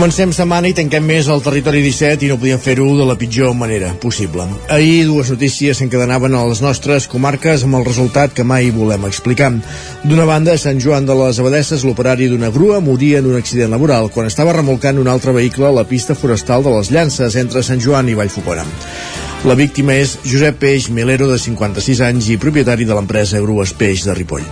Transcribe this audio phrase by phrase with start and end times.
[0.00, 3.50] Comencem setmana i tanquem més al territori 17 i no podíem fer-ho de la pitjor
[3.52, 4.46] manera possible.
[4.72, 9.50] Ahir dues notícies s'encadenaven a les nostres comarques amb el resultat que mai volem explicar.
[10.00, 13.76] D'una banda, a Sant Joan de les Abadesses, l'operari d'una grua moria en un accident
[13.76, 17.60] laboral quan estava remolcant un altre vehicle a la pista forestal de les Llances entre
[17.60, 18.64] Sant Joan i Vallfocona.
[19.48, 24.02] La víctima és Josep Peix Milero, de 56 anys i propietari de l'empresa Grues Peix
[24.04, 24.44] de Ripoll.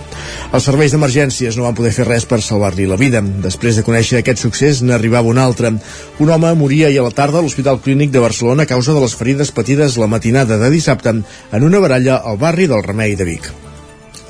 [0.49, 3.21] Els serveis d'emergències no van poder fer res per salvar-li la vida.
[3.21, 5.75] Després de conèixer aquest succés, n'arribava un altre.
[6.17, 9.05] Un home moria ahir a la tarda a l'Hospital Clínic de Barcelona a causa de
[9.05, 13.29] les ferides patides la matinada de dissabte en una baralla al barri del Remei de
[13.29, 13.53] Vic.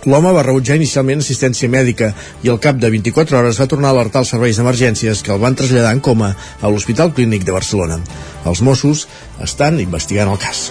[0.07, 3.97] L'home va rebutjar inicialment assistència mèdica i al cap de 24 hores va tornar a
[3.97, 7.99] alertar els serveis d'emergències que el van traslladar en coma a l'Hospital Clínic de Barcelona.
[8.47, 9.07] Els Mossos
[9.43, 10.69] estan investigant el cas.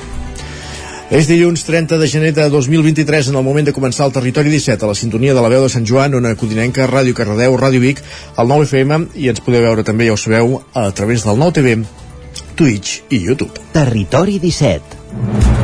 [1.08, 4.84] És dilluns 30 de gener de 2023 en el moment de començar el Territori 17
[4.84, 8.02] a la sintonia de la veu de Sant Joan, una codinenca, Ràdio Cardedeu, Ràdio Vic,
[8.36, 11.60] el 9 FM i ens podeu veure també, ja ho sabeu, a través del 9
[11.60, 11.78] TV,
[12.60, 13.56] Twitch i YouTube.
[13.72, 15.57] Territori 17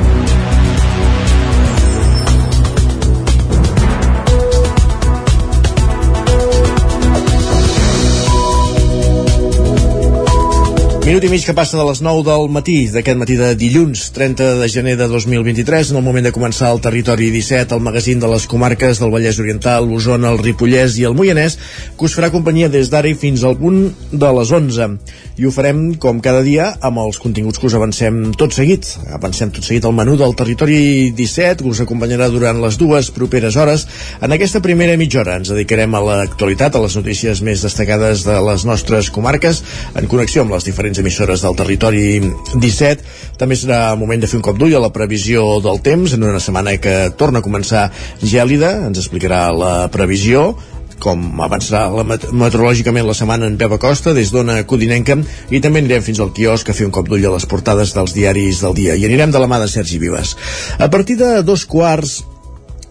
[11.04, 14.46] Minut i mig que passa de les 9 del matí, d'aquest matí de dilluns, 30
[14.56, 18.30] de gener de 2023, en el moment de començar el Territori 17, el magazín de
[18.32, 21.58] les comarques del Vallès Oriental, l'Osona, el Ripollès i el Moianès,
[21.92, 23.82] que us farà companyia des d'ara i fins al punt
[24.16, 24.88] de les 11.
[25.36, 28.88] I ho farem, com cada dia, amb els continguts que us avancem tot seguit.
[29.12, 33.60] Avancem tot seguit el menú del Territori 17, que us acompanyarà durant les dues properes
[33.60, 33.84] hores.
[34.24, 38.40] En aquesta primera mitja hora ens dedicarem a l'actualitat, a les notícies més destacades de
[38.48, 39.60] les nostres comarques,
[39.92, 42.20] en connexió amb les diferents diferents emissores del territori
[42.54, 43.02] 17.
[43.38, 46.40] També serà moment de fer un cop d'ull a la previsió del temps en una
[46.40, 47.90] setmana que torna a començar
[48.22, 48.86] gèlida.
[48.86, 50.54] Ens explicarà la previsió
[51.02, 55.16] com avançarà la meteorològicament la setmana en Pep Acosta des d'Ona Codinenca
[55.50, 58.14] i també anirem fins al quiosc a fer un cop d'ull a les portades dels
[58.14, 60.36] diaris del dia i anirem de la mà de Sergi Vives.
[60.78, 62.22] A partir de dos quarts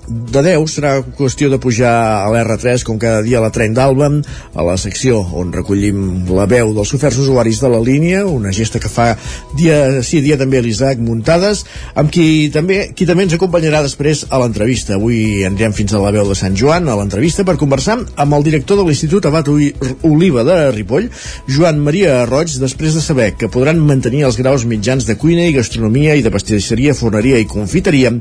[0.08, 1.94] de 10 serà qüestió de pujar
[2.24, 4.10] a l'R3 com cada dia a la tren d'Alba
[4.54, 8.82] a la secció on recollim la veu dels oferts usuaris de la línia una gesta
[8.84, 9.14] que fa
[9.56, 11.64] dia sí dia també l'Isaac Muntades
[11.96, 14.98] amb qui també, qui també ens acompanyarà després a l'entrevista.
[14.98, 18.46] Avui anirem fins a la veu de Sant Joan a l'entrevista per conversar amb el
[18.46, 21.10] director de l'Institut Abat Oliva de Ripoll
[21.48, 25.56] Joan Maria Roig després de saber que podran mantenir els graus mitjans de cuina i
[25.56, 28.14] gastronomia i de pastisseria, forneria i confiteria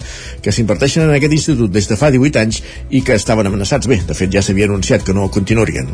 [0.43, 3.89] que s'imparteixen en aquest institut des de fa 18 anys i que estaven amenaçats.
[3.91, 5.89] Bé, de fet ja s'havia anunciat que no continuarien.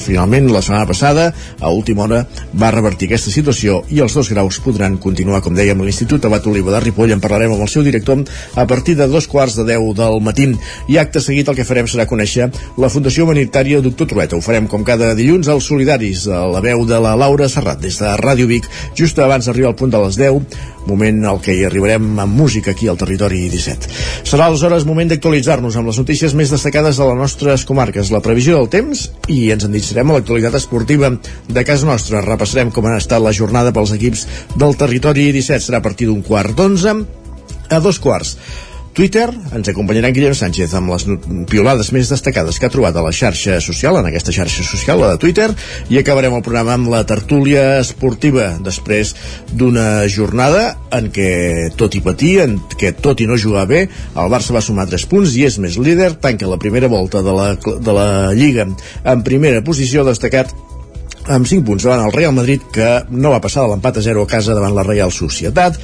[0.00, 1.30] Finalment, la setmana passada,
[1.60, 2.24] a última hora,
[2.54, 6.46] va revertir aquesta situació i els dos graus podran continuar, com dèiem, a l'Institut Abat
[6.50, 7.14] Oliva de Ripoll.
[7.14, 8.24] En parlarem amb el seu director
[8.56, 10.48] a partir de dos quarts de deu del matí.
[10.88, 14.38] I acte seguit el que farem serà conèixer la Fundació Humanitària Doctor Trueta.
[14.38, 17.98] Ho farem com cada dilluns als Solidaris, a la veu de la Laura Serrat, des
[18.00, 21.64] de Ràdio Vic, just abans d'arribar al punt de les 10, moment al que hi
[21.66, 23.90] arribarem amb música aquí al territori 17.
[24.28, 28.56] Serà aleshores moment d'actualitzar-nos amb les notícies més destacades de les nostres comarques, la previsió
[28.58, 31.12] del temps i ens endinçarem a l'actualitat esportiva
[31.48, 32.24] de casa nostra.
[32.24, 34.26] Repassarem com ha estat la jornada pels equips
[34.56, 35.68] del territori 17.
[35.68, 36.96] Serà a partir d'un quart d'onze
[37.70, 38.36] a dos quarts.
[39.00, 39.30] Twitter.
[39.56, 41.06] Ens acompanyarà en Guillem Sánchez amb les
[41.48, 45.14] piolades més destacades que ha trobat a la xarxa social, en aquesta xarxa social, la
[45.14, 45.46] de Twitter,
[45.88, 49.14] i acabarem el programa amb la tertúlia esportiva després
[49.56, 51.30] d'una jornada en què
[51.80, 55.08] tot i patir, en què tot i no jugar bé, el Barça va sumar 3
[55.08, 59.24] punts i és més líder, tanca la primera volta de la, de la Lliga en
[59.24, 60.52] primera posició destacat
[61.30, 64.24] amb 5 punts davant el Real Madrid que no va passar de l'empat a 0
[64.26, 65.78] a casa davant la Real Societat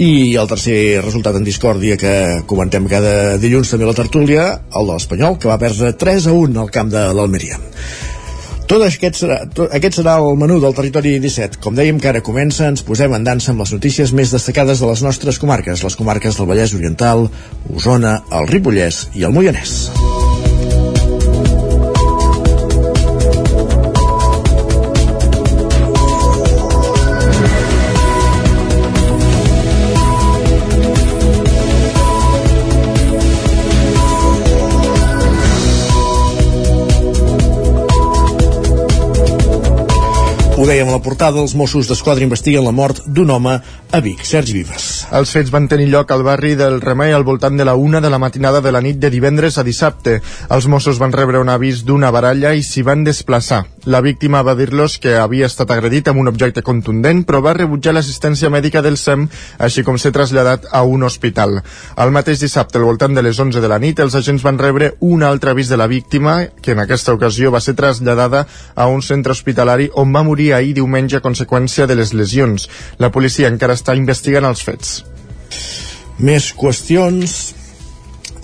[0.00, 2.12] i el tercer resultat en discòrdia que
[2.50, 6.62] comentem cada dilluns també la tertúlia, el de l'Espanyol, que va perdre 3 a 1
[6.62, 7.60] al camp de l'Almeria.
[8.70, 11.58] Tot aquest serà, tot, aquest serà el menú del territori 17.
[11.60, 14.88] Com dèiem que ara comença, ens posem en dansa amb les notícies més destacades de
[14.92, 17.26] les nostres comarques, les comarques del Vallès Oriental,
[17.74, 19.90] Osona, el Ripollès i el Moianès.
[40.60, 43.54] Ho dèiem a la portada, els Mossos d'Esquadra investiguen la mort d'un home
[43.92, 44.22] a Vic.
[44.22, 44.84] Sergi Vives.
[45.10, 48.10] Els fets van tenir lloc al barri del Remei al voltant de la una de
[48.10, 50.20] la matinada de la nit de divendres a dissabte.
[50.48, 53.64] Els Mossos van rebre un avís d'una baralla i s'hi van desplaçar.
[53.84, 57.94] La víctima va dir-los que havia estat agredit amb un objecte contundent, però va rebutjar
[57.96, 59.26] l'assistència mèdica del SEM,
[59.58, 61.62] així com ser traslladat a un hospital.
[61.96, 64.92] Al mateix dissabte, al voltant de les 11 de la nit, els agents van rebre
[65.00, 69.02] un altre avís de la víctima, que en aquesta ocasió va ser traslladada a un
[69.02, 72.68] centre hospitalari on va morir ahir diumenge a conseqüència de les lesions.
[72.98, 75.00] La policia encara està investigant els fets.
[76.20, 77.38] Més qüestions.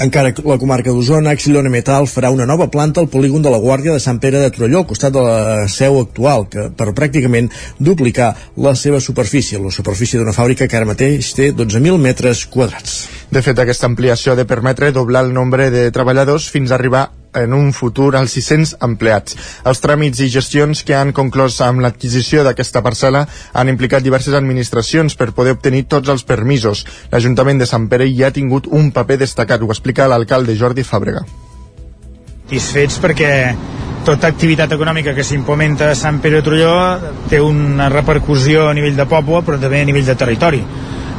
[0.01, 3.61] Encara que la comarca d'Osona, Axilona Metal farà una nova planta al polígon de la
[3.63, 7.49] Guàrdia de Sant Pere de Torelló, al costat de la seu actual, que per pràcticament
[7.81, 13.07] duplicar la seva superfície, la superfície d'una fàbrica que ara mateix té 12.000 metres quadrats.
[13.31, 17.09] De fet, aquesta ampliació ha de permetre doblar el nombre de treballadors fins a arribar
[17.37, 19.37] en un futur als 600 empleats.
[19.67, 25.19] Els tràmits i gestions que han conclòs amb l'adquisició d'aquesta parcel·la han implicat diverses administracions
[25.19, 26.87] per poder obtenir tots els permisos.
[27.13, 31.27] L'Ajuntament de Sant Pere hi ha tingut un paper destacat, ho explica l'alcalde Jordi Fàbrega.
[32.47, 33.31] Satisfets perquè
[34.07, 36.75] tota activitat econòmica que s'implementa a Sant Pere de Trolló
[37.29, 40.63] té una repercussió a nivell de poble però també a nivell de territori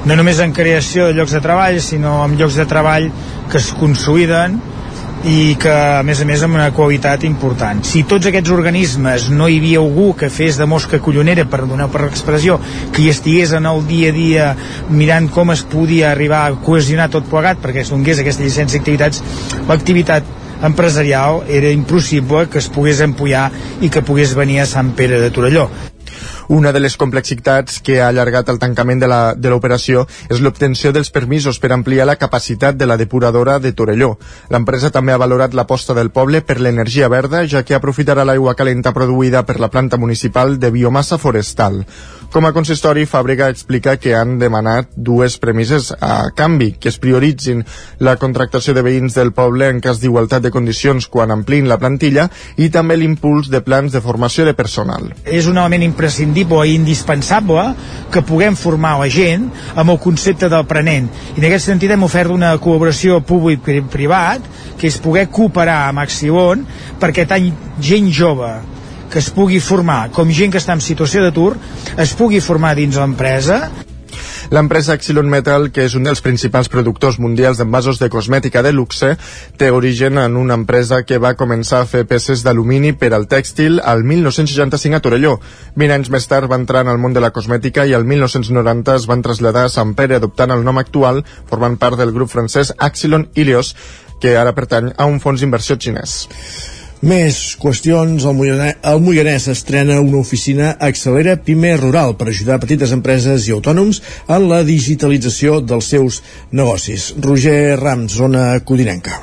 [0.07, 3.09] no només en creació de llocs de treball sinó en llocs de treball
[3.51, 4.56] que es consoliden
[5.27, 7.81] i que a més a més amb una qualitat important.
[7.83, 11.89] Si tots aquests organismes no hi havia algú que fes de mosca collonera per donar
[11.92, 12.56] per expressió
[12.94, 14.48] que hi estigués en el dia a dia
[14.88, 19.24] mirant com es podia arribar a cohesionar tot plegat perquè es donés aquesta llicència d'activitats
[19.68, 20.31] l'activitat
[20.71, 23.50] empresarial era impossible que es pogués empullar
[23.81, 25.68] i que pogués venir a Sant Pere de Torelló
[26.48, 31.60] una de les complexitats que ha allargat el tancament de l'operació és l'obtenció dels permisos
[31.60, 34.16] per ampliar la capacitat de la depuradora de Torelló.
[34.50, 38.94] L'empresa també ha valorat l'aposta del poble per l'energia verda, ja que aprofitarà l'aigua calenta
[38.94, 41.84] produïda per la planta municipal de biomassa forestal.
[42.27, 47.62] Com a consistori, Fàbrica explica que han demanat dues premisses a canvi, que es prioritzin
[48.03, 52.27] la contractació de veïns del poble en cas d'igualtat de condicions quan amplin la plantilla
[52.59, 55.07] i també l'impuls de plans de formació de personal.
[55.24, 57.63] És un element imprescindible i indispensable
[58.12, 61.07] que puguem formar la gent amb el concepte d'aprenent.
[61.38, 66.68] I en aquest sentit hem ofert una col·laboració públic-privat que és poder cooperar amb Accion
[67.00, 68.57] perquè tant gent jove
[69.12, 71.54] que es pugui formar, com gent que està en situació d'atur,
[71.98, 73.68] es pugui formar dins l'empresa
[74.50, 79.09] L'empresa Xylon Metal, que és un dels principals productors mundials d'envasos de cosmètica de luxe,
[79.59, 83.81] té origen en una empresa que va començar a fer peces d'alumini per al tèxtil
[83.83, 85.36] al 1965 a Torelló.
[85.75, 88.95] 20 anys més tard va entrar en el món de la cosmètica i al 1990
[88.95, 92.71] es van traslladar a Sant Pere adoptant el nom actual, formant part del grup francès
[92.77, 93.75] Axilon Ilios,
[94.21, 96.21] que ara pertany a un fons d'inversió xinès.
[97.06, 98.26] Més qüestions.
[98.26, 103.54] El Moianès, el Moianès estrena una oficina Accelera Pime Rural per ajudar petites empreses i
[103.54, 107.12] autònoms en la digitalització dels seus negocis.
[107.22, 109.20] Roger Rams, zona Codinenca.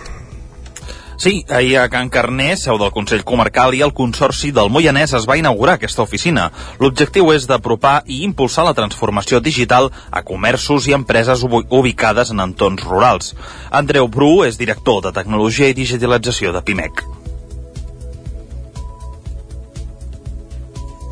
[1.19, 5.26] Sí, ahir a Can Carné, seu del Consell Comarcal i el Consorci del Moianès es
[5.26, 6.50] va inaugurar aquesta oficina.
[6.79, 12.87] L'objectiu és d'apropar i impulsar la transformació digital a comerços i empreses ubicades en entorns
[12.87, 13.35] rurals.
[13.71, 17.24] Andreu Bru és director de Tecnologia i Digitalització de PIMEC.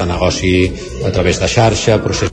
[0.02, 0.54] De negoci
[1.06, 2.32] a través de xarxa, procés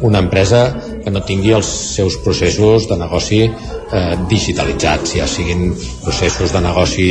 [0.00, 5.72] una empresa que no tingui els seus processos de negoci eh, digitalitzats, ja siguin
[6.04, 7.08] processos de negoci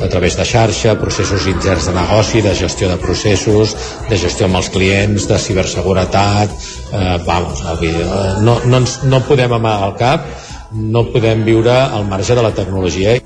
[0.00, 3.76] a través de xarxa, processos interns de negoci, de gestió de processos,
[4.08, 6.56] de gestió amb els clients, de ciberseguretat,
[6.92, 7.76] eh, vamos, no,
[8.40, 10.32] no, no, ens, no podem amagar el cap,
[10.72, 13.18] no podem viure al marge de la tecnologia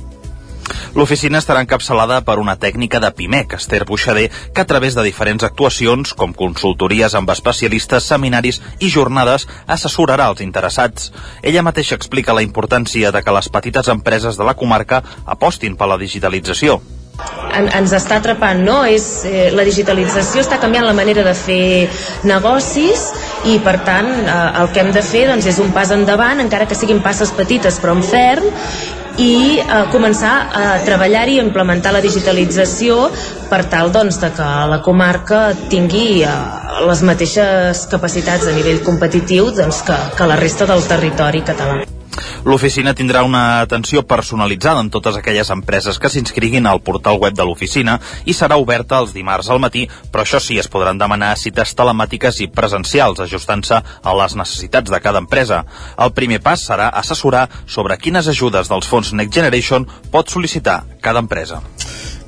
[0.98, 5.46] L'oficina estarà encapçalada per una tècnica de PIMEC, Esther Buixader, que a través de diferents
[5.46, 11.12] actuacions, com consultories amb especialistes, seminaris i jornades, assessorarà els interessats.
[11.42, 15.90] Ella mateixa explica la importància de que les petites empreses de la comarca apostin per
[15.90, 16.80] la digitalització
[17.54, 18.78] en, ens està atrapant, no?
[18.86, 21.88] És, eh, la digitalització està canviant la manera de fer
[22.28, 23.08] negocis
[23.50, 26.68] i per tant eh, el que hem de fer doncs, és un pas endavant, encara
[26.70, 28.48] que siguin passes petites però en ferm
[29.18, 33.08] i eh, començar a treballar i implementar la digitalització
[33.50, 36.38] per tal doncs, de que la comarca tingui eh,
[36.86, 41.97] les mateixes capacitats a nivell competitiu doncs, que, que la resta del territori català.
[42.44, 47.46] L'oficina tindrà una atenció personalitzada en totes aquelles empreses que s'inscriguin al portal web de
[47.46, 51.74] l'oficina i serà oberta els dimarts al matí, però això sí, es podran demanar cites
[51.78, 55.64] telemàtiques i presencials, ajustant-se a les necessitats de cada empresa.
[55.98, 61.24] El primer pas serà assessorar sobre quines ajudes dels fons Next Generation pot sol·licitar cada
[61.24, 61.62] empresa.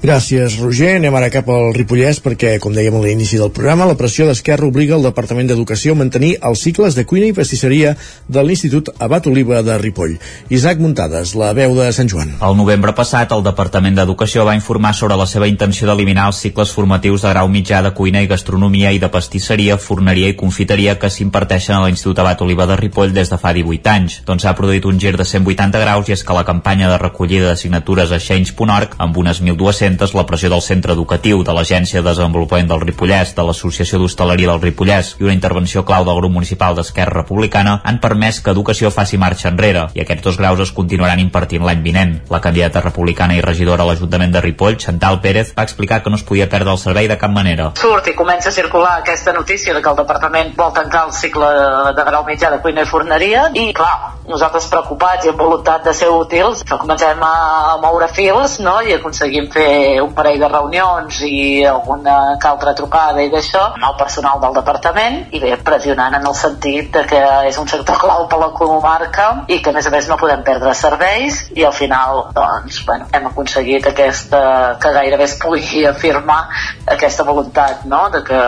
[0.00, 0.94] Gràcies, Roger.
[0.96, 4.64] Anem ara cap al Ripollès perquè, com dèiem a l'inici del programa, la pressió d'Esquerra
[4.64, 7.90] obliga el Departament d'Educació a mantenir els cicles de cuina i pastisseria
[8.24, 10.14] de l'Institut Abat Oliva de Ripoll.
[10.48, 12.32] Isaac Muntades, la veu de Sant Joan.
[12.40, 16.72] El novembre passat, el Departament d'Educació va informar sobre la seva intenció d'eliminar els cicles
[16.72, 21.12] formatius de grau mitjà de cuina i gastronomia i de pastisseria, forneria i confiteria que
[21.12, 24.22] s'imparteixen a l'Institut Abat Oliva de Ripoll des de fa 18 anys.
[24.24, 27.52] Doncs s'ha produït un gir de 180 graus i és que la campanya de recollida
[27.52, 32.00] de signatures a Xenys.org, amb unes 1.200 200 la pressió del centre educatiu, de l'Agència
[32.00, 36.32] de Desenvolupament del Ripollès, de l'Associació d'Hostaleria del Ripollès i una intervenció clau del grup
[36.32, 40.72] municipal d'Esquerra Republicana han permès que Educació faci marxa enrere i aquests dos graus es
[40.76, 42.14] continuaran impartint l'any vinent.
[42.30, 46.20] La candidata republicana i regidora a l'Ajuntament de Ripoll, Chantal Pérez, va explicar que no
[46.20, 47.72] es podia perdre el servei de cap manera.
[47.80, 51.50] Surt i comença a circular aquesta notícia de que el departament vol tancar el cicle
[51.96, 55.94] de grau mitjà de cuina i forneria i, clar, nosaltres preocupats i amb voluntat de
[55.96, 58.76] ser útils, comencem a moure fils no?
[58.86, 63.88] i aconseguim fer un parell de reunions i alguna que altra trucada i d'això amb
[63.90, 67.20] el personal del departament i bé, pressionant en el sentit de que
[67.50, 70.44] és un sector clau per la comarca i que a més a més no podem
[70.46, 74.44] perdre serveis i al final doncs, bueno, hem aconseguit aquesta,
[74.82, 76.40] que gairebé es pugui afirmar
[76.86, 78.06] aquesta voluntat no?
[78.14, 78.40] de, que,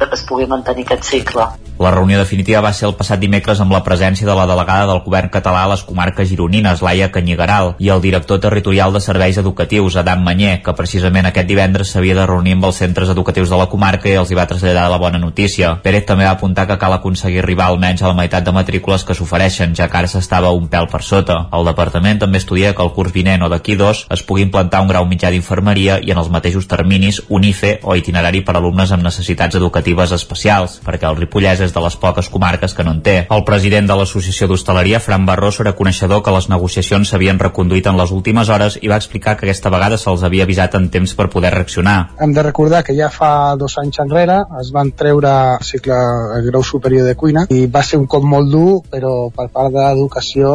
[0.00, 1.48] de que es pugui mantenir aquest cicle.
[1.80, 4.98] La reunió definitiva va ser el passat dimecres amb la presència de la delegada del
[5.00, 9.96] govern català a les comarques gironines, Laia Canyigaral, i el director territorial de serveis educatius,
[9.96, 13.68] Adam Manyer, que precisament aquest divendres s'havia de reunir amb els centres educatius de la
[13.72, 15.70] comarca i els hi va traslladar la bona notícia.
[15.80, 19.16] Pérez també va apuntar que cal aconseguir arribar almenys a la meitat de matrícules que
[19.16, 21.38] s'ofereixen, ja que ara s'estava un pèl per sota.
[21.56, 24.92] El departament també estudia que el curs vinent o d'aquí dos es pugui implantar un
[24.92, 29.08] grau mitjà d'infermeria i en els mateixos terminis un IFE o itinerari per alumnes amb
[29.08, 33.16] necessitats educatives especials, perquè el Ripollès és de les poques comarques que no en té.
[33.30, 37.98] El president de l'Associació d'Hostaleria, Fran Barroso, era coneixedor que les negociacions s'havien reconduït en
[38.00, 41.28] les últimes hores i va explicar que aquesta vegada se'ls havia avisat en temps per
[41.32, 41.98] poder reaccionar.
[42.20, 45.96] Hem de recordar que ja fa dos anys enrere es van treure el cicle
[46.36, 49.72] el grau superior de cuina i va ser un cop molt dur, però per part
[49.74, 50.50] de l'educació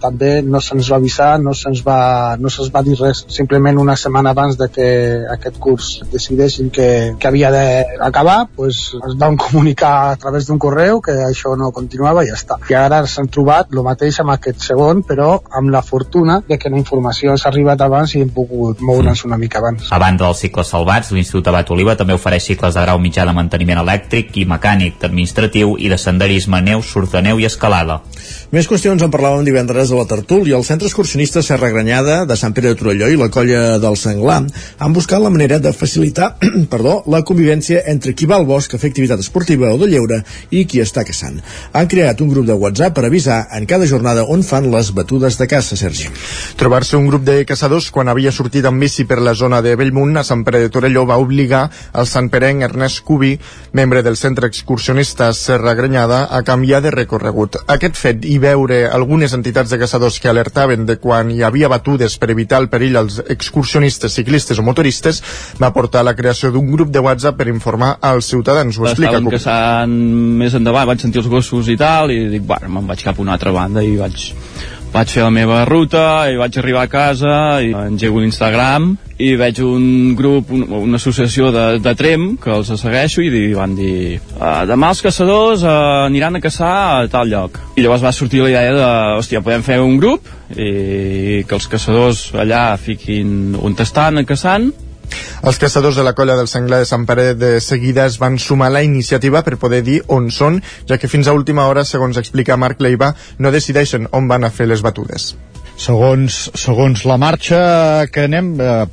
[0.00, 3.24] també no se'ns va avisar, no se'ns va, no se'ns va dir res.
[3.32, 4.88] Simplement una setmana abans de que
[5.36, 11.00] aquest curs decidessin que, que havia d'acabar, pues, es van comunicar a través d'un correu
[11.04, 12.58] que això no continuava i ja està.
[12.70, 16.70] I ara s'han trobat el mateix amb aquest segon, però amb la fortuna de que
[16.72, 19.90] la informació s'ha arribat abans i hem pogut moure'ns una mica abans.
[19.90, 23.34] A banda dels cicles salvats, l'Institut Abat Oliva també ofereix cicles de grau mitjà de
[23.36, 28.00] manteniment elèctric i mecànic, administratiu i de senderisme, neu, surf de neu i escalada.
[28.54, 30.56] Més qüestions en parlàvem divendres a la Tertúlia.
[30.56, 34.42] El Centre Excursionista Serra Granyada de Sant Pere de Torelló i la colla del Senglar
[34.78, 36.36] han buscat la manera de facilitar
[36.72, 40.22] perdó, la convivència entre qui va al bosc a fer activitat esportiva o de lleure
[40.50, 41.38] i qui està caçant.
[41.72, 45.38] Han creat un grup de WhatsApp per avisar en cada jornada on fan les batudes
[45.38, 46.08] de caça, Sergi.
[46.56, 50.16] Trobar-se un grup de caçadors quan havia sortit amb bici per la zona de Bellmunt
[50.16, 53.34] a Sant Pere de Torelló va obligar el Sant Perenc Ernest Cubi,
[53.72, 57.58] membre del centre excursionista Serra Grenyada, a canviar de recorregut.
[57.66, 62.18] Aquest fet i veure algunes entitats de caçadors que alertaven de quan hi havia batudes
[62.18, 65.22] per evitar el perill als excursionistes, ciclistes o motoristes
[65.60, 68.78] va portar a la creació d'un grup de WhatsApp per informar als ciutadans.
[68.78, 69.96] Ho explica Estàvem caçant
[70.38, 73.24] més endavant, vaig sentir els gossos i tal, i dic, bueno, me'n vaig cap a
[73.24, 74.30] una altra banda i vaig
[74.96, 79.58] vaig fer la meva ruta i vaig arribar a casa i engego l'Instagram i veig
[79.64, 84.64] un grup, un, una associació de, de Trem que els segueixo i van dir uh,
[84.68, 87.60] demà els caçadors uh, aniran a caçar a tal lloc.
[87.76, 88.88] I llavors va sortir la idea de
[89.18, 94.70] hòstia, podem fer un grup i que els caçadors allà fiquin on estan caçant
[95.46, 98.70] els caçadors de la colla del senglar de Sant Pere de seguida es van sumar
[98.70, 102.18] a la iniciativa per poder dir on són, ja que fins a última hora, segons
[102.18, 105.34] explica Marc Leiva, no decideixen on van a fer les batudes.
[105.76, 108.86] Segons, segons la marxa que anem, eh,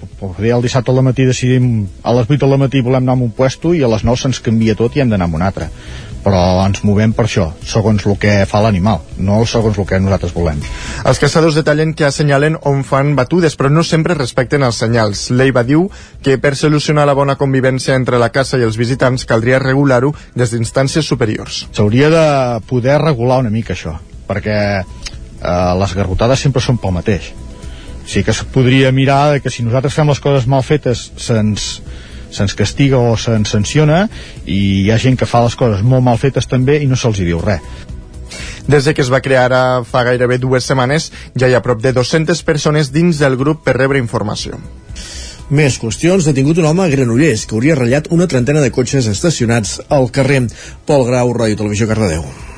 [0.52, 3.72] el dissabte al matí decidim a les 8 del matí volem anar a un puesto
[3.74, 5.70] i a les 9 se'ns canvia tot i hem d'anar a un altre
[6.24, 10.34] però ens movem per això, segons el que fa l'animal, no segons el que nosaltres
[10.36, 10.62] volem.
[11.06, 15.28] Els caçadors detallen que assenyalen on fan batudes, però no sempre respecten els senyals.
[15.36, 15.90] L'EIVA diu
[16.24, 20.56] que per solucionar la bona convivència entre la caça i els visitants caldria regular-ho des
[20.56, 21.66] d'instàncies superiors.
[21.72, 22.26] S'hauria de
[22.70, 23.98] poder regular una mica això,
[24.30, 24.60] perquè
[25.44, 27.34] eh, les garrotades sempre són pel mateix.
[28.08, 31.82] Sí que es podria mirar que si nosaltres fem les coses mal fetes se'ns
[32.34, 34.08] se'ns castiga o se'ns sanciona
[34.46, 37.22] i hi ha gent que fa les coses molt mal fetes també i no se'ls
[37.22, 37.62] diu res.
[38.68, 41.82] Des de que es va crear ara fa gairebé dues setmanes, ja hi ha prop
[41.84, 44.60] de 200 persones dins del grup per rebre informació.
[45.50, 46.26] Més qüestions.
[46.30, 50.46] Detingut un home a Granollers que hauria ratllat una trentena de cotxes estacionats al carrer.
[50.88, 52.53] Pol Grau, Ràdio Televisió Cardedeu.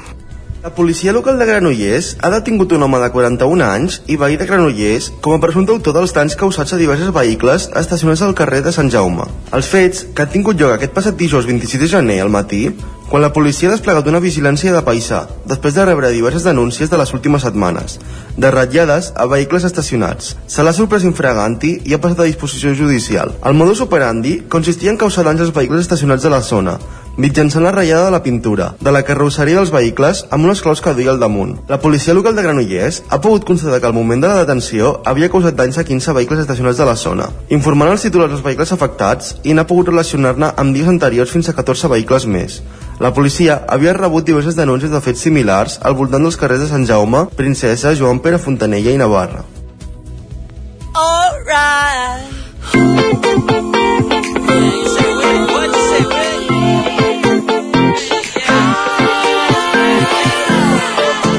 [0.66, 4.48] La policia local de Granollers ha detingut un home de 41 anys i veí de
[4.50, 8.74] Granollers com a presumpte autor dels danys causats a diversos vehicles estacionats al carrer de
[8.74, 9.28] Sant Jaume.
[9.54, 12.64] Els fets, que han tingut lloc aquest passat dijous 26 de gener al matí,
[13.12, 16.98] quan la policia ha desplegat una vigilància de paisà, després de rebre diverses denúncies de
[16.98, 18.00] les últimes setmanes,
[18.34, 20.34] de ratllades a vehicles estacionats.
[20.50, 23.38] Se l'ha sorprès infraganti i ha passat a disposició judicial.
[23.46, 26.80] El modus operandi consistia en causar danys als vehicles estacionats de la zona,
[27.18, 30.94] mitjançant la ratllada de la pintura, de la carrosseria dels vehicles amb unes claus que
[30.94, 31.56] duia al damunt.
[31.70, 35.30] La policia local de Granollers ha pogut constatar que al moment de la detenció havia
[35.32, 39.36] causat danys a 15 vehicles estacionats de la zona, informant els titulars dels vehicles afectats
[39.44, 42.62] i n'ha pogut relacionar-ne amb dies anteriors fins a 14 vehicles més.
[43.00, 46.88] La policia havia rebut diverses denúncies de fets similars al voltant dels carrers de Sant
[46.88, 49.44] Jaume, Princesa, Joan Pere Fontanella i Navarra.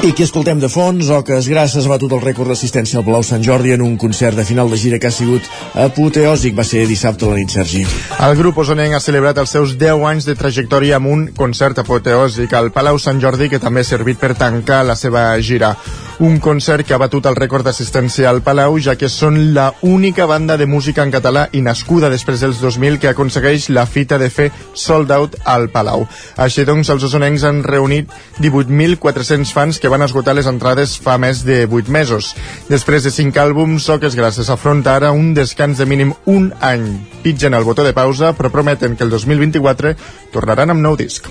[0.05, 3.41] I qui escoltem de fons, Oques Grasses ha batut el rècord d'assistència al Palau Sant
[3.41, 6.53] Jordi en un concert de final de gira que ha sigut apoteòsic.
[6.55, 7.81] Va ser dissabte a la nit, Sergi.
[8.27, 12.53] El grup osonenc ha celebrat els seus 10 anys de trajectòria amb un concert apoteòsic
[12.53, 15.73] al Palau Sant Jordi que també ha servit per tancar la seva gira.
[16.19, 20.25] Un concert que ha batut el rècord d'assistència al Palau ja que són la única
[20.25, 24.31] banda de música en català i nascuda després dels 2000 que aconsegueix la fita de
[24.33, 26.07] fer sold out al Palau.
[26.41, 28.09] Així doncs, els osonencs han reunit
[28.41, 32.31] 18.400 fans que van esgotar les entrades fa més de 8 mesos.
[32.65, 36.87] Després de 5 àlbums, Soques Grasses afronta ara un descans de mínim un any.
[37.21, 39.93] Pitgen el botó de pausa, però prometen que el 2024
[40.33, 41.29] tornaran amb nou disc.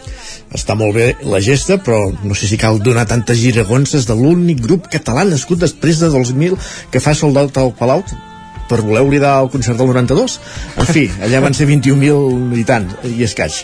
[0.54, 4.62] Està molt bé la gesta, però no sé si cal donar tantes giragonses de l'únic
[4.62, 6.56] grup català nascut després de 2000
[6.92, 8.04] que fa soldat al Palau
[8.66, 10.38] per voler oblidar el concert del 92
[10.82, 13.62] en fi, allà van ser 21.000 i tant i escaig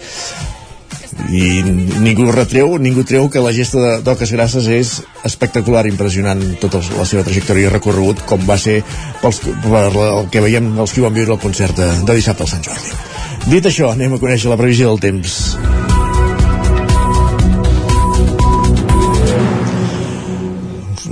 [1.32, 4.92] i ningú retreu, ningú treu que la gesta d'Oques Grasses és
[5.28, 8.80] espectacular, impressionant tota la seva trajectòria recorregut, com va ser
[9.20, 12.52] pels, per el que veiem els que van viure el concert de, de dissabte al
[12.54, 12.96] Sant Jordi.
[13.52, 15.40] Dit això, anem a conèixer la previsió del temps.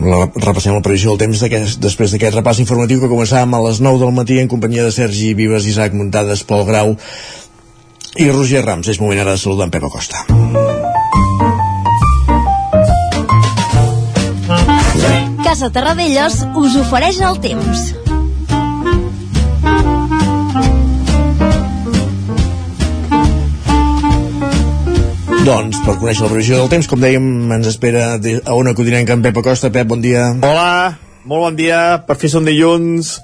[0.00, 4.14] Repassem la previsió del temps després d'aquest repàs informatiu que començàvem a les 9 del
[4.16, 6.97] matí en companyia de Sergi Vives, Isaac Muntades, Pol Grau
[8.17, 8.89] i Roger Rams.
[8.89, 10.25] És moment ara de saludar en Pep Acosta.
[15.45, 18.09] Casa Terradellos us ofereix el temps.
[25.50, 27.25] Doncs, per conèixer la previsió del temps, com dèiem,
[27.56, 29.67] ens espera a una codinenca en Pep Acosta.
[29.75, 30.28] Pep, bon dia.
[30.47, 30.93] Hola,
[31.26, 31.80] molt bon dia.
[32.06, 33.17] Per fi som dilluns.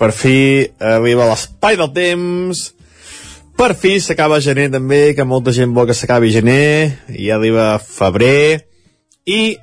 [0.00, 2.62] Per fi arriba l'espai del temps.
[3.60, 7.04] Per fi s'acaba gener també, que molta gent vol que s'acabi gener.
[7.12, 8.64] I arriba febrer.
[9.28, 9.58] I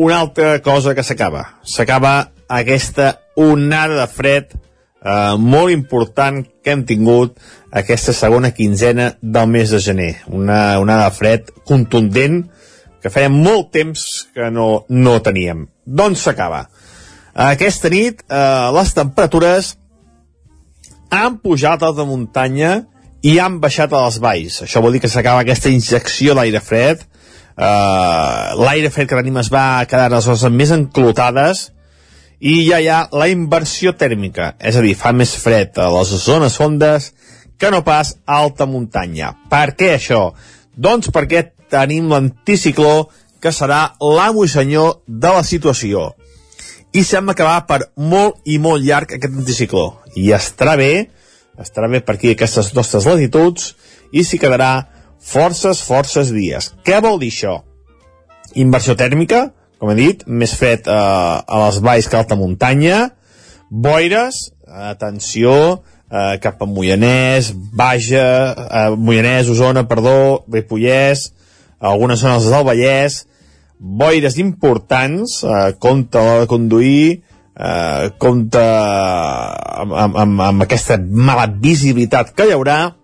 [0.00, 1.44] una altra cosa que s'acaba.
[1.60, 2.14] S'acaba
[2.48, 4.56] aquesta onada de fred
[5.04, 7.36] eh, molt important que hem tingut
[7.74, 10.12] aquesta segona quinzena del mes de gener.
[10.30, 12.44] Una onada de fred contundent
[13.02, 15.66] que feia molt temps que no, no teníem.
[15.84, 16.64] Doncs s'acaba.
[17.34, 19.74] Aquesta nit eh, les temperatures
[21.10, 22.84] han pujat a la muntanya
[23.24, 24.62] i han baixat a les valls.
[24.64, 27.02] Això vol dir que s'acaba aquesta injecció d'aire fred.
[27.54, 31.68] Uh, L'aire fred que tenim es va quedar a les zones més enclotades
[32.42, 36.10] i ja hi ha la inversió tèrmica, és a dir, fa més fred a les
[36.24, 37.12] zones fondes
[37.58, 39.34] que no pas alta muntanya.
[39.50, 40.32] Per què això?
[40.74, 43.08] Doncs perquè tenim l'anticicló
[43.42, 46.12] que serà l'amo i senyor de la situació.
[46.94, 49.86] I sembla que va per molt i molt llarg aquest anticicló.
[50.16, 51.08] I estarà bé,
[51.60, 53.74] estarà bé per aquí aquestes nostres latituds,
[54.14, 54.86] i s'hi quedarà
[55.18, 56.70] forces, forces dies.
[56.86, 57.58] Què vol dir això?
[58.60, 59.48] Inversió tèrmica,
[59.82, 63.08] com he dit, més fred eh, a les valls que alta muntanya,
[63.70, 65.82] boires, atenció,
[66.14, 71.32] eh, cap a Moianès, Baja, eh, Moianès, Osona, perdó, Ripollès,
[71.80, 73.24] algunes zones del Vallès,
[73.78, 77.22] boires importants, eh, compte a l'hora de conduir,
[77.56, 82.94] eh, compte amb, amb, amb aquesta mala visibilitat que hi haurà,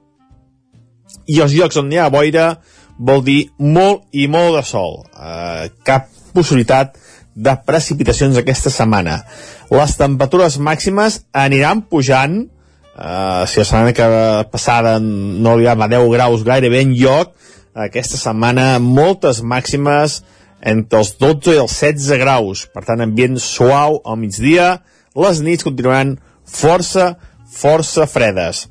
[1.26, 2.58] i els llocs on hi ha boira
[2.98, 5.04] vol dir molt i molt de sol.
[5.14, 6.96] Eh, cap possibilitat
[7.34, 9.22] de precipitacions aquesta setmana.
[9.70, 12.42] Les temperatures màximes aniran pujant,
[12.90, 14.08] Uh, si la setmana que
[14.52, 17.32] passada no arribàvem a 10 graus gairebé en lloc,
[17.74, 20.20] aquesta setmana moltes màximes
[20.60, 22.66] entre els 12 i els 16 graus.
[22.74, 24.80] Per tant, ambient suau al migdia,
[25.16, 27.14] les nits continuaran força,
[27.50, 28.66] força fredes.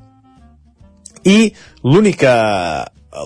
[1.25, 1.51] I
[1.83, 2.35] l'única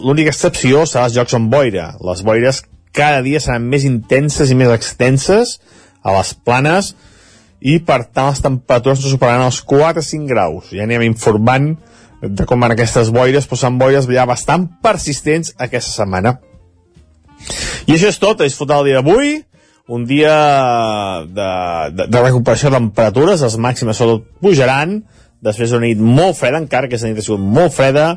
[0.02, 1.94] l'única excepció serà els jocs amb boira.
[2.02, 2.64] Les boires
[2.96, 5.58] cada dia seran més intenses i més extenses
[6.04, 6.94] a les planes
[7.64, 10.72] i per tant les temperatures no superaran els 4-5 graus.
[10.76, 11.74] Ja anem informant
[12.24, 16.38] de com van aquestes boires, però són boires ja bastant persistents aquesta setmana.
[17.88, 19.42] I això és tot, a disfrutar el dia d'avui,
[19.92, 20.36] un dia
[21.28, 21.50] de,
[21.92, 25.02] de, de recuperació de temperatures, les màximes sobretot pujaran,
[25.44, 28.14] després d'una nit molt freda, encara que aquesta nit ha sigut molt freda,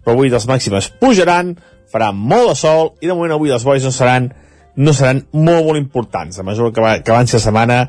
[0.00, 1.52] però avui les màximes pujaran,
[1.92, 4.30] farà molt de sol, i de moment avui les boires no seran,
[4.80, 6.40] no seran molt, molt importants.
[6.40, 7.80] A mesura que, va, que avanci la setmana,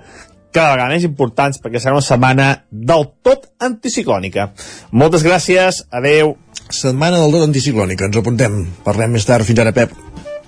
[0.54, 4.52] cada vegada més importants, perquè serà una setmana del tot anticiclònica.
[4.92, 6.36] Moltes gràcies, adeu.
[6.72, 8.62] Setmana del tot anticiclònica, ens apuntem.
[8.86, 9.48] Parlem més tard.
[9.48, 9.96] Fins ara, Pep.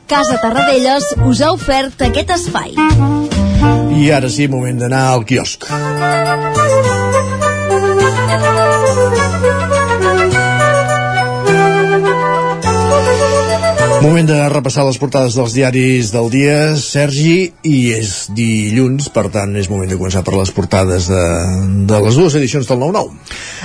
[0.07, 2.75] Casa Tarradellas us ha ofert aquest espai.
[3.95, 5.69] I ara sí, moment d'anar al quiosc.
[14.03, 19.53] Moment de repassar les portades dels diaris del dia, Sergi, i és dilluns, per tant
[19.55, 21.21] és moment de començar per les portades de,
[21.87, 23.13] de les dues edicions del 9-9.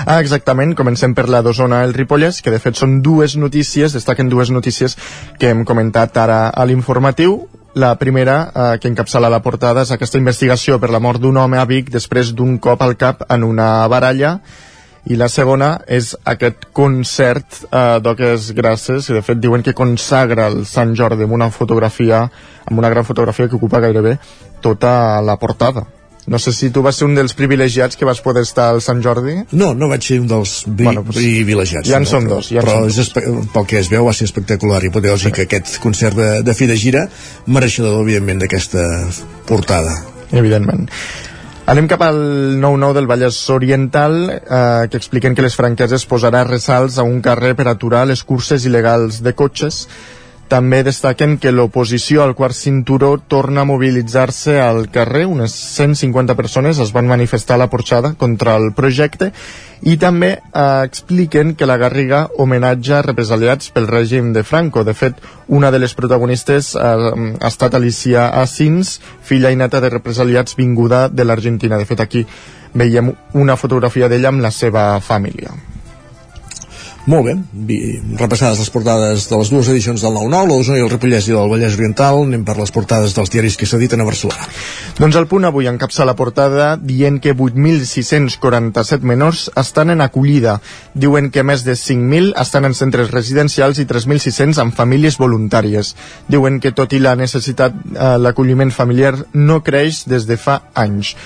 [0.05, 4.31] Ah, exactament, comencem per la d'Osona el Ripollès, que de fet són dues notícies, destaquen
[4.31, 4.95] dues notícies
[5.43, 7.41] que hem comentat ara a l'informatiu.
[7.75, 11.59] La primera, eh, que encapçala la portada, és aquesta investigació per la mort d'un home
[11.59, 14.37] a Vic després d'un cop al cap en una baralla
[15.07, 20.49] i la segona és aquest concert eh, d'Oques Grasses, que de fet diuen que consagra
[20.51, 22.25] el Sant Jordi amb una fotografia,
[22.67, 24.19] amb una gran fotografia que ocupa gairebé
[24.61, 25.87] tota la portada.
[26.29, 29.01] No sé si tu vas ser un dels privilegiats que vas poder estar al Sant
[29.01, 29.39] Jordi.
[29.57, 31.89] No, no vaig ser un dels vi Bueno, doncs, privilegiats.
[31.89, 33.09] ja en no, però, dos, ja però és
[33.55, 35.47] pel que es veu va ser espectacular i apoteòsic sí.
[35.49, 37.07] aquest concert de, de fi de gira,
[37.47, 38.85] mereixedor, evidentment, d'aquesta
[39.49, 39.97] portada.
[40.37, 40.91] Evidentment.
[41.69, 42.17] Anem cap al
[42.63, 47.51] 9-9 del Vallès Oriental, eh, que expliquen que les franqueses posarà ressalts a un carrer
[47.59, 49.83] per aturar les curses il·legals de cotxes.
[50.49, 55.27] També destaquen que l'oposició al quart cinturó torna a mobilitzar-se al carrer.
[55.29, 59.29] Unes 150 persones es van manifestar a la porxada contra el projecte
[59.85, 64.85] i també eh, expliquen que la Garriga homenatja represaliats pel règim de Franco.
[64.89, 69.93] De fet, una de les protagonistes eh, ha estat Alicia Asins, filla i neta de
[69.93, 71.77] represaliats vinguda de l'Argentina.
[71.77, 72.25] De fet, aquí
[72.73, 75.53] veiem una fotografia d'ella amb la seva família.
[77.09, 77.33] Molt bé,
[78.21, 81.49] repassades les portades de les dues edicions del 9-9, l'Osona i el Ripollès i del
[81.49, 84.45] Vallès Oriental, anem per les portades dels diaris que s'editen a Barcelona.
[84.99, 90.59] Doncs el punt avui encapça la portada dient que 8.647 menors estan en acollida.
[90.93, 95.95] Diuen que més de 5.000 estan en centres residencials i 3.600 en famílies voluntàries.
[96.29, 101.17] Diuen que tot i la necessitat, eh, l'acolliment familiar no creix des de fa anys.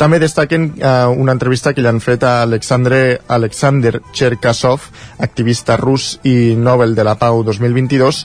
[0.00, 4.86] També destaquen eh, una entrevista que li han fet a Alexandre, Alexander Cherkasov,
[5.20, 8.22] activista rus i Nobel de la Pau 2022,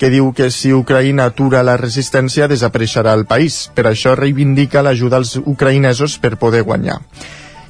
[0.00, 3.66] que diu que si Ucraïna atura la resistència desapareixerà el país.
[3.76, 6.96] Per això reivindica l'ajuda als ucraïnesos per poder guanyar.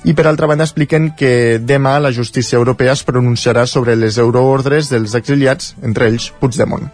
[0.06, 4.94] I per altra banda expliquen que demà la justícia europea es pronunciarà sobre les euroordres
[4.94, 6.86] dels exiliats, entre ells Puigdemont.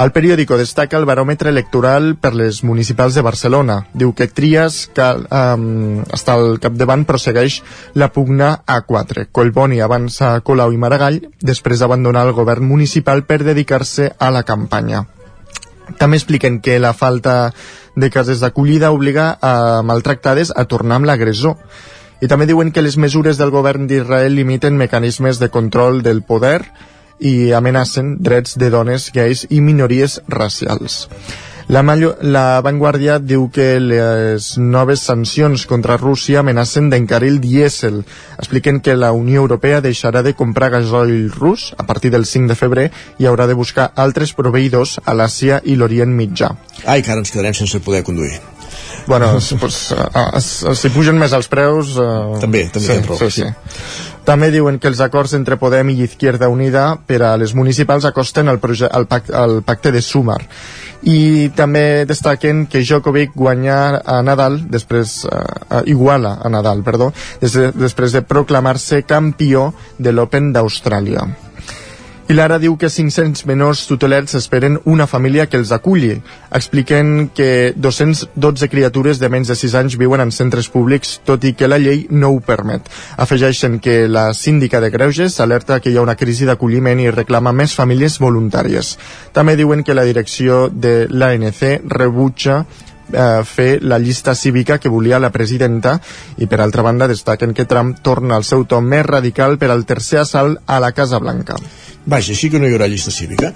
[0.00, 3.74] El periòdico destaca el baròmetre electoral per les municipals de Barcelona.
[3.92, 7.58] Diu que Trias, que um, està al capdavant, prossegueix
[8.00, 9.26] la pugna A4.
[9.28, 14.40] Collboni avança a Colau i Maragall després d'abandonar el govern municipal per dedicar-se a la
[14.48, 15.02] campanya.
[16.00, 17.52] També expliquen que la falta
[17.92, 21.58] de cases d'acollida obliga a maltractades a tornar amb l'agressor.
[22.24, 26.62] I també diuen que les mesures del govern d'Israel limiten mecanismes de control del poder
[27.20, 31.06] i amenacen drets de dones, gais i minories racials.
[31.70, 31.84] La,
[32.26, 38.00] la Vanguardia diu que les noves sancions contra Rússia amenacen d'encarir el dièsel.
[38.42, 42.58] Expliquen que la Unió Europea deixarà de comprar gasoil rus a partir del 5 de
[42.58, 42.90] febrer
[43.22, 46.56] i haurà de buscar altres proveïdors a l'Àsia i l'Orient Mitjà.
[46.86, 48.40] Ai, que ara ens quedarem sense poder conduir.
[49.10, 49.76] Bueno, pues,
[50.78, 51.96] si pugen més els preus...
[51.98, 53.16] Uh, També, també sí, raó.
[53.18, 53.48] sí, sí.
[54.22, 58.46] També diuen que els acords entre Podem i Izquierda Unida per a les municipals acosten
[58.52, 60.38] al, al, pac al pacte de Sumar.
[61.10, 67.10] I també destaquen que Djokovic guanya a Nadal, després, uh, iguala a Nadal, perdó,
[67.42, 71.26] des de, després de proclamar-se campió de l'Open d'Austràlia.
[72.30, 76.12] I l'ara diu que 500 menors tutelats esperen una família que els aculli.
[76.54, 81.56] Expliquen que 212 criatures de menys de 6 anys viuen en centres públics, tot i
[81.58, 82.86] que la llei no ho permet.
[83.18, 87.50] Afegeixen que la síndica de Greuges alerta que hi ha una crisi d'acolliment i reclama
[87.50, 88.92] més famílies voluntàries.
[89.34, 92.60] També diuen que la direcció de l'ANC rebutja
[93.12, 95.98] eh, fer la llista cívica que volia la presidenta
[96.38, 99.86] i per altra banda destaquen que Trump torna al seu to més radical per al
[99.86, 101.56] tercer assalt a la Casa Blanca.
[102.06, 103.50] Vaja, així que no hi haurà llista cívica.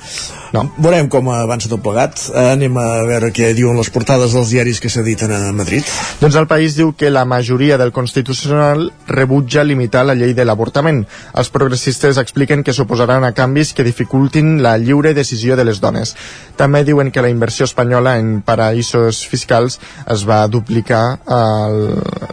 [0.52, 0.66] No.
[0.76, 2.20] Veurem com avança tot plegat.
[2.28, 5.86] Eh, anem a veure què diuen les portades dels diaris que s'editen a Madrid.
[6.20, 11.02] Doncs el país diu que la majoria del Constitucional rebutja limitar la llei de l'avortament.
[11.32, 16.14] Els progressistes expliquen que s'oposaran a canvis que dificultin la lliure decisió de les dones.
[16.60, 21.78] També diuen que la inversió espanyola en paraïsos fiscals es va duplicar al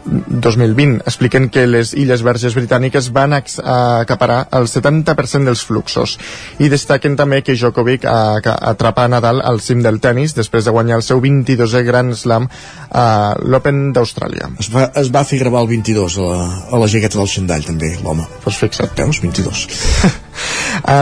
[0.06, 1.02] 2020.
[1.06, 6.18] Expliquen que les Illes Verges britàniques van acaparar el 70% dels fluxos.
[6.60, 11.06] I destaquen també que Djokovic atrapa Nadal al cim del tennis després de guanyar el
[11.06, 12.48] seu 22è Grand Slam
[12.92, 14.50] a l'Open d'Austràlia.
[14.60, 16.42] Es va, es va fer gravar el 22 a la,
[16.76, 18.26] a la jaqueta del xandall també, l'home.
[18.44, 18.92] Pues fixa't.
[18.98, 19.62] Veus, 22.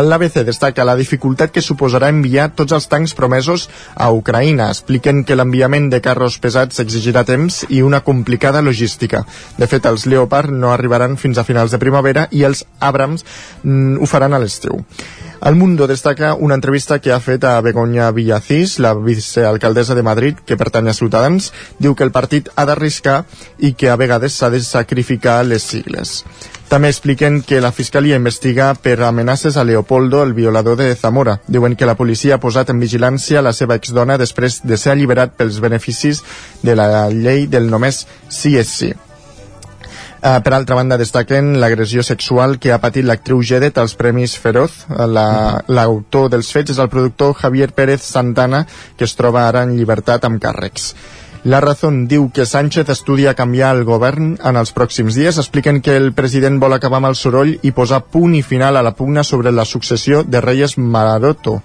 [0.05, 4.69] L'ABC destaca la dificultat que suposarà enviar tots els tancs promesos a Ucraïna.
[4.69, 9.23] Expliquen que l'enviament de carros pesats exigirà temps i una complicada logística.
[9.57, 13.25] De fet, els Leopard no arribaran fins a finals de primavera i els Abrams
[13.63, 14.83] mm, ho faran a l'estiu.
[15.41, 20.35] El Mundo destaca una entrevista que ha fet a Begoña Villacís, la vicealcaldessa de Madrid,
[20.45, 23.23] que pertany a Ciutadans, diu que el partit ha d'arriscar
[23.57, 26.25] i que a vegades s'ha de sacrificar les sigles.
[26.67, 31.39] També expliquen que la Fiscalia investiga per amenaces a Leopoldo, el violador de Zamora.
[31.47, 35.39] Diuen que la policia ha posat en vigilància la seva exdona després de ser alliberat
[35.39, 36.21] pels beneficis
[36.61, 38.91] de la llei del només sí és sí.
[40.19, 44.81] Uh, per altra banda, destaquen l'agressió sexual que ha patit l'actriu Gedet als Premis Feroz.
[44.91, 48.65] L'autor la, dels fets és el productor Javier Pérez Santana,
[48.99, 50.91] que es troba ara en llibertat amb càrrecs.
[51.47, 55.39] La Razón diu que Sánchez estudia canviar el govern en els pròxims dies.
[55.39, 58.83] Expliquen que el president vol acabar amb el soroll i posar punt i final a
[58.83, 61.61] la pugna sobre la successió de Reyes Maroto.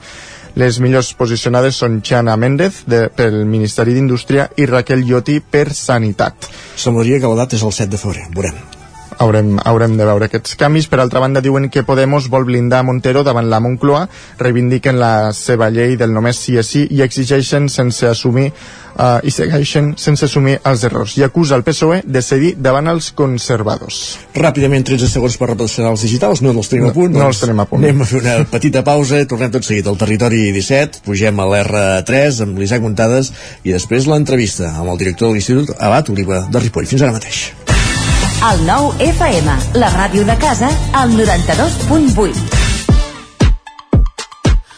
[0.61, 6.51] Les millors posicionades són Xana Méndez de, pel Ministeri d'Indústria i Raquel Lloti per Sanitat.
[6.77, 8.74] Semblaria que la data és el 7 de febrer, veurem
[9.19, 10.89] haurem, haurem de veure aquests canvis.
[10.91, 14.07] Per altra banda, diuen que Podemos vol blindar Montero davant la Moncloa,
[14.39, 18.51] reivindiquen la seva llei del només sí a sí i exigeixen sense assumir
[18.99, 21.17] uh, i segueixen sense assumir els errors.
[21.19, 24.01] I acusa el PSOE de cedir davant els conservadors.
[24.37, 27.19] Ràpidament, 13 segons per repassar els digitals, no els tenim no, a punt.
[27.19, 27.85] No els tenim a punt.
[27.85, 32.43] Anem a fer una petita pausa, tornem tot seguit al territori 17, pugem a l'R3
[32.47, 33.33] amb l'Isaac Montades
[33.65, 36.91] i després l'entrevista amb el director de l'Institut Abat Oliva de Ripoll.
[36.91, 37.74] Fins ara mateix.
[38.45, 42.43] El nou FM, la ràdio de casa, al 92.8.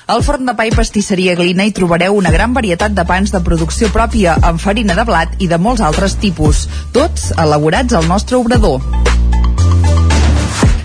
[0.07, 3.41] Al forn de pa i pastisseria Glina hi trobareu una gran varietat de pans de
[3.43, 8.39] producció pròpia amb farina de blat i de molts altres tipus, tots elaborats al nostre
[8.39, 8.79] obrador.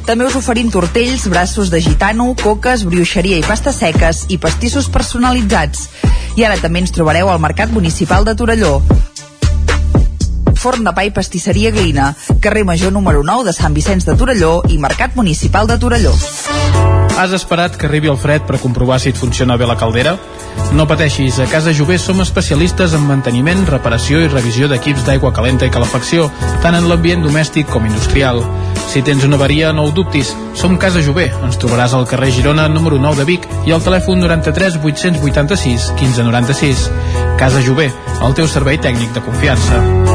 [0.10, 5.86] També us oferim tortells, braços de gitano, coques, brioixeria i pastes seques i pastissos personalitzats.
[6.34, 8.80] I ara també ens trobareu al Mercat Municipal de Torelló.
[10.62, 14.60] Forn de Pa i Pastisseria Glina, carrer Major número 9 de Sant Vicenç de Torelló
[14.70, 16.14] i Mercat Municipal de Torelló.
[17.18, 20.14] Has esperat que arribi el fred per comprovar si et funciona bé la caldera?
[20.78, 25.66] No pateixis, a Casa Jové som especialistes en manteniment, reparació i revisió d'equips d'aigua calenta
[25.66, 26.30] i calefacció,
[26.62, 28.44] tant en l'ambient domèstic com industrial.
[28.92, 30.36] Si tens una avaria, no ho dubtis.
[30.54, 31.32] Som Casa Jové.
[31.42, 36.88] Ens trobaràs al carrer Girona, número 9 de Vic i al telèfon 93 886 1596.
[37.42, 40.11] Casa Jové, el teu servei tècnic de confiança.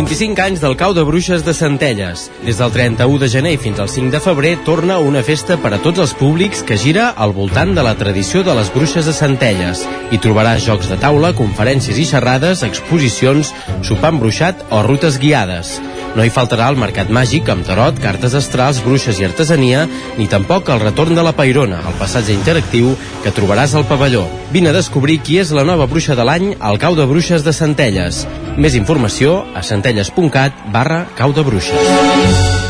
[0.00, 2.30] 25 anys del cau de bruixes de Centelles.
[2.46, 5.80] Des del 31 de gener fins al 5 de febrer torna una festa per a
[5.84, 9.84] tots els públics que gira al voltant de la tradició de les bruixes de Centelles.
[10.08, 13.52] Hi trobaràs jocs de taula, conferències i xerrades, exposicions,
[13.84, 15.76] sopar embruixat o rutes guiades.
[16.16, 19.84] No hi faltarà el mercat màgic amb tarot, cartes astrals, bruixes i artesania,
[20.18, 24.24] ni tampoc el retorn de la Pairona, el passatge interactiu que trobaràs al pavelló.
[24.50, 27.54] Vine a descobrir qui és la nova bruixa de l'any al cau de bruixes de
[27.54, 28.24] Centelles.
[28.58, 32.69] Més informació a centelles.cat barra cau de bruixes.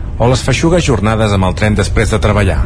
[0.21, 2.59] o les feixugues jornades amb el tren després de treballar.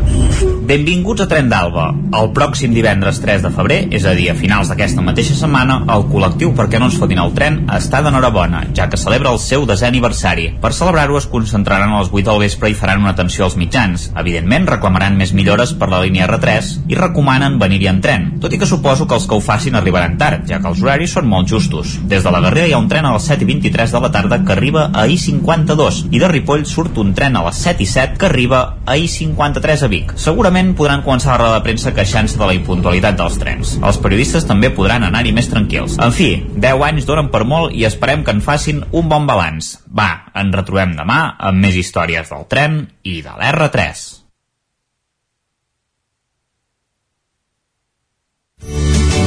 [0.65, 1.85] Benvinguts a Tren d'Alba.
[2.19, 6.07] El pròxim divendres 3 de febrer, és a dir, a finals d'aquesta mateixa setmana, el
[6.09, 9.87] col·lectiu Perquè no ens fotin el tren està d'enhorabona, ja que celebra el seu desè
[9.87, 10.49] aniversari.
[10.63, 14.09] Per celebrar-ho es concentraran a les 8 del vespre i faran una atenció als mitjans.
[14.19, 18.59] Evidentment, reclamaran més millores per la línia R3 i recomanen venir-hi en tren, tot i
[18.59, 21.51] que suposo que els que ho facin arribaran tard, ja que els horaris són molt
[21.51, 21.95] justos.
[22.03, 24.11] Des de la Garriga hi ha un tren a les 7 i 23 de la
[24.11, 27.87] tarda que arriba a I52 i de Ripoll surt un tren a les 7 i
[27.89, 30.15] 7 que arriba a I53 a Vic.
[30.21, 33.75] Segurament podran començar la roda de premsa queixant-se de la impuntualitat dels trens.
[33.81, 35.99] Els periodistes també podran anar-hi més tranquils.
[36.01, 39.75] En fi, 10 anys donen per molt i esperem que en facin un bon balanç.
[39.87, 44.24] Va, ens retrobem demà amb més històries del tren i de l'R3.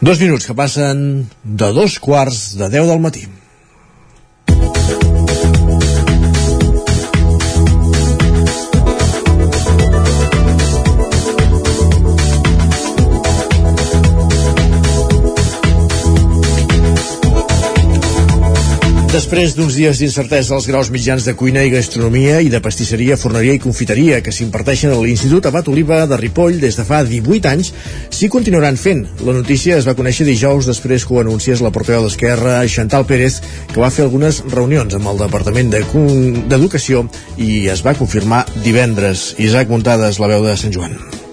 [0.00, 0.98] Dos minuts que passen
[1.42, 3.24] de dos quarts de deu del matí.
[19.16, 23.54] Després d'uns dies d'incertesa als graus mitjans de cuina i gastronomia i de pastisseria, forneria
[23.56, 27.72] i confiteria que s'imparteixen a l'Institut Abat Oliva de Ripoll des de fa 18 anys,
[28.12, 29.06] s'hi continuaran fent.
[29.24, 33.40] La notícia es va conèixer dijous després que ho anunciés la portaveu d'Esquerra, Chantal Pérez,
[33.72, 35.80] que va fer algunes reunions amb el Departament de
[36.52, 37.06] d'Educació
[37.40, 39.30] i es va confirmar divendres.
[39.40, 41.24] Isaac Muntades, la veu de Sant Joan.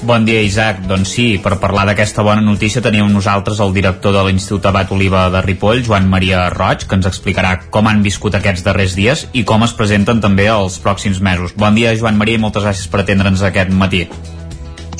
[0.00, 0.84] Bon dia, Isaac.
[0.86, 4.92] Doncs sí, per parlar d'aquesta bona notícia tenim amb nosaltres el director de l'Institut Abat
[4.94, 9.26] Oliva de Ripoll, Joan Maria Roig, que ens explicarà com han viscut aquests darrers dies
[9.34, 11.56] i com es presenten també els pròxims mesos.
[11.58, 14.04] Bon dia, Joan Maria, i moltes gràcies per atendre'ns aquest matí.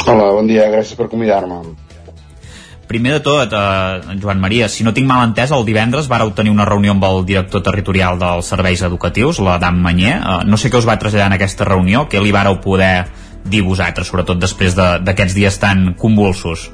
[0.03, 1.61] Hola, bon dia, gràcies per convidar-me.
[2.89, 6.51] Primer de tot, eh, Joan Maria, si no tinc mal entès, el divendres vareu tenir
[6.51, 10.17] una reunió amb el director territorial dels serveis educatius, l'Adam Manyer.
[10.17, 13.07] Eh, no sé què us va traslladar en aquesta reunió, què li vareu poder
[13.51, 16.71] dir vosaltres, sobretot després de- d'aquests dies tan convulsos.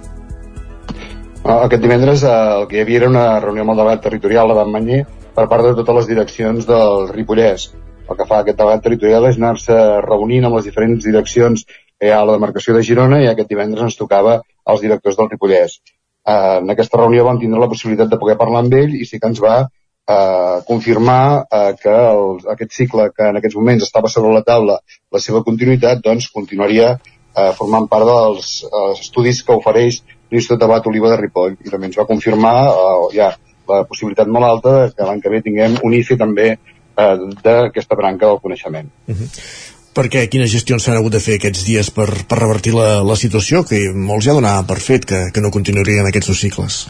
[1.45, 2.29] Ah, Aquest divendres eh,
[2.61, 5.01] el que hi havia era una reunió amb el debat territorial de Manyer
[5.37, 7.67] per part de totes les direccions del Ripollès.
[8.09, 12.13] El que fa aquest debat territorial és anar-se reunint amb les diferents direccions que hi
[12.13, 15.79] ha a la demarcació de Girona i aquest divendres ens tocava als directors del Ripollès.
[16.27, 19.21] Eh, en aquesta reunió vam tindre la possibilitat de poder parlar amb ell i sí
[19.21, 19.67] que ens va
[20.09, 24.79] eh, confirmar eh, que el, aquest cicle que en aquests moments estava sobre la taula,
[25.13, 30.87] la seva continuïtat, doncs continuaria eh, formant part dels eh, estudis que ofereix l'Institut Abat
[30.91, 33.35] Oliva de Ripoll i també ens va confirmar eh, ja
[33.69, 37.15] la possibilitat molt alta que l'any que ve tinguem un IFE també eh,
[37.45, 38.91] d'aquesta branca del coneixement.
[39.95, 43.63] Perquè quines gestions s'han hagut de fer aquests dies per, per revertir la, la situació,
[43.69, 46.81] que molts ja donaven per fet que, que no continuarien aquests dos cicles.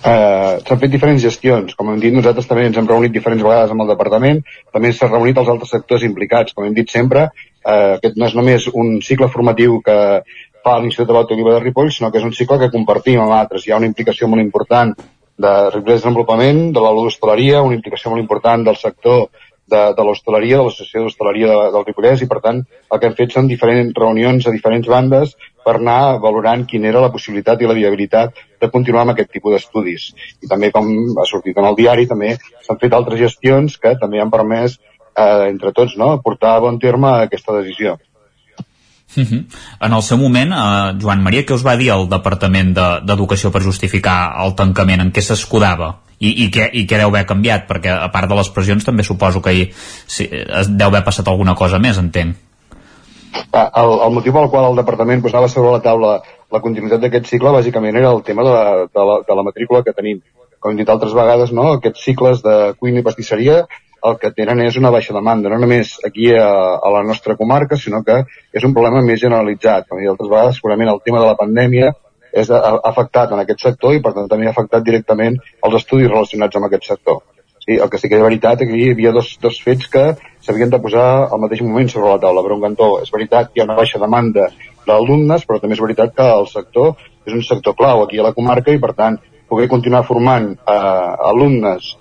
[0.00, 3.72] Eh, s'han fet diferents gestions, com hem dit nosaltres també ens hem reunit diferents vegades
[3.74, 4.40] amb el departament,
[4.72, 7.26] també s'ha reunit els altres sectors implicats, com hem dit sempre,
[7.60, 9.98] eh, aquest no és només un cicle formatiu que
[10.64, 13.66] fa l'Institut de l'Autoliva de Ripoll, sinó que és un cicle que compartim amb altres.
[13.66, 18.12] Hi ha una implicació molt important de Ripoll de Desenvolupament, de la l'hostaleria, una implicació
[18.12, 19.28] molt important del sector
[19.70, 23.16] de, de l'hostaleria, de l'Associació d'Hostaleria de, del Ripollès, i per tant el que hem
[23.18, 27.70] fet són diferents reunions a diferents bandes per anar valorant quina era la possibilitat i
[27.70, 30.10] la viabilitat de continuar amb aquest tipus d'estudis.
[30.44, 30.90] I també, com
[31.20, 34.78] ha sortit en el diari, també s'han fet altres gestions que també han permès,
[35.14, 37.98] eh, entre tots, no, portar a bon terme aquesta decisió.
[39.16, 39.44] Uh -huh.
[39.80, 43.52] En el seu moment, eh, Joan Maria, què us va dir el Departament d'Educació de,
[43.52, 45.00] per justificar el tancament?
[45.00, 46.09] En què s'escudava?
[46.20, 47.64] I, i, què, I què deu haver canviat?
[47.68, 49.66] Perquè a part de les pressions també suposo que hi,
[50.04, 50.28] sí,
[50.68, 52.36] deu haver passat alguna cosa més, entenc.
[53.54, 56.18] Ah, el, el motiu pel qual el departament posava sobre la taula
[56.50, 59.84] la continuïtat d'aquest cicle bàsicament era el tema de la, de la, de la matrícula
[59.86, 60.20] que tenim.
[60.60, 61.70] Com hem dit altres vegades, no?
[61.76, 63.62] aquests cicles de cuina i pastisseria
[64.08, 66.48] el que tenen és una baixa demanda, no només aquí a,
[66.80, 68.22] a la nostra comarca, sinó que
[68.56, 69.88] és un problema més generalitzat.
[69.88, 71.90] Com he dit altres vegades, segurament el tema de la pandèmia
[72.32, 76.56] és afectat en aquest sector i per tant també ha afectat directament els estudis relacionats
[76.56, 77.22] amb aquest sector.
[77.60, 80.04] Sí, el que sí que és veritat és que hi havia dos, dos fets que
[80.40, 82.42] s'havien de posar al mateix moment sobre la taula.
[82.46, 84.48] Per un cantó, és veritat que hi ha una baixa demanda
[84.86, 86.94] d'alumnes, però també és veritat que el sector
[87.26, 89.20] és un sector clau aquí a la comarca i per tant
[89.50, 91.94] poder continuar formant eh, alumnes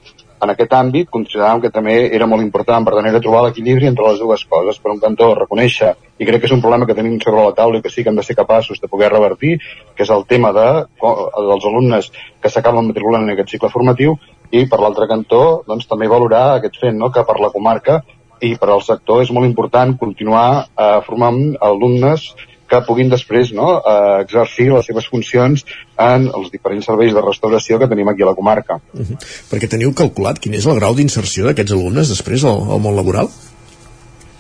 [0.43, 4.19] en aquest àmbit consideràvem que també era molt important, per tant trobar l'equilibri entre les
[4.19, 4.79] dues coses.
[4.79, 7.79] Per un cantó, reconèixer, i crec que és un problema que tenim sobre la taula
[7.79, 9.57] i que sí que hem de ser capaços de poder revertir,
[9.95, 10.67] que és el tema de,
[10.99, 12.11] dels alumnes
[12.41, 14.15] que s'acaben matriculant en aquest cicle formatiu,
[14.51, 18.01] i per l'altre cantó, doncs, també valorar aquest fet, no?, que per la comarca
[18.41, 22.29] i per al sector és molt important continuar eh, formant alumnes
[22.69, 25.65] que puguin després no, eh, exercir les seves funcions
[26.05, 28.79] en els diferents serveis de restauració que tenim aquí a la comarca.
[28.93, 29.17] Uh -huh.
[29.51, 33.29] Perquè teniu calculat quin és el grau d'inserció d'aquests alumnes després al, al món laboral?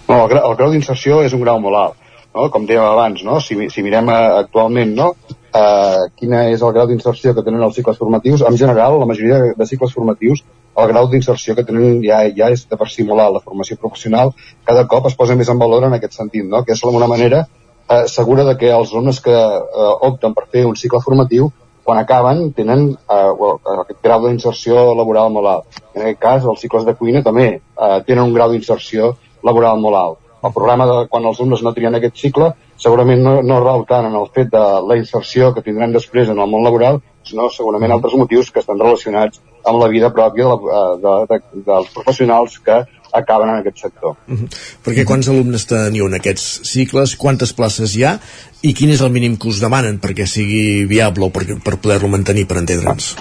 [0.07, 1.95] No, el, el grau d'inserció és un grau molt alt.
[2.35, 2.49] No?
[2.49, 3.39] Com dèiem abans, no?
[3.41, 5.15] si, si mirem uh, actualment no?
[5.53, 9.39] eh, quin és el grau d'inserció que tenen els cicles formatius, en general, la majoria
[9.57, 10.43] de cicles formatius,
[10.77, 13.39] el grau d'inserció que tenen ja, ja és de per si molt alt.
[13.39, 14.33] La formació professional
[14.65, 16.63] cada cop es posa més en valor en aquest sentit, no?
[16.63, 17.47] que és una manera
[17.89, 21.51] eh, segura de que els alumnes que eh, opten per fer un cicle formatiu
[21.83, 25.83] quan acaben tenen eh, well, aquest grau d'inserció laboral molt alt.
[25.95, 29.97] En aquest cas, els cicles de cuina també eh, tenen un grau d'inserció laboral molt
[29.97, 30.25] alt.
[30.43, 34.07] El problema de quan els alumnes no trien aquest cicle segurament no, no rau tant
[34.07, 37.91] en el fet de la inserció que tindran després en el món laboral, sinó segurament
[37.91, 42.55] altres motius que estan relacionats amb la vida pròpia de, eh, de, de, dels professionals
[42.63, 42.79] que
[43.13, 44.15] acaben en aquest sector.
[44.27, 44.47] Uh -huh.
[44.85, 48.19] Perquè quants alumnes teniu en aquests cicles, quantes places hi ha
[48.61, 52.07] i quin és el mínim que us demanen perquè sigui viable o per, per poder-lo
[52.07, 53.15] mantenir, per entendre'ns?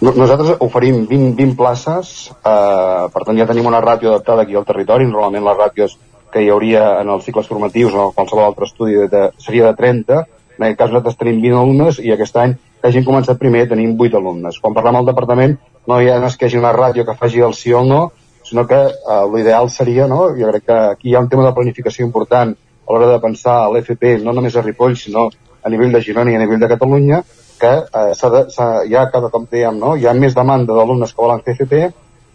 [0.00, 4.64] Nosaltres oferim 20, 20 places, eh, per tant ja tenim una ràtio adaptada aquí al
[4.64, 5.98] territori, normalment les ràtios
[6.32, 9.74] que hi hauria en els cicles formatius o en qualsevol altre estudi de, seria de
[9.76, 10.24] 30,
[10.56, 13.92] en aquest cas nosaltres tenim 20 alumnes i aquest any que hagin començat primer tenim
[13.98, 14.58] 8 alumnes.
[14.60, 15.58] Quan parlem al departament
[15.88, 18.00] no hi ha, no que hi hagi una ràtio que faci el sí o no,
[18.44, 20.30] sinó que eh, l'ideal seria, no?
[20.36, 23.60] jo crec que aquí hi ha un tema de planificació important a l'hora de pensar
[23.64, 25.28] a l'FP, no només a Ripoll, sinó
[25.62, 27.22] a nivell de Girona i a nivell de Catalunya,
[27.60, 28.44] que eh, de,
[28.88, 29.94] hi ha, cada com dèiem, no?
[29.96, 31.86] hi ha més demanda d'alumnes que volen fer FP,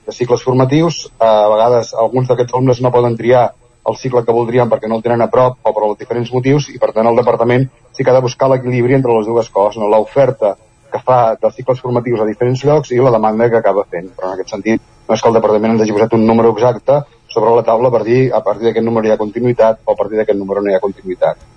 [0.05, 3.49] de cicles formatius, eh, a vegades alguns d'aquests alumnes no poden triar
[3.85, 6.79] el cicle que voldrien perquè no el tenen a prop o per diferents motius i
[6.81, 9.89] per tant el departament sí que ha de buscar l'equilibri entre les dues coses, no?
[9.89, 10.55] l'oferta
[10.91, 14.09] que fa dels cicles formatius a diferents llocs i la demanda que acaba fent.
[14.15, 17.01] Però en aquest sentit no és que el departament ens hagi posat un número exacte
[17.35, 20.21] sobre la taula per dir a partir d'aquest número hi ha continuïtat o a partir
[20.21, 21.51] d'aquest número no hi ha continuïtat.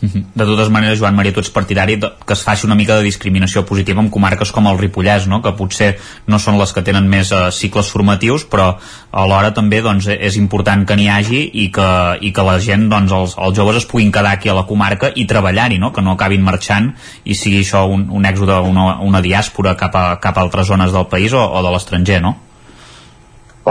[0.00, 3.64] De totes maneres, Joan Maria, tu ets partidari que es faci una mica de discriminació
[3.66, 5.40] positiva en comarques com el Ripollès, no?
[5.42, 5.88] que potser
[6.30, 8.68] no són les que tenen més eh, cicles formatius, però
[9.10, 11.90] alhora també doncs, és important que n'hi hagi i que,
[12.22, 15.10] i que la gent, doncs, els, els joves es puguin quedar aquí a la comarca
[15.10, 15.90] i treballar-hi, no?
[15.92, 16.92] que no acabin marxant
[17.24, 20.94] i sigui això un, un èxode, una, una diàspora cap a, cap a altres zones
[20.94, 22.36] del país o, o de l'estranger, no?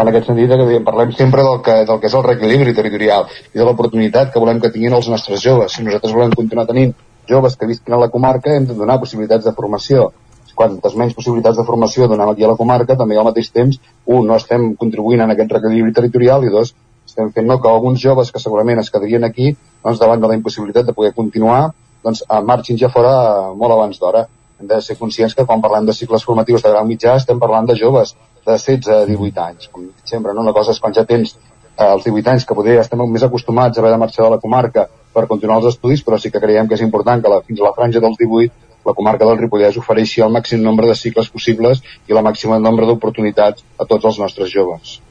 [0.02, 3.58] En aquest sentit que parlem sempre del que, del que és el reequilibri territorial i
[3.58, 5.74] de l'oportunitat que volem que tinguin els nostres joves.
[5.74, 6.94] Si nosaltres volem continuar tenint
[7.30, 10.12] joves que visquin a la comarca, hem de donar possibilitats de formació.
[10.58, 14.26] Quantes menys possibilitats de formació donem aquí a la comarca, també al mateix temps, un,
[14.26, 16.74] no estem contribuint en aquest reequilibri territorial i dos,
[17.06, 19.52] estem fent no, que alguns joves que segurament es quedarien aquí,
[19.84, 21.74] doncs, davant de la impossibilitat de poder continuar,
[22.04, 23.14] doncs, marxin ja fora
[23.54, 24.26] molt abans d'hora.
[24.58, 27.70] Hem de ser conscients que quan parlem de cicles formatius de grau mitjà estem parlant
[27.70, 28.16] de joves
[28.48, 29.72] de 16 a 18 anys.
[29.72, 30.46] Com sempre, no?
[30.46, 33.78] una cosa és quan ja tens eh, els 18 anys que poder estem més acostumats
[33.78, 36.70] a haver de marxar de la comarca per continuar els estudis, però sí que creiem
[36.70, 39.78] que és important que la, fins a la franja dels 18 la comarca del Ripollès
[39.82, 44.20] ofereixi el màxim nombre de cicles possibles i la màxima nombre d'oportunitats a tots els
[44.22, 45.02] nostres joves.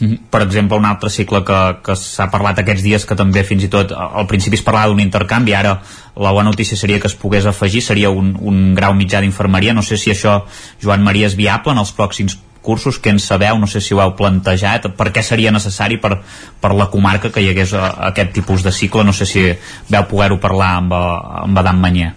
[0.00, 0.28] Mhm.
[0.30, 3.68] Per exemple, un altre cicle que, que s'ha parlat aquests dies que també fins i
[3.72, 5.76] tot al principi es parlava d'un intercanvi, ara
[6.16, 9.74] la bona notícia seria que es pogués afegir, seria un, un grau mitjà d'infermeria.
[9.74, 10.42] No sé si això,
[10.82, 14.00] Joan Maria, és viable en els pròxims cursos, que en sabeu, no sé si ho
[14.00, 16.20] heu plantejat, per què seria necessari per,
[16.62, 19.44] per la comarca que hi hagués a aquest tipus de cicle, no sé si
[19.90, 22.12] veu poder-ho parlar amb, amb Adam Manyer.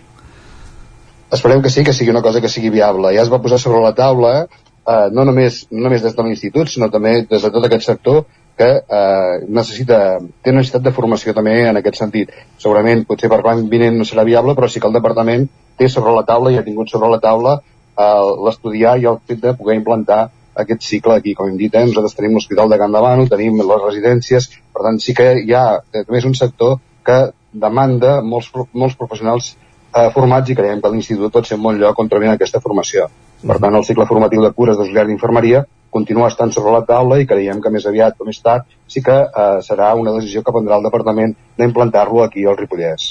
[1.33, 3.11] Esperem que sí, que sigui una cosa que sigui viable.
[3.17, 4.45] Ja es va posar sobre la taula,
[4.87, 8.25] eh, no, només, no només des de l'institut, sinó també des de tot aquest sector,
[8.55, 9.99] que eh, necessita,
[10.43, 12.31] té necessitat de formació també en aquest sentit.
[12.61, 16.15] Segurament, potser per l'any vinent no serà viable, però sí que el departament té sobre
[16.15, 19.75] la taula i ha tingut sobre la taula eh, l'estudiar i el fet de poder
[19.81, 21.35] implantar aquest cicle aquí.
[21.35, 24.99] Com hem dit, eh, nosaltres tenim l'Hospital de Can Davano, tenim les residències, per tant
[25.03, 27.19] sí que hi ha eh, també és un sector que
[27.51, 29.53] demanda molts, molts professionals
[29.95, 33.09] eh, formats i creiem que l'Institut pot ser un bon lloc on trobin aquesta formació.
[33.45, 35.65] Per tant, el cicle formatiu de cures d'auxiliar d'infermeria
[35.95, 39.15] continua estant sobre la taula i creiem que més aviat o més tard sí que
[39.15, 43.05] eh, serà una decisió que prendrà el departament d'implantar-lo aquí al Ripollès.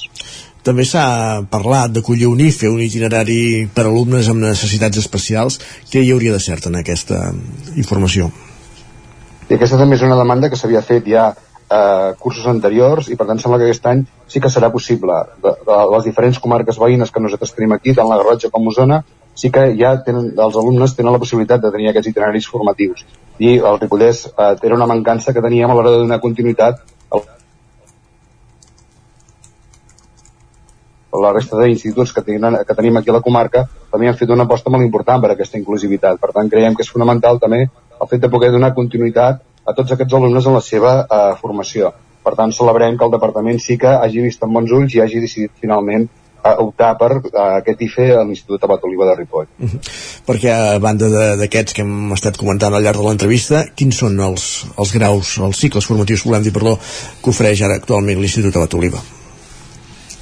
[0.65, 1.07] També s'ha
[1.53, 3.39] parlat d'acollir un IFE, un itinerari
[3.77, 5.59] per alumnes amb necessitats especials.
[5.93, 7.21] Què hi hauria de cert en aquesta
[7.77, 8.31] informació?
[9.49, 13.29] I aquesta també és una demanda que s'havia fet ja eh, cursos anteriors i per
[13.29, 15.21] tant sembla que aquest any sí que serà possible.
[15.45, 19.03] De, de les diferents comarques veïnes que nosaltres tenim aquí, tant la Garrotxa com Osona,
[19.35, 23.05] sí que ja tenen, els alumnes tenen la possibilitat de tenir aquests itineraris formatius.
[23.39, 26.83] I el Ripollès eh, era una mancança que teníem a l'hora de donar continuïtat
[31.15, 34.31] a la resta d'instituts que, tenen, que tenim aquí a la comarca també han fet
[34.35, 36.19] una aposta molt important per aquesta inclusivitat.
[36.21, 39.95] Per tant, creiem que és fonamental també el fet de poder donar continuïtat a tots
[39.95, 41.93] aquests alumnes en la seva eh, formació.
[42.25, 45.23] Per tant, celebrem que el departament sí que hagi vist amb bons ulls i hagi
[45.23, 46.09] decidit finalment
[46.45, 49.47] a optar per a aquest IFE a l'Institut Abat Oliva de Ripoll.
[49.59, 49.81] Uh -huh.
[50.27, 51.09] Perquè a banda
[51.41, 55.57] d'aquests que hem estat comentant al llarg de l'entrevista, quins són els, els graus, els
[55.57, 56.79] cicles formatius, volem dir, perdó,
[57.23, 58.99] que ofereix ara actualment l'Institut Abat Oliva?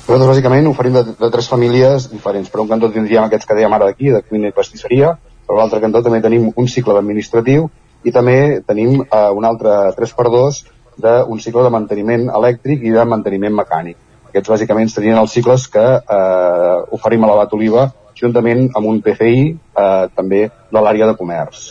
[0.07, 2.49] Nosaltres bàsicament oferim de, de tres famílies diferents.
[2.51, 5.81] Per un cantó tindríem aquests que dèiem ara d'aquí, de cuina i pastisseria, per l'altre
[5.81, 7.69] cantó també tenim un cicle d'administratiu
[8.05, 10.63] i també tenim eh, un altre 3x2
[10.99, 13.97] d'un cicle de manteniment elèctric i de manteniment mecànic
[14.33, 19.39] aquests bàsicament serien els cicles que eh, oferim a l'Abat Oliva juntament amb un PFI
[19.53, 21.71] eh, també de l'àrea de comerç.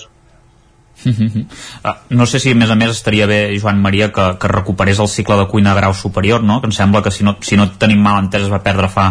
[1.02, 5.00] Uh, no sé si a més a més estaria bé, Joan Maria, que, que recuperés
[5.02, 6.60] el cicle de cuina de grau superior, no?
[6.62, 9.08] que em sembla que si no, si no tenim mal entès es va perdre fa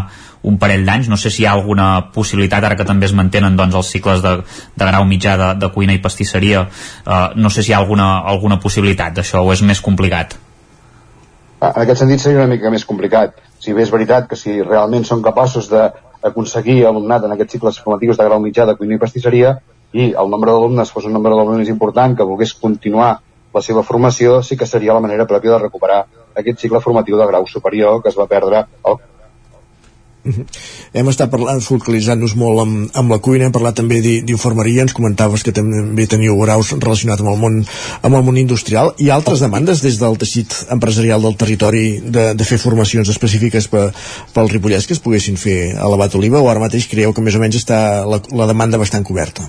[0.47, 3.59] un parell d'anys, no sé si hi ha alguna possibilitat ara que també es mantenen
[3.59, 4.37] doncs, els cicles de,
[4.79, 8.13] de grau mitjà de, de cuina i pastisseria uh, no sé si hi ha alguna,
[8.23, 10.39] alguna possibilitat d'això o és més complicat
[11.61, 13.35] en aquest sentit seria una mica més complicat.
[13.61, 18.17] Si bé és veritat que si realment són capaços d'aconseguir alumnat en aquests cicles formatius
[18.17, 19.59] de grau mitjà de cuina i pastisseria
[19.93, 23.19] i el nombre d'alumnes fos un nombre d'alumnes important que volgués continuar
[23.53, 26.05] la seva formació, sí que seria la manera pròpia de recuperar
[26.39, 29.01] aquest cicle formatiu de grau superior que es va perdre al
[30.25, 30.45] -huh.
[30.93, 35.43] Hem estat parlant, focalitzant-nos molt amb, amb la cuina, hem parlat també d'infermeria, ens comentaves
[35.43, 37.65] que també teniu graus relacionats amb el món,
[38.03, 38.95] amb el món industrial.
[38.99, 43.93] i altres demandes des del teixit empresarial del territori de, de fer formacions específiques per,
[44.35, 47.35] pel Ripollès que es poguessin fer a l'Abat Oliva o ara mateix creieu que més
[47.37, 49.49] o menys està la, la demanda bastant coberta?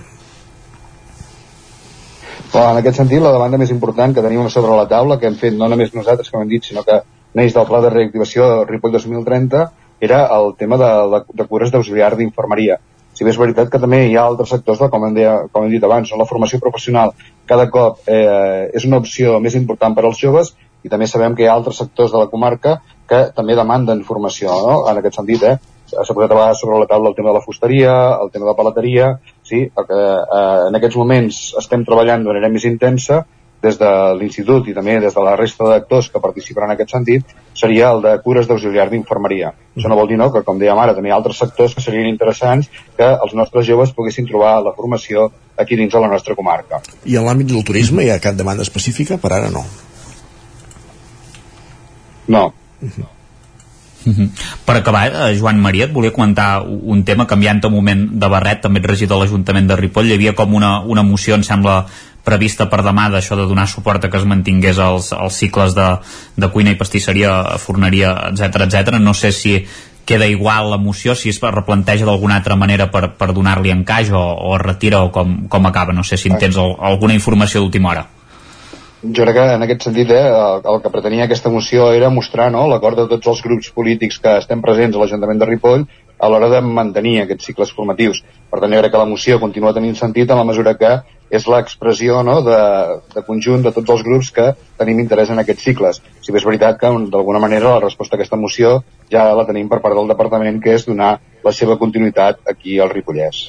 [2.51, 5.35] Però en aquest sentit, la demanda més important que tenim sobre la taula, que hem
[5.39, 6.99] fet no només nosaltres, com hem dit, sinó que
[7.39, 9.61] neix del Pla de Reactivació Ripoll 2030,
[10.01, 12.79] era el tema de, de, de cures d'auxiliar d'infermeria.
[13.13, 15.65] Si bé és veritat que també hi ha altres sectors, de, com, hem deia, com
[15.67, 17.11] hem dit abans, la formació professional
[17.47, 21.43] cada cop eh, és una opció més important per als joves i també sabem que
[21.45, 22.79] hi ha altres sectors de la comarca
[23.09, 24.77] que també demanden formació, no?
[24.89, 25.57] en aquest sentit, eh?
[25.91, 27.93] s'ha posat a vegades sobre la taula el tema de la fusteria,
[28.23, 29.11] el tema de la palateria,
[29.43, 33.25] sí, que eh, en aquests moments estem treballant de manera més intensa
[33.61, 37.35] des de l'Institut i també des de la resta d'actors que participaran en aquest sentit,
[37.53, 39.53] seria el de cures d'auxiliar d'infermeria.
[39.75, 41.85] Això no vol dir no, que, com dèiem ara, també hi ha altres sectors que
[41.85, 45.29] serien interessants que els nostres joves poguessin trobar la formació
[45.61, 46.81] aquí dins de la nostra comarca.
[47.05, 49.21] I en l'àmbit del turisme hi ha cap demanda específica?
[49.21, 49.65] Per ara no.
[52.27, 52.45] No.
[52.81, 53.09] Uh -huh.
[54.05, 54.29] Uh -huh.
[54.65, 58.61] Per acabar, eh, Joan Maria, et volia comentar un tema canviant un moment de barret,
[58.61, 61.85] també et regidor de l'Ajuntament de Ripoll, hi havia com una, una moció, em sembla,
[62.23, 65.87] prevista per demà d'això de donar suport a que es mantingués els, els cicles de,
[66.37, 68.99] de cuina i pastisseria, forneria, etc etc.
[69.01, 69.57] No sé si
[70.05, 74.21] queda igual la moció, si es replanteja d'alguna altra manera per, per donar-li encaix o,
[74.21, 75.93] o es retira o com, com acaba.
[75.93, 78.07] No sé si en tens el, alguna informació d'última hora.
[79.01, 82.51] Jo crec que en aquest sentit eh, el, el que pretenia aquesta moció era mostrar
[82.53, 85.87] no, l'acord de tots els grups polítics que estem presents a l'Ajuntament de Ripoll
[86.21, 88.21] a l'hora de mantenir aquests cicles formatius.
[88.51, 90.91] Per tant, jo crec que la moció continua tenint sentit en la mesura que
[91.31, 92.59] és l'expressió no, de,
[93.15, 94.49] de conjunt de tots els grups que
[94.81, 96.01] tenim interès en aquests cicles.
[96.21, 98.77] Si bé és veritat que d'alguna manera la resposta a aquesta moció
[99.11, 102.91] ja la tenim per part del departament, que és donar la seva continuïtat aquí al
[102.91, 103.45] Ripollès.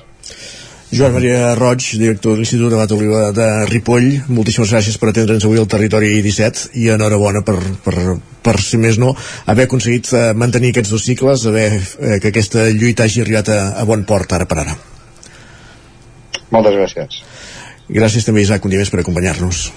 [0.93, 5.47] Joan Maria Roig, director de l'Institut de Bat Oliva de Ripoll, moltíssimes gràcies per atendre'ns
[5.49, 9.14] avui al Territori 17 i enhorabona per, per, per si més no,
[9.49, 13.61] haver aconseguit eh, mantenir aquests dos cicles, haver eh, que aquesta lluita hagi arribat a,
[13.80, 14.76] a bon port ara per ara.
[16.53, 17.22] Moltes gràcies.
[17.88, 19.70] Gràcies també, Isaac, un dia més per acompanyar-nos.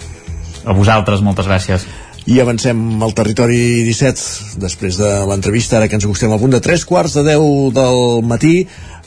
[0.68, 1.88] A vosaltres, moltes gràcies.
[2.26, 6.60] I avancem al territori 17 després de l'entrevista, ara que ens acostem al punt de
[6.60, 8.56] 3 quarts de 10 del matí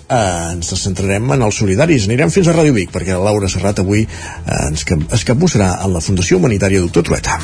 [0.08, 2.08] eh, ens centrarem en els solidaris.
[2.08, 5.94] Anirem fins a Ràdio Vic, perquè la Laura Serrat avui eh, ens es capbussarà en
[5.96, 7.38] la Fundació Humanitària Doctor Trueta.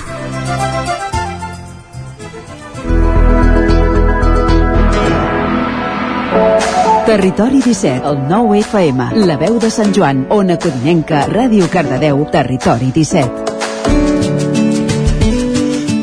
[7.04, 12.88] Territori 17, el 9 FM, la veu de Sant Joan, Ona Codinenca, Ràdio Cardedeu, Territori
[12.96, 13.53] 17.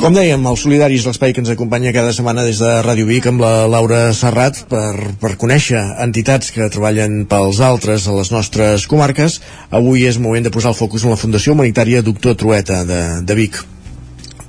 [0.02, 3.44] Com dèiem, els solidaris, l'espai que ens acompanya cada setmana des de Ràdio Vic amb
[3.44, 9.36] la Laura Serrat per, per conèixer entitats que treballen pels altres a les nostres comarques.
[9.70, 13.38] Avui és moment de posar el focus en la Fundació Humanitària Doctor Trueta de, de
[13.38, 13.60] Vic.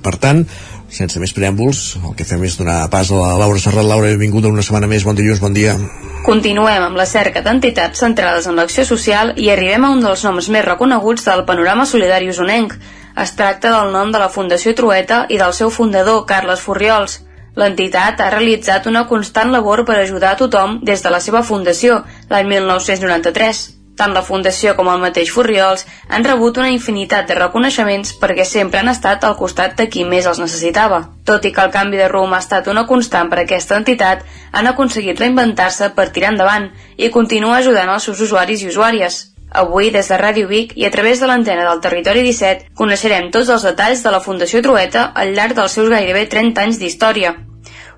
[0.01, 0.41] Per tant,
[0.89, 3.85] sense més preàmbuls, el que fem és donar pas a la Laura Serrat.
[3.85, 5.05] Laura, benvinguda una setmana més.
[5.05, 5.77] Bon dilluns, bon dia.
[6.25, 10.49] Continuem amb la cerca d'entitats centrades en l'acció social i arribem a un dels noms
[10.49, 12.79] més reconeguts del panorama solidari usonenc,
[13.17, 17.21] es tracta del nom de la Fundació Trueta i del seu fundador, Carles Furriols.
[17.57, 22.01] L'entitat ha realitzat una constant labor per ajudar a tothom des de la seva fundació,
[22.31, 23.63] l'any 1993.
[23.97, 28.81] Tant la Fundació com el mateix Furriols han rebut una infinitat de reconeixements perquè sempre
[28.81, 31.03] han estat al costat de qui més els necessitava.
[31.29, 34.25] Tot i que el canvi de rumb ha estat una constant per a aquesta entitat,
[34.53, 39.21] han aconseguit reinventar-se per tirar endavant i continua ajudant els seus usuaris i usuàries.
[39.55, 43.53] Avui, des de Ràdio Vic i a través de l'antena del Territori 17, coneixerem tots
[43.53, 47.35] els detalls de la Fundació Trueta al llarg dels seus gairebé 30 anys d'història.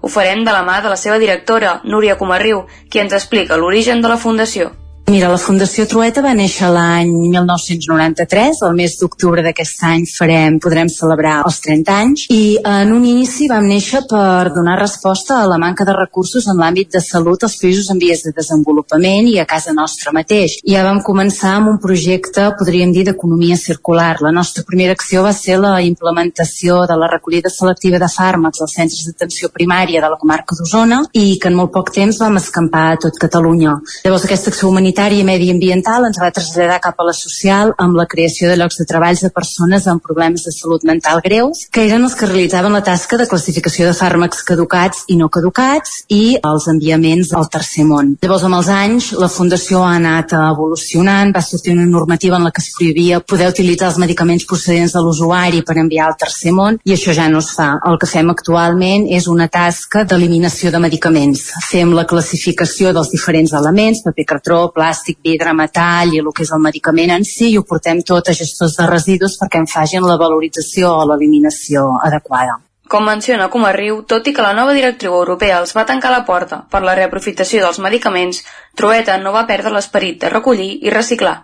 [0.00, 4.02] Ho farem de la mà de la seva directora, Núria Comarriu, qui ens explica l'origen
[4.02, 4.72] de la Fundació.
[5.04, 10.88] Mira, la Fundació Trueta va néixer l'any 1993, el mes d'octubre d'aquest any farem, podrem
[10.88, 15.58] celebrar els 30 anys, i en un inici vam néixer per donar resposta a la
[15.60, 19.44] manca de recursos en l'àmbit de salut als països en vies de desenvolupament i a
[19.50, 20.54] casa nostra mateix.
[20.64, 24.16] Ja vam començar amb un projecte, podríem dir, d'economia circular.
[24.24, 28.78] La nostra primera acció va ser la implementació de la recollida selectiva de fàrmacs als
[28.80, 32.88] centres d'atenció primària de la comarca d'Osona i que en molt poc temps vam escampar
[32.94, 33.76] a tot Catalunya.
[34.08, 37.96] Llavors aquesta acció humanitària sanitària i mediambiental ens va traslladar cap a la social amb
[37.98, 41.82] la creació de llocs de treballs de persones amb problemes de salut mental greus, que
[41.88, 46.38] eren els que realitzaven la tasca de classificació de fàrmacs caducats i no caducats i
[46.38, 48.12] els enviaments al tercer món.
[48.22, 52.52] Llavors, amb els anys, la Fundació ha anat evolucionant, va sortir una normativa en la
[52.54, 56.78] que es prohibia poder utilitzar els medicaments procedents de l'usuari per enviar al tercer món
[56.84, 57.72] i això ja no es fa.
[57.90, 61.48] El que fem actualment és una tasca d'eliminació de medicaments.
[61.66, 66.44] Fem la classificació dels diferents elements, paper cartró, plàstic, plàstic, vidre, metall i el que
[66.44, 69.70] és el medicament en si i ho portem tot a gestors de residus perquè en
[69.70, 72.60] facin la valorització o l'eliminació adequada.
[72.92, 76.60] Com menciona Comarriu, tot i que la nova directriu europea els va tancar la porta
[76.70, 78.42] per la reaprofitació dels medicaments,
[78.76, 81.36] Trueta no va perdre l'esperit de recollir i reciclar.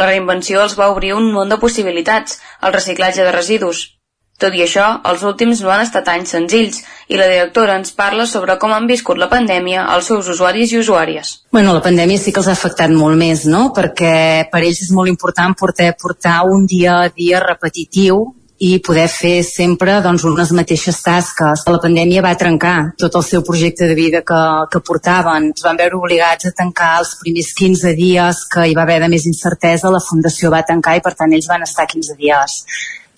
[0.00, 3.84] La reinvenció els va obrir un món de possibilitats, el reciclatge de residus,
[4.40, 6.80] tot i això, els últims no han estat anys senzills
[7.10, 10.80] i la directora ens parla sobre com han viscut la pandèmia als seus usuaris i
[10.80, 11.36] usuàries.
[11.52, 13.68] Bueno, la pandèmia sí que els ha afectat molt més, no?
[13.76, 18.22] Perquè per ells és molt important portar, portar un dia a dia repetitiu
[18.60, 21.62] i poder fer sempre doncs, unes mateixes tasques.
[21.64, 24.40] La pandèmia va trencar tot el seu projecte de vida que,
[24.72, 25.48] que portaven.
[25.56, 29.08] Es van veure obligats a tancar els primers 15 dies que hi va haver de
[29.12, 32.60] més incertesa, la Fundació va tancar i per tant ells van estar 15 dies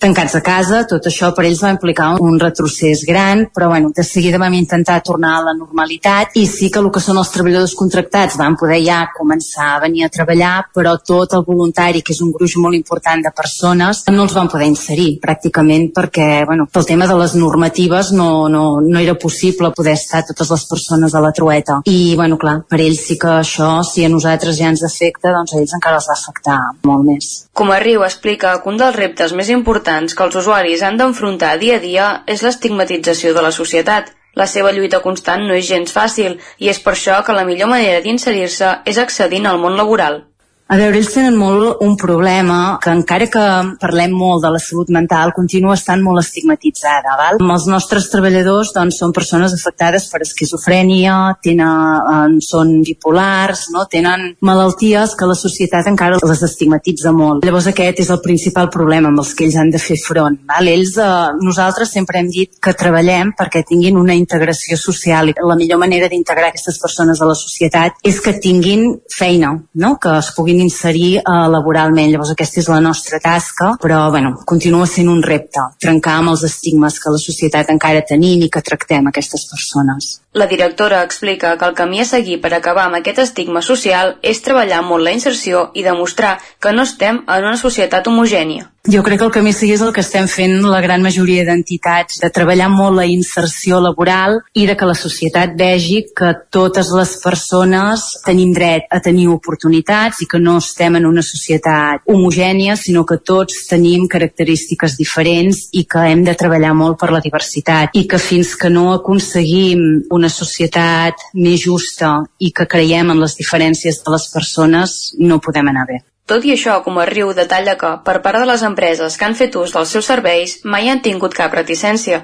[0.03, 4.03] tancats a casa, tot això per ells va implicar un retrocés gran, però bueno, de
[4.03, 7.75] seguida vam intentar tornar a la normalitat i sí que el que són els treballadors
[7.79, 12.19] contractats van poder ja començar a venir a treballar, però tot el voluntari, que és
[12.25, 16.89] un gruix molt important de persones, no els van poder inserir pràcticament perquè, bueno, pel
[16.89, 21.23] tema de les normatives no, no, no era possible poder estar totes les persones a
[21.23, 21.79] la trueta.
[21.87, 25.55] I, bueno, clar, per ells sí que això, si a nosaltres ja ens afecta, doncs
[25.55, 26.59] a ells encara els va afectar
[26.91, 27.31] molt més.
[27.55, 30.97] Com a Riu explica que un dels reptes més importants importants que els usuaris han
[30.97, 34.09] d'enfrontar dia a dia és l'estigmatització de la societat.
[34.33, 37.69] La seva lluita constant no és gens fàcil i és per això que la millor
[37.69, 40.23] manera d'inserir-se és accedint al món laboral.
[40.71, 43.41] A veure, ells tenen molt un problema que encara que
[43.81, 47.17] parlem molt de la salut mental, continua estant molt estigmatitzada.
[47.19, 47.41] Val?
[47.43, 53.83] Els nostres treballadors doncs, són persones afectades per esquizofrènia, tenen, són bipolars, no?
[53.91, 57.43] tenen malalties que la societat encara les estigmatitza molt.
[57.45, 60.39] Llavors aquest és el principal problema amb els que ells han de fer front.
[60.49, 60.71] Val?
[60.71, 61.11] Ells, eh,
[61.43, 66.09] nosaltres sempre hem dit que treballem perquè tinguin una integració social i la millor manera
[66.09, 69.95] d'integrar aquestes persones a la societat és que tinguin feina, no?
[70.01, 72.11] que es puguin puguin inserir uh, laboralment.
[72.11, 76.43] Llavors aquesta és la nostra tasca, però bueno, continua sent un repte, trencar amb els
[76.45, 80.19] estigmes que la societat encara tenim i que tractem aquestes persones.
[80.33, 84.41] La directora explica que el camí a seguir per acabar amb aquest estigma social és
[84.41, 88.73] treballar molt la inserció i demostrar que no estem en una societat homogènia.
[88.85, 91.45] Jo crec que el camí a seguir és el que estem fent la gran majoria
[91.47, 96.89] d'entitats, de treballar molt la inserció laboral i de que la societat vegi que totes
[96.91, 102.75] les persones tenim dret a tenir oportunitats i que no estem en una societat homogènia,
[102.75, 107.95] sinó que tots tenim característiques diferents i que hem de treballar molt per la diversitat
[107.95, 113.35] i que fins que no aconseguim una societat més justa i que creiem en les
[113.39, 115.99] diferències de les persones no podem anar bé.
[116.25, 119.35] Tot i això, com a Riu detalla que, per part de les empreses que han
[119.35, 122.21] fet ús dels seus serveis, mai han tingut cap reticència,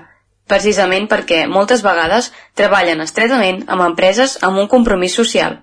[0.48, 5.60] precisament perquè, moltes vegades, treballen estretament amb empreses amb un compromís social.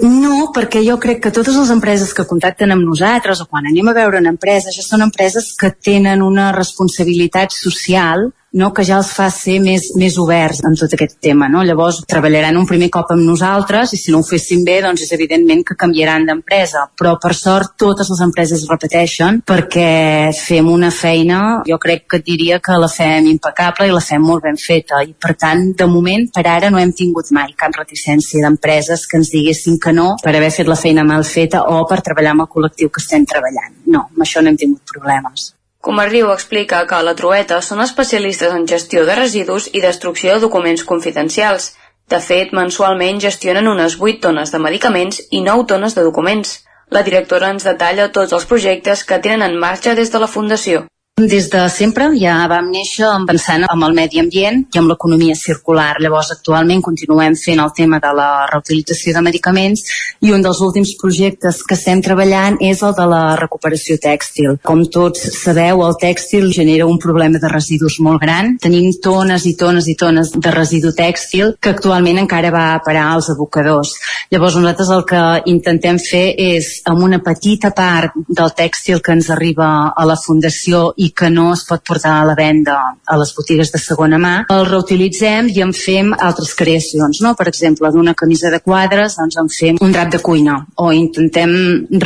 [0.00, 3.90] No, perquè jo crec que totes les empreses que contacten amb nosaltres o quan anem
[3.90, 8.98] a veure una empresa ja són empreses que tenen una responsabilitat social no, que ja
[8.98, 11.48] els fa ser més, més oberts en tot aquest tema.
[11.52, 11.62] No?
[11.66, 15.12] Llavors treballaran un primer cop amb nosaltres i si no ho fessin bé doncs és
[15.14, 16.86] evidentment que canviaran d'empresa.
[16.98, 22.60] Però per sort totes les empreses repeteixen perquè fem una feina, jo crec que diria
[22.64, 26.26] que la fem impecable i la fem molt ben feta i per tant de moment
[26.34, 30.34] per ara no hem tingut mai cap reticència d'empreses que ens diguessin que no per
[30.34, 33.80] haver fet la feina mal feta o per treballar amb el col·lectiu que estem treballant.
[33.86, 35.52] No, amb això no hem tingut problemes.
[35.80, 40.42] Comarriu explica que a la Trueta són especialistes en gestió de residus i destrucció de
[40.42, 41.70] documents confidencials.
[42.12, 46.58] De fet, mensualment gestionen unes 8 tones de medicaments i 9 tones de documents.
[46.90, 50.84] La directora ens detalla tots els projectes que tenen en marxa des de la Fundació.
[51.28, 55.98] Des de sempre ja vam néixer pensant amb el medi ambient i amb l'economia circular.
[56.00, 59.82] Llavors, actualment continuem fent el tema de la reutilització de medicaments
[60.24, 64.56] i un dels últims projectes que estem treballant és el de la recuperació tèxtil.
[64.64, 68.56] Com tots sabeu, el tèxtil genera un problema de residus molt gran.
[68.56, 73.10] Tenim tones i tones i tones de residu tèxtil que actualment encara va a parar
[73.10, 73.92] als abocadors.
[74.32, 79.28] Llavors, nosaltres el que intentem fer és, amb una petita part del tèxtil que ens
[79.28, 83.34] arriba a la Fundació i que no es pot portar a la venda a les
[83.36, 87.34] botigues de segona mà, el reutilitzem i en fem altres creacions, no?
[87.38, 91.52] Per exemple, d'una camisa de quadres, doncs en fem un drap de cuina o intentem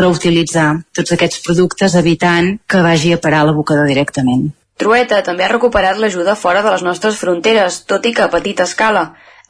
[0.00, 4.50] reutilitzar tots aquests productes evitant que vagi a parar a l'abocador directament.
[4.80, 8.66] Trueta també ha recuperat l'ajuda fora de les nostres fronteres, tot i que a petita
[8.66, 9.04] escala.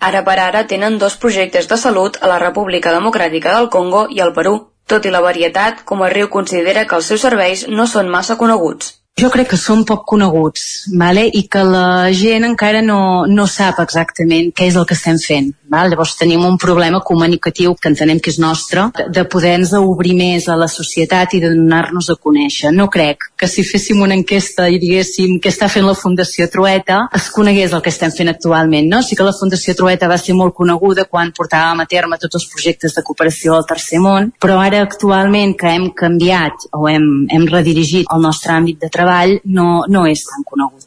[0.08, 4.20] Ara per ara tenen dos projectes de salut a la República Democràtica del Congo i
[4.20, 4.58] al Perú.
[4.86, 8.36] Tot i la varietat, com el riu considera que els seus serveis no són massa
[8.36, 8.92] coneguts.
[9.14, 10.62] Jo crec que són poc coneguts
[10.98, 11.22] vale?
[11.38, 12.98] i que la gent encara no,
[13.30, 15.52] no sap exactament què és el que estem fent.
[15.74, 15.90] Val?
[15.90, 20.56] Llavors tenim un problema comunicatiu que entenem que és nostre, de poder-nos obrir més a
[20.58, 22.72] la societat i de donar-nos a conèixer.
[22.72, 27.04] No crec que si féssim una enquesta i diguéssim què està fent la Fundació Trueta,
[27.18, 28.88] es conegués el que estem fent actualment.
[28.90, 29.02] No?
[29.02, 32.48] Sí que la Fundació Trueta va ser molt coneguda quan portàvem a terme tots els
[32.52, 37.46] projectes de cooperació al Tercer Món, però ara actualment que hem canviat o hem, hem
[37.50, 40.83] redirigit el nostre àmbit de treball no, no és tan conegut.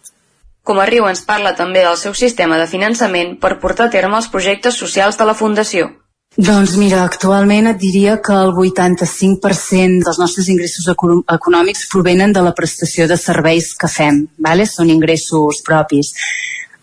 [0.67, 4.17] Com a Riu ens parla també del seu sistema de finançament per portar a terme
[4.19, 5.87] els projectes socials de la Fundació.
[6.37, 12.51] Doncs mira, actualment et diria que el 85% dels nostres ingressos econòmics provenen de la
[12.57, 14.67] prestació de serveis que fem, vale?
[14.67, 16.11] són ingressos propis.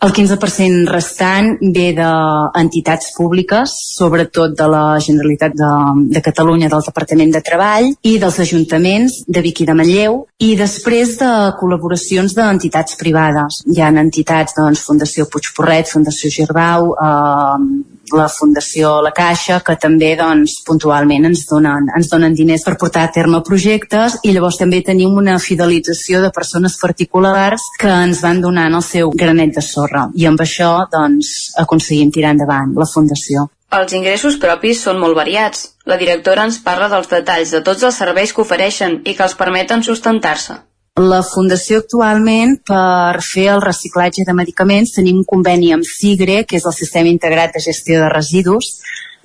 [0.04, 5.70] El 15% restant ve d'entitats públiques, sobretot de la Generalitat de,
[6.12, 10.52] de Catalunya, del Departament de Treball i dels ajuntaments de Vic i de Manlleu i
[10.60, 11.30] després de
[11.60, 13.62] col·laboracions d'entitats privades.
[13.70, 20.12] Hi ha entitats, doncs, Fundació Puigporret, Fundació Girbau, eh, la Fundació La Caixa, que també
[20.18, 24.82] doncs, puntualment ens donen, ens donen diners per portar a terme projectes i llavors també
[24.86, 30.08] tenim una fidelització de persones particulars que ens van donant el seu granet de sorra
[30.14, 31.34] i amb això doncs,
[31.64, 33.48] aconseguim tirar endavant la Fundació.
[33.74, 35.64] Els ingressos propis són molt variats.
[35.90, 39.34] La directora ens parla dels detalls de tots els serveis que ofereixen i que els
[39.40, 40.60] permeten sustentar-se.
[41.02, 46.54] La Fundació actualment, per fer el reciclatge de medicaments, tenim un conveni amb SIGRE, que
[46.60, 48.68] és el Sistema Integrat de Gestió de Residus,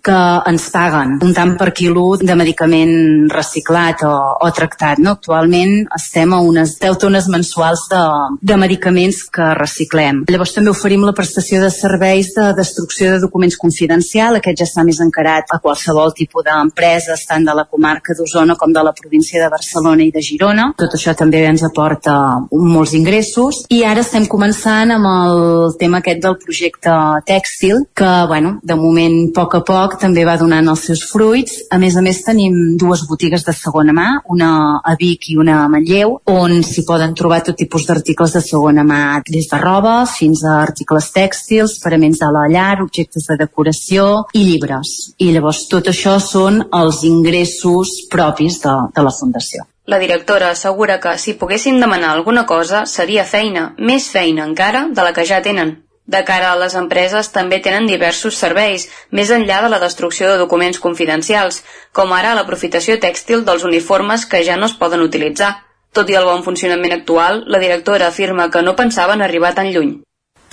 [0.04, 0.18] que
[0.50, 4.14] ens paguen un tant per quilo de medicament reciclat o,
[4.46, 5.02] o tractat.
[5.04, 5.16] No?
[5.18, 8.02] Actualment estem a unes 10 tones mensuals de,
[8.42, 10.24] de medicaments que reciclem.
[10.30, 14.40] Llavors també oferim la prestació de serveis de destrucció de documents confidencial.
[14.40, 18.74] Aquest ja està més encarat a qualsevol tipus d'empreses, tant de la comarca d'Osona com
[18.76, 20.70] de la província de Barcelona i de Girona.
[20.80, 22.16] Tot això també ens aporta
[22.52, 23.64] molts ingressos.
[23.74, 26.96] I ara estem començant amb el tema aquest del projecte
[27.28, 31.02] tèxtil, que bueno, de moment a poc a poc poc també va donant els seus
[31.10, 31.56] fruits.
[31.74, 34.50] A més a més tenim dues botigues de segona mà, una
[34.86, 38.86] a Vic i una a Manlleu, on s'hi poden trobar tot tipus d'articles de segona
[38.86, 44.06] mà, des de roba fins a articles tèxtils, paraments de la llar, objectes de decoració
[44.38, 44.94] i llibres.
[45.18, 49.66] I llavors tot això són els ingressos propis de, de la Fundació.
[49.90, 55.06] La directora assegura que si poguessin demanar alguna cosa seria feina, més feina encara, de
[55.06, 55.80] la que ja tenen.
[56.10, 58.88] De cara a les empreses també tenen diversos serveis,
[59.20, 61.62] més enllà de la destrucció de documents confidencials,
[61.94, 65.52] com ara l'aprofitació tèxtil dels uniformes que ja no es poden utilitzar.
[65.94, 70.00] Tot i el bon funcionament actual, la directora afirma que no pensaven arribar tan lluny.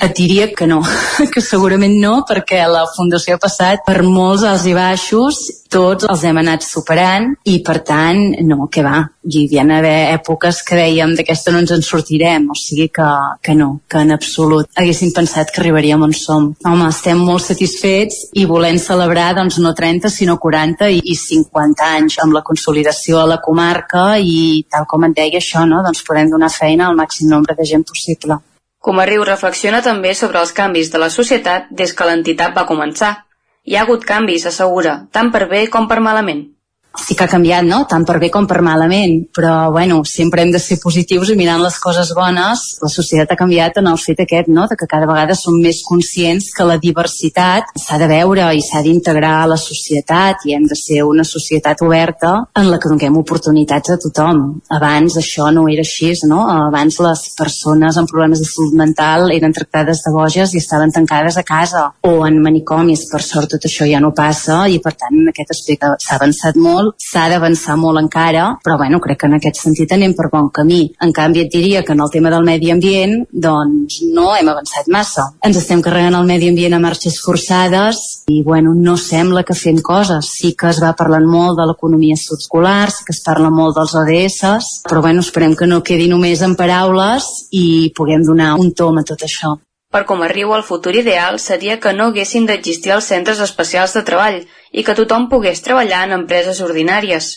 [0.02, 0.82] Et diria que no,
[1.32, 5.38] que segurament no, perquè la Fundació ha passat per molts alts i baixos,
[5.72, 10.60] tots els hem anat superant i per tant, no, que va, hi havia haver èpoques
[10.66, 13.08] que dèiem d'aquesta no ens en sortirem, o sigui que,
[13.42, 16.50] que no, que en absolut haguéssim pensat que arribaríem on som.
[16.64, 21.88] Home, estem molt satisfets i volem celebrar doncs no 30 sinó 40 i, i 50
[22.00, 26.04] anys amb la consolidació a la comarca i tal com et deia això, no, doncs
[26.06, 28.38] podem donar feina al màxim nombre de gent possible.
[28.86, 33.14] Comarriu reflexiona també sobre els canvis de la societat des que l'entitat va començar.
[33.66, 36.46] Hi ha hagut canvis, assegura, tant per bé com per malament
[36.98, 37.84] sí que ha canviat, no?
[37.88, 41.62] tant per bé com per malament, però bueno, sempre hem de ser positius i mirant
[41.62, 44.66] les coses bones, la societat ha canviat en el fet aquest, no?
[44.70, 48.82] de que cada vegada som més conscients que la diversitat s'ha de veure i s'ha
[48.84, 53.18] d'integrar a la societat i hem de ser una societat oberta en la que donem
[53.20, 54.42] oportunitats a tothom.
[54.72, 56.44] Abans això no era així, no?
[56.48, 61.36] Abans les persones amb problemes de salut mental eren tractades de boges i estaven tancades
[61.36, 65.16] a casa o en manicomis, per sort tot això ja no passa i per tant
[65.18, 69.36] en aquest aspecte s'ha avançat molt s'ha d'avançar molt encara, però bueno, crec que en
[69.38, 70.80] aquest sentit anem per bon camí.
[71.02, 74.90] En canvi, et diria que en el tema del medi ambient, doncs no hem avançat
[74.92, 75.26] massa.
[75.46, 79.82] Ens estem carregant el medi ambient a marxes forçades i bueno, no sembla que fem
[79.82, 80.32] coses.
[80.38, 83.94] Sí que es va parlant molt de l'economia circular, sí que es parla molt dels
[83.94, 88.98] ODS, però bueno, esperem que no quedi només en paraules i puguem donar un tom
[89.00, 89.56] a tot això.
[89.94, 94.02] Per com arriu el futur ideal seria que no haguessin d'existir els centres especials de
[94.08, 94.40] treball
[94.72, 97.32] i que tothom pogués treballar en empreses ordinàries.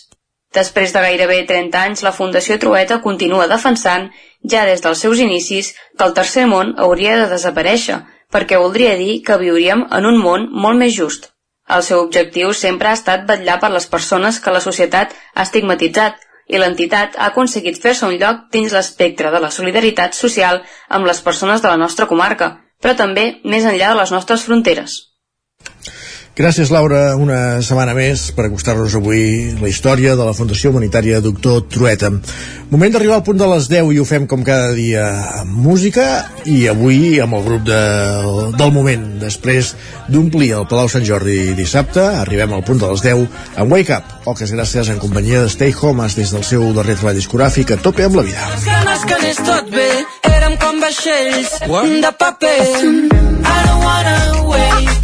[0.54, 4.08] Després de gairebé 30 anys, la Fundació Trueta continua defensant,
[4.54, 8.00] ja des dels seus inicis, que el tercer món hauria de desaparèixer,
[8.34, 11.30] perquè voldria dir que viuríem en un món molt més just.
[11.70, 16.18] El seu objectiu sempre ha estat vetllar per les persones que la societat ha estigmatitzat,
[16.50, 20.64] i l'entitat ha aconseguit fer-se un lloc dins l'espectre de la solidaritat social
[20.98, 24.98] amb les persones de la nostra comarca, però també més enllà de les nostres fronteres.
[26.40, 31.66] Gràcies, Laura, una setmana més per acostar-nos avui la història de la Fundació Humanitària Doctor
[31.68, 32.14] Trueta.
[32.72, 35.04] Moment d'arribar al punt de les 10 i ho fem com cada dia
[35.42, 36.06] amb música
[36.48, 37.80] i avui amb el grup de,
[38.56, 39.04] del moment.
[39.20, 39.74] Després
[40.08, 43.26] d'omplir el Palau Sant Jordi dissabte, arribem al punt de les 10
[43.60, 44.16] amb Wake Up.
[44.30, 48.08] Poques gràcies en companyia de Stay Homes des del seu darrer treball discogràfic a tope
[48.08, 48.48] amb la vida.
[48.56, 49.90] Les ganes que anés tot bé,
[50.32, 52.00] érem com vaixells What?
[52.08, 52.56] de paper.
[53.44, 54.99] I don't wanna wake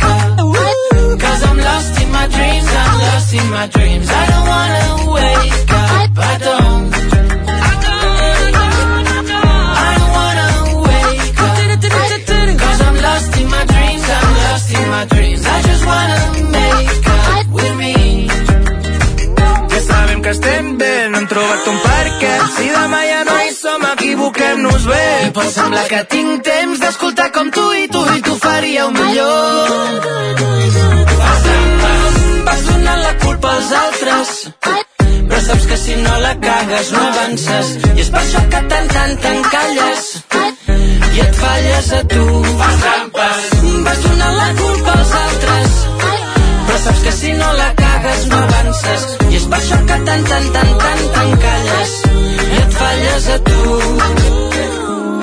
[2.26, 6.94] my dreams, I'm lost in my dreams I don't wanna wake up, I don't
[9.78, 10.48] I don't wanna
[10.90, 11.56] wake up
[12.64, 16.20] Cause I'm lost in my dreams, I'm lost in my dreams I just wanna
[16.58, 17.94] make up with me
[19.70, 23.52] Ja sabem que estem bé, no hem trobat un perquè Si demà ja no hi
[23.54, 28.22] som, equivoquem-nos bé I pot semblar que tinc temps d'escoltar com tu i tu i
[28.22, 31.05] tu faríeu millor
[32.86, 34.30] donant la culpa als altres.
[35.30, 37.72] Però saps que si no la cagues no avances.
[37.96, 40.04] I és per això que tant tant t'encalles
[41.16, 42.26] i et falles a tu.
[42.62, 43.48] Fas trampes.
[43.88, 45.80] Vas donant la culpa als altres.
[46.68, 49.08] Però saps que si no la cagues no avances.
[49.32, 51.98] I és per això que tant tant tant tant t'encalles
[52.46, 53.80] i et falles a tu.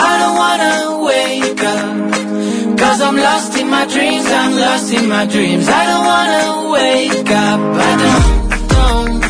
[0.02, 0.72] I don't wanna
[1.06, 2.21] wake up
[2.92, 5.66] Cause I'm lost in my dreams, I'm lost in my dreams.
[5.66, 8.26] I don't wanna wake up, I don't,
[8.74, 9.24] don't.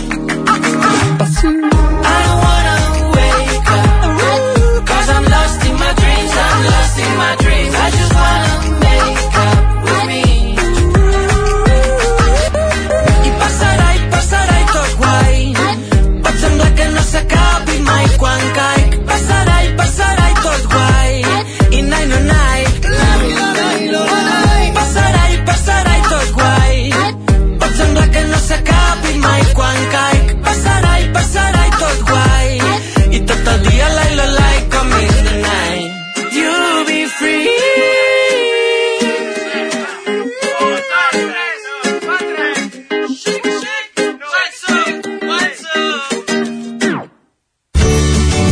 [2.04, 2.76] I don't wanna
[3.14, 4.86] wake up.
[4.88, 7.41] Cause I'm lost in my dreams, I'm lost in my dreams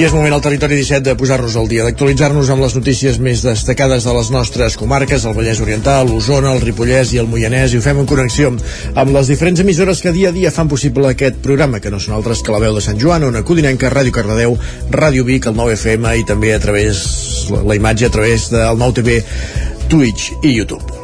[0.00, 3.42] I és moment al territori 17 de posar-nos al dia, d'actualitzar-nos amb les notícies més
[3.44, 7.76] destacades de les nostres comarques, el Vallès Oriental, l'Osona, el Ripollès i el Moianès, i
[7.76, 11.42] ho fem en connexió amb les diferents emissores que dia a dia fan possible aquest
[11.44, 14.56] programa, que no són altres que la veu de Sant Joan, Ona Codinenca, Ràdio Cardedeu,
[14.88, 17.04] Ràdio Vic, el 9FM i també a través
[17.52, 19.20] la, imatge a través del 9TV,
[19.92, 20.99] Twitch i YouTube.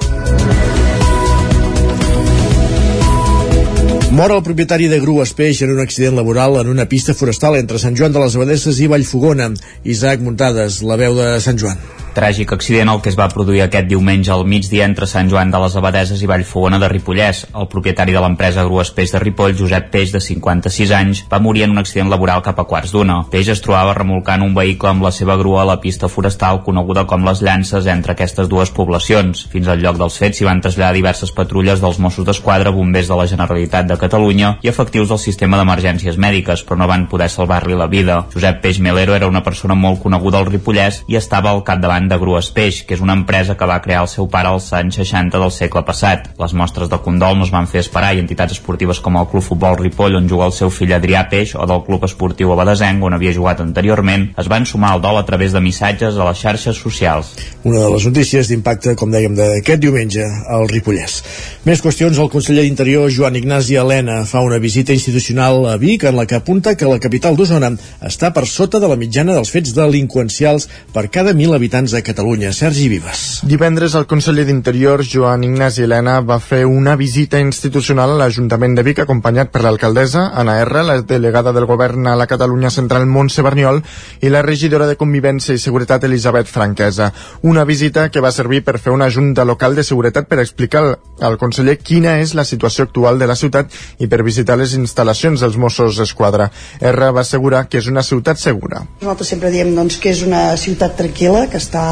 [4.17, 7.77] Mor el propietari de Grues Peix en un accident laboral en una pista forestal entre
[7.83, 9.51] Sant Joan de les Abadesses i Vallfogona.
[9.85, 13.89] Isaac Muntades, la veu de Sant Joan tràgic accident el que es va produir aquest
[13.91, 17.43] diumenge al migdia entre Sant Joan de les Abadeses i Vallfogona de Ripollès.
[17.53, 21.67] El propietari de l'empresa Grues Peix de Ripoll, Josep Peix, de 56 anys, va morir
[21.67, 23.19] en un accident laboral cap a quarts d'una.
[23.33, 27.05] Peix es trobava remolcant un vehicle amb la seva grua a la pista forestal coneguda
[27.11, 29.45] com les Llances entre aquestes dues poblacions.
[29.53, 33.21] Fins al lloc dels fets s'hi van traslladar diverses patrulles dels Mossos d'Esquadra, bombers de
[33.21, 37.77] la Generalitat de Catalunya i efectius del sistema d'emergències mèdiques, però no van poder salvar-li
[37.77, 38.23] la vida.
[38.33, 42.19] Josep Peix Melero era una persona molt coneguda al Ripollès i estava al capdavant de
[42.19, 45.41] Grues Peix, que és una empresa que va crear el seu pare als anys 60
[45.43, 46.29] del segle passat.
[46.41, 49.45] Les mostres de condol no es van fer esperar i entitats esportives com el Club
[49.45, 53.17] Futbol Ripoll, on juga el seu fill Adrià Peix, o del Club Esportiu Abadesenc, on
[53.17, 56.79] havia jugat anteriorment, es van sumar al dol a través de missatges a les xarxes
[56.79, 57.33] socials.
[57.65, 61.19] Una de les notícies d'impacte, com dèiem, d'aquest diumenge al Ripollès.
[61.67, 66.17] Més qüestions, el conseller d'Interior, Joan Ignasi Helena, fa una visita institucional a Vic en
[66.17, 67.73] la que apunta que la capital d'Osona
[68.07, 72.53] està per sota de la mitjana dels fets delinqüencials per cada mil habitants a Catalunya.
[72.53, 73.41] Sergi Vives.
[73.49, 78.85] Divendres el conseller d'Interior, Joan Ignasi Helena, va fer una visita institucional a l'Ajuntament de
[78.87, 83.45] Vic acompanyat per l'alcaldessa, Anna R, la delegada del govern a la Catalunya Central, Montse
[83.47, 83.83] Berniol,
[84.21, 87.13] i la regidora de Convivència i Seguretat, Elisabet Franquesa.
[87.43, 90.93] Una visita que va servir per fer una junta local de seguretat per explicar al,
[91.21, 95.41] al conseller quina és la situació actual de la ciutat i per visitar les instal·lacions
[95.41, 96.51] dels Mossos d'Esquadra.
[96.81, 98.85] R va assegurar que és una ciutat segura.
[99.01, 101.86] Nosaltres sempre diem doncs, que és una ciutat tranquil·la, que està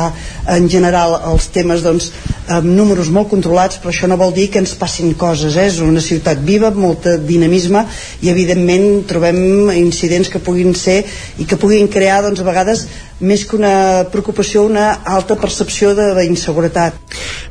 [0.57, 2.11] en general els temes doncs,
[2.53, 5.57] amb números molt controlats, però això no vol dir que ens passin coses.
[5.57, 5.69] Eh?
[5.71, 7.87] És una ciutat viva, molt dinamisme
[8.23, 11.01] i evidentment trobem incidents que puguin ser
[11.39, 12.87] i que puguin crear doncs, a vegades
[13.21, 16.97] més que una preocupació, una alta percepció d'inseguretat.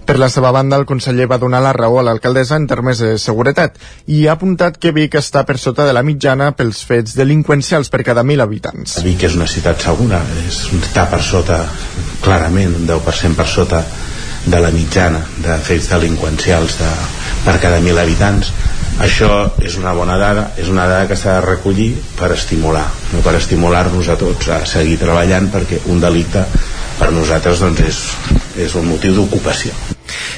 [0.03, 3.14] Per la seva banda, el conseller va donar la raó a l'alcaldessa en termes de
[3.22, 3.80] seguretat
[4.11, 8.03] i ha apuntat que Vic està per sota de la mitjana pels fets delinqüencials per
[8.03, 8.99] cada mil habitants.
[9.05, 11.64] Vic és una ciutat segura, és, està per sota,
[12.24, 13.84] clarament, un 10% per sota
[14.45, 16.93] de la mitjana de fets delinqüencials de,
[17.45, 18.51] per cada mil habitants
[19.01, 19.31] això
[19.63, 21.89] és una bona dada és una dada que s'ha de recollir
[22.19, 26.45] per estimular no per estimular-nos a tots a seguir treballant perquè un delicte
[26.99, 28.05] per nosaltres doncs és,
[28.67, 29.73] és un motiu d'ocupació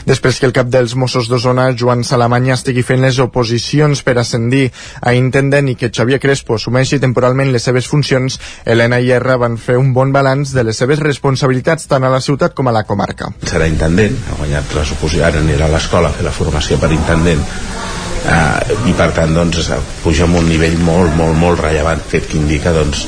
[0.05, 4.67] Després que el cap dels Mossos d'Osona, Joan Salamanya, estigui fent les oposicions per ascendir
[5.01, 8.37] a intendent i que Xavier Crespo assumeixi temporalment les seves funcions,
[8.69, 12.21] Helena i Erra van fer un bon balanç de les seves responsabilitats tant a la
[12.21, 13.31] ciutat com a la comarca.
[13.49, 16.93] Serà intendent, ha guanyat les oposicions, ara anirà a l'escola a fer la formació per
[16.93, 17.41] intendent
[18.25, 19.71] eh, i per tant doncs,
[20.03, 23.05] puja amb un nivell molt, molt, molt rellevant fet que indica doncs,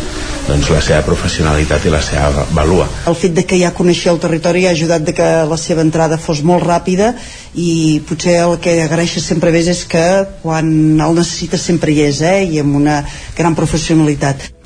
[0.47, 2.87] doncs la seva professionalitat i la seva valua.
[3.09, 6.19] El fet de que ja coneixia el territori ha ajudat de que la seva entrada
[6.21, 7.13] fos molt ràpida
[7.55, 10.05] i potser el que agraeixes sempre més és que
[10.43, 10.69] quan
[11.07, 12.37] el necessites sempre hi és eh?
[12.45, 13.01] i amb una
[13.37, 14.56] gran professionalitat.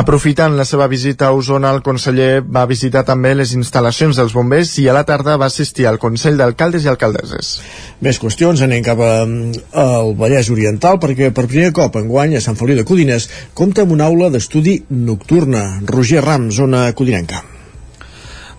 [0.00, 4.72] Aprofitant la seva visita a Osona, el conseller va visitar també les instal·lacions dels bombers
[4.82, 7.52] i a la tarda va assistir al Consell d'Alcaldes i Alcaldesses.
[8.00, 12.78] Més qüestions, anem cap al Vallès Oriental perquè per primer cop enguany a Sant Feliu
[12.80, 15.80] de Codines compta amb una aula d'estudi nocturna.
[15.86, 17.59] Roger Ram, zona codinenca.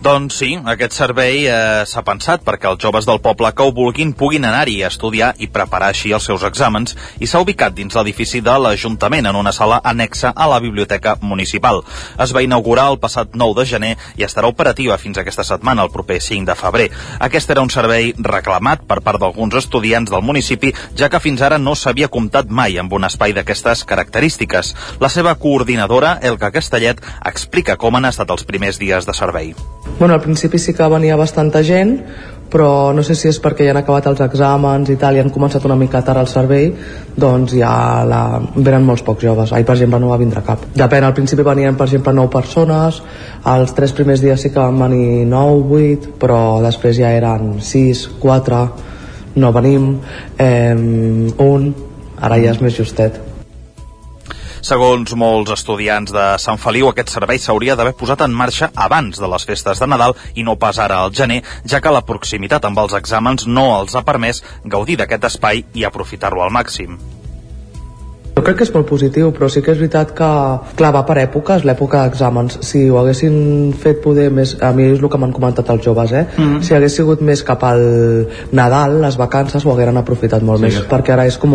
[0.02, 4.10] Doncs sí, aquest servei eh, s'ha pensat perquè els joves del poble que ho vulguin
[4.18, 8.40] puguin anar-hi a estudiar i preparar així els seus exàmens i s'ha ubicat dins l'edifici
[8.42, 11.84] de l'Ajuntament en una sala anexa a la Biblioteca Municipal.
[12.18, 15.94] Es va inaugurar el passat 9 de gener i estarà operativa fins aquesta setmana, el
[15.94, 16.88] proper 5 de febrer.
[17.28, 21.60] Aquest era un servei reclamat per part d'alguns estudiants del municipi, ja que fins ara
[21.62, 24.74] no s'havia comptat mai amb un espai d'aquestes característiques.
[24.98, 29.54] La seva coordinadora, Elka Castellet, explica com han estat els primers dies de servei.
[29.98, 31.98] Bueno, al principi sí que venia bastanta gent,
[32.52, 35.32] però no sé si és perquè ja han acabat els exàmens i tal i han
[35.32, 36.68] començat una mica tard el servei
[37.16, 37.72] doncs ja
[38.04, 38.22] la...
[38.54, 39.54] venen molts pocs joves.
[39.56, 40.66] Ahir per exemple no va vindre cap.
[40.76, 43.00] Depèn, al principi venien per exemple 9 persones
[43.54, 48.06] els tres primers dies sí que van venir 9, 8 però després ja eren 6,
[48.20, 48.62] 4
[49.40, 49.92] no venim
[50.36, 50.76] eh,
[51.40, 51.68] un
[52.20, 53.31] ara ja és més justet
[54.62, 59.30] Segons molts estudiants de Sant Feliu, aquest servei s'hauria d'haver posat en marxa abans de
[59.32, 62.78] les festes de Nadal i no pas ara al gener, ja que la proximitat amb
[62.84, 64.44] els exàmens no els ha permès
[64.76, 66.94] gaudir d'aquest espai i aprofitar-lo al màxim.
[68.32, 70.28] Jo crec que és molt positiu, però sí que és veritat que,
[70.78, 72.62] clar, va per èpoques, l'època d'exàmens.
[72.64, 73.34] Si ho haguessin
[73.82, 74.54] fet poder més...
[74.64, 76.24] A mi és el que m'han comentat els joves, eh?
[76.36, 76.62] Mm -hmm.
[76.62, 77.82] Si hagués sigut més cap al
[78.52, 81.50] Nadal, les vacances, ho hagueren aprofitat molt sí, més, perquè ara és com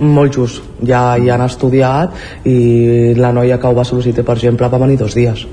[0.00, 0.62] molt just.
[0.80, 2.10] Ja hi han estudiat
[2.44, 5.46] i la noia que ho va sol·licitar, per exemple, va venir dos dies.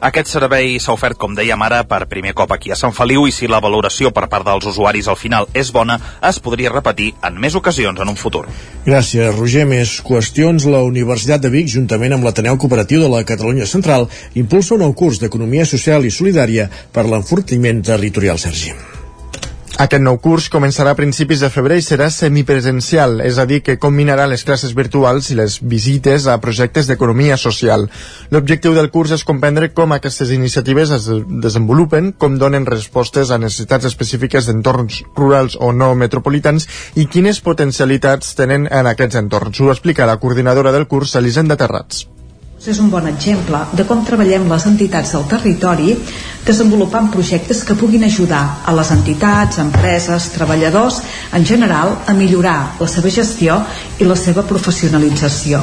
[0.00, 3.32] Aquest servei s'ha ofert, com dèiem ara, per primer cop aquí a Sant Feliu i
[3.34, 7.38] si la valoració per part dels usuaris al final és bona, es podria repetir en
[7.40, 8.46] més ocasions en un futur.
[8.86, 9.66] Gràcies, Roger.
[9.68, 10.66] Més qüestions.
[10.68, 14.94] La Universitat de Vic, juntament amb l'Ateneu Cooperatiu de la Catalunya Central, impulsa un nou
[14.94, 18.93] curs d'Economia Social i Solidària per l'enfortiment territorial, Sergi.
[19.74, 23.74] Aquest nou curs començarà a principis de febrer i serà semipresencial, és a dir, que
[23.82, 27.88] combinarà les classes virtuals i les visites a projectes d'economia social.
[28.30, 31.10] L'objectiu del curs és comprendre com aquestes iniciatives es
[31.42, 38.36] desenvolupen, com donen respostes a necessitats específiques d'entorns rurals o no metropolitans i quines potencialitats
[38.38, 39.58] tenen en aquests entorns.
[39.58, 42.06] Ho explica la coordinadora del curs, Elisenda Terrats
[42.70, 45.96] és un bon exemple de com treballem les entitats del territori
[46.44, 51.00] desenvolupant projectes que puguin ajudar a les entitats, empreses, treballadors
[51.32, 53.58] en general a millorar la seva gestió
[54.00, 55.62] i la seva professionalització.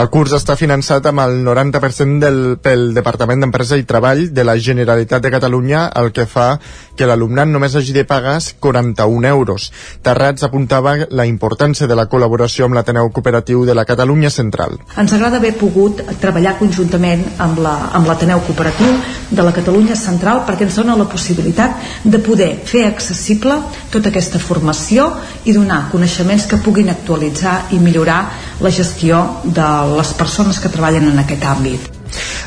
[0.00, 4.56] El curs està finançat amb el 90% del, pel Departament d'Empresa i Treball de la
[4.58, 6.58] Generalitat de Catalunya, el que fa
[6.96, 9.70] que l'alumnat només hagi de pagar 41 euros.
[10.04, 14.76] Terrats apuntava la importància de la col·laboració amb l'Ateneu Cooperatiu de la Catalunya Central.
[15.00, 17.58] Ens agrada haver pogut treballar conjuntament amb
[18.06, 18.96] l'Ateneu la, Cooperatiu
[19.30, 23.60] de la Catalunya Central perquè ens dona la possibilitat de poder fer accessible
[23.90, 25.10] tota aquesta formació
[25.44, 28.20] i donar coneixements que puguin actualitzar i millorar
[28.60, 31.99] la gestió de les persones que treballen en aquest àmbit.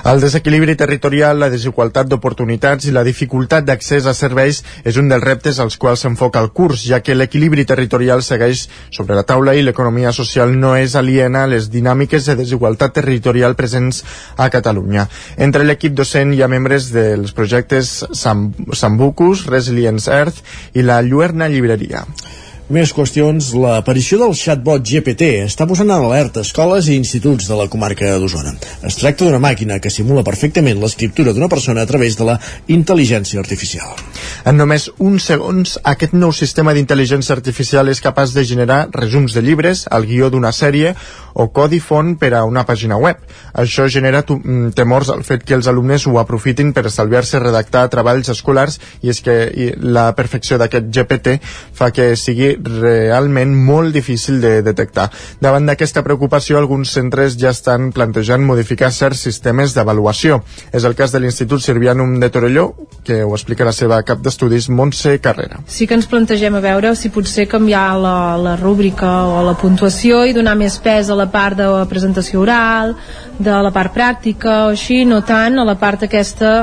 [0.03, 5.24] El desequilibri territorial, la desigualtat d'oportunitats i la dificultat d'accés a serveis és un dels
[5.24, 9.64] reptes als quals s'enfoca el curs, ja que l'equilibri territorial segueix sobre la taula i
[9.64, 14.03] l'economia social no és aliena a les dinàmiques de desigualtat territorial presents
[14.36, 15.07] a Catalunya.
[15.38, 20.43] Entre l'equip docent hi ha membres dels projectes Sambucus, Resilience Earth
[20.76, 22.03] i la Lluerna Llibreria.
[22.72, 23.49] Més qüestions.
[23.59, 28.53] L'aparició del chatbot GPT està posant en alerta escoles i instituts de la comarca d'Osona.
[28.88, 32.38] Es tracta d'una màquina que simula perfectament l'escriptura d'una persona a través de la
[32.72, 33.91] intel·ligència artificial.
[34.47, 39.43] En només uns segons, aquest nou sistema d'intel·ligència artificial és capaç de generar resums de
[39.43, 40.95] llibres, el guió d'una sèrie
[41.34, 43.20] o codi font per a una pàgina web.
[43.59, 48.32] Això genera mm, temors al fet que els alumnes ho aprofitin per estalviar-se redactar treballs
[48.32, 49.38] escolars i és que
[49.82, 51.39] la perfecció d'aquest GPT
[51.74, 55.10] fa que sigui realment molt difícil de detectar.
[55.41, 60.41] Davant d'aquesta preocupació, alguns centres ja estan plantejant modificar certs sistemes d'avaluació.
[60.72, 62.68] És el cas de l'Institut Sirvianum de Torelló,
[63.04, 65.62] que ho explica la seva cap d'estudis, Montse Carrera.
[65.68, 70.24] Sí que ens plantegem a veure si potser canviar la, la rúbrica o la puntuació
[70.26, 72.95] i donar més pes a la part de presentació oral,
[73.39, 76.54] de la part pràctica o així, no tant a la part aquesta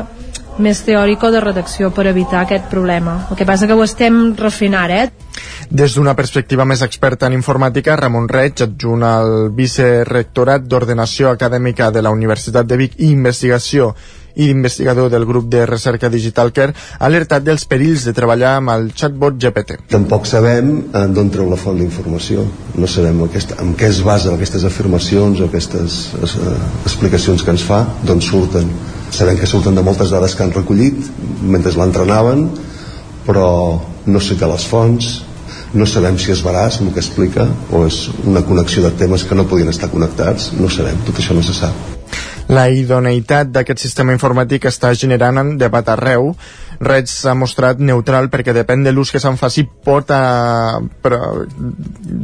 [0.62, 3.16] més teòric o de redacció per evitar aquest problema.
[3.30, 5.30] El que passa que ho estem refent ara, eh?
[5.70, 12.02] Des d'una perspectiva més experta en informàtica, Ramon Reig, adjunt al vicerectorat d'Ordenació Acadèmica de
[12.02, 13.94] la Universitat de Vic i Investigació
[14.34, 18.72] i investigador del grup de recerca Digital Care, ha alertat dels perills de treballar amb
[18.74, 19.80] el chatbot GPT.
[19.90, 22.46] Tampoc sabem eh, d'on treu la font d'informació.
[22.78, 27.66] No sabem aquesta, en què es basa aquestes afirmacions o aquestes eh, explicacions que ens
[27.66, 28.70] fa, d'on surten.
[29.10, 30.98] Sabem que surten de moltes dades que han recollit
[31.42, 32.46] mentre l'entrenaven,
[33.26, 33.48] però
[34.06, 35.10] no sé que les fonts,
[35.74, 39.38] no sabem si és veraç el que explica o és una connexió de temes que
[39.38, 41.99] no podien estar connectats, no sabem, tot això no se sap.
[42.50, 46.32] La idoneïtat d'aquest sistema informàtic està generant debat arreu.
[46.82, 50.80] Reig s'ha mostrat neutral perquè depèn de l'ús que se'n faci pot a...
[51.04, 51.44] però,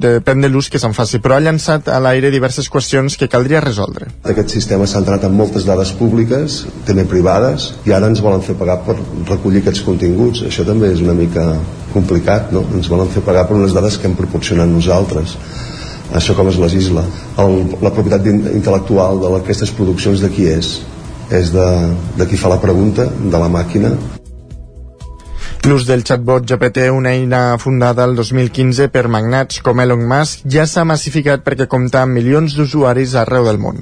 [0.06, 3.60] depèn de l'ús que se'n faci, però ha llançat a l'aire diverses qüestions que caldria
[3.62, 4.08] resoldre.
[4.26, 8.56] Aquest sistema s'ha entrat en moltes dades públiques, també privades, i ara ens volen fer
[8.58, 8.96] pagar per
[9.28, 10.42] recollir aquests continguts.
[10.48, 11.46] Això també és una mica
[11.92, 12.64] complicat, no?
[12.74, 15.38] Ens volen fer pagar per unes dades que hem proporcionat nosaltres
[16.14, 17.02] això com es legisla
[17.42, 20.76] el, la propietat intel·lectual d'aquestes produccions de qui és
[21.34, 21.66] és de,
[22.18, 23.96] de qui fa la pregunta de la màquina
[25.66, 30.62] L'ús del chatbot GPT, una eina fundada el 2015 per magnats com Elon Musk, ja
[30.62, 33.80] s'ha massificat perquè compta amb milions d'usuaris arreu del món.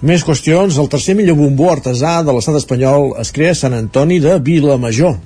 [0.00, 0.78] Més qüestions.
[0.80, 5.18] El tercer millor bombó artesà de l'estat espanyol es crea a Sant Antoni de Vilamajor.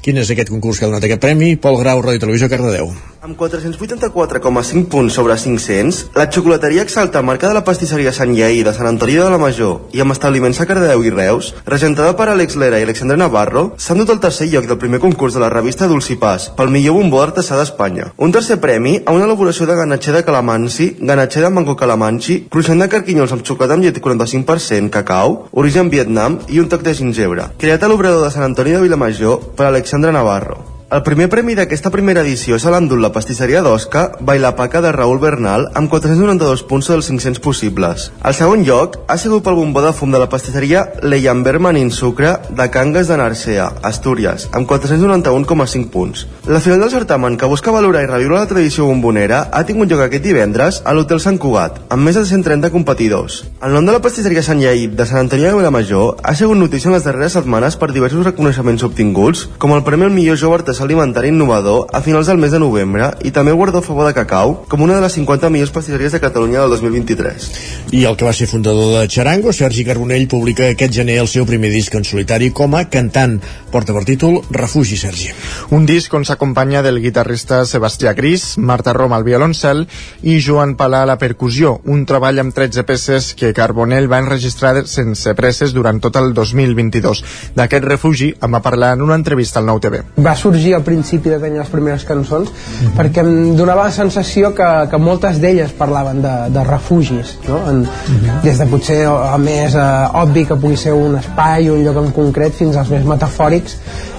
[0.00, 1.56] Quin és aquest concurs que ha donat aquest premi?
[1.60, 2.88] Pol Grau, Ràdio Televisió, Cardedeu.
[3.24, 8.74] Amb 484,5 punts sobre 500, la xocolateria Exalta, marca de la pastisseria Sant Lleí de
[8.76, 12.58] Sant Antoni de la Major i amb establiments a Cardedeu i Reus, regentada per Àlex
[12.60, 15.88] Lera i Alexandre Navarro, s'han dut el tercer lloc del primer concurs de la revista
[15.88, 18.10] Dulcipàs pel millor bombó artesà d'Espanya.
[18.20, 22.84] Un tercer premi a una elaboració de ganatxer de calamansi, ganatxer de mango calamansi, cruixent
[22.84, 27.48] de carquinyols amb xocolata amb llet 45%, cacau, origen Vietnam i un toc de gingebre.
[27.56, 30.73] Creat a l'obrador de Sant Antoni de Vilamajor per Alexandre Navarro.
[30.94, 35.64] El primer premi d'aquesta primera edició se l'ha la pastisseria d'Osca, Bailapaca de Raül Bernal,
[35.74, 38.12] amb 492 punts dels 500 possibles.
[38.22, 42.36] El segon lloc ha sigut pel bombó de fum de la pastisseria Leyamberman in Sucre
[42.48, 46.28] de Cangas de Narcea, Astúries, amb 491,5 punts.
[46.46, 50.04] La final del certamen, que busca valorar i reviure la tradició bombonera, ha tingut lloc
[50.06, 53.40] aquest divendres a l'Hotel Sant Cugat, amb més de 130 competidors.
[53.66, 56.92] El nom de la pastisseria Sant Lleip de Sant Antoni de Vilamajor ha sigut notícia
[56.92, 60.83] en les darreres setmanes per diversos reconeixements obtinguts, com el Premi al millor jove artesà
[60.84, 64.14] alimentari innovador a finals del mes de novembre i també el guardó a favor de
[64.16, 67.48] cacau com una de les 50 millors pastisseries de Catalunya del 2023.
[67.92, 71.46] I el que va ser fundador de Charango, Sergi Carbonell, publica aquest gener el seu
[71.46, 73.40] primer disc en solitari com a cantant.
[73.74, 75.30] Porta per títol Refugi, Sergi.
[75.74, 79.84] Un disc on s'acompanya del guitarrista Sebastià Gris, Marta Roma al violoncel
[80.22, 84.86] i Joan Palà a la percussió, un treball amb 13 peces que Carbonell va enregistrar
[84.88, 87.24] sense presses durant tot el 2022.
[87.58, 90.00] D'aquest refugi en va parlar en una entrevista al Nou TV.
[90.24, 92.94] Va sorgir al principi de tenir les primeres cançons mm -hmm.
[92.96, 97.58] perquè em donava la sensació que, que moltes d'elles parlaven de, de refugis, no?
[97.68, 98.40] En, mm -hmm.
[98.42, 102.10] des de potser el més eh, obvi que pugui ser un espai, un lloc en
[102.12, 103.76] concret, fins als més metafòrics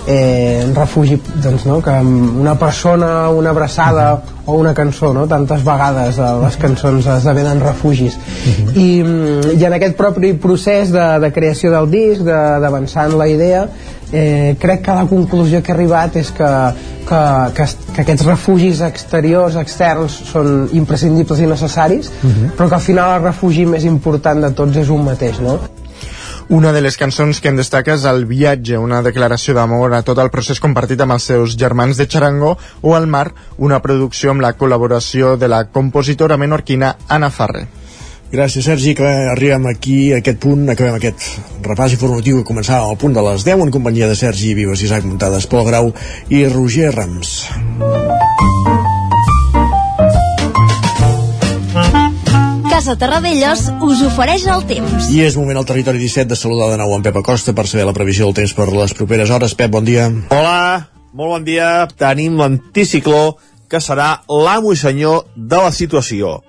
[0.07, 1.81] eh, un refugi doncs, no?
[1.81, 5.25] que una persona, una abraçada o una cançó, no?
[5.27, 8.17] tantes vegades eh, les cançons esdevenen refugis
[8.75, 9.01] I,
[9.55, 13.65] I en aquest propi procés de, de creació del disc d'avançar en la idea
[14.11, 16.49] eh, crec que la conclusió que he arribat és que,
[17.07, 17.21] que,
[17.55, 22.51] que, que aquests refugis exteriors, externs són imprescindibles i necessaris uh -huh.
[22.57, 25.59] però que al final el refugi més important de tots és un mateix no?
[26.47, 30.19] Una de les cançons que en destaca és El viatge, una declaració d'amor a tot
[30.21, 32.51] el procés compartit amb els seus germans de Charango,
[32.81, 37.65] o El mar, una producció amb la col·laboració de la compositora menorquina Ana Farre.
[38.31, 41.21] Gràcies, Sergi, que arribem aquí a aquest punt, acabem aquest
[41.65, 45.05] repàs informatiu que començava al punt de les 10 en companyia de Sergi Vives, Isaac
[45.05, 45.91] Montades, Pol Grau
[46.33, 47.35] i Roger Rams.
[52.71, 55.05] Casa Terradellos us ofereix el temps.
[55.13, 57.85] I és moment al territori 17 de saludar de nou en Pep Acosta per saber
[57.87, 59.53] la previsió del temps per les properes hores.
[59.55, 60.09] Pep, bon dia.
[60.33, 61.85] Hola, molt bon dia.
[61.95, 63.37] Tenim l'anticicló
[63.69, 66.41] que serà l'amo i senyor de la situació.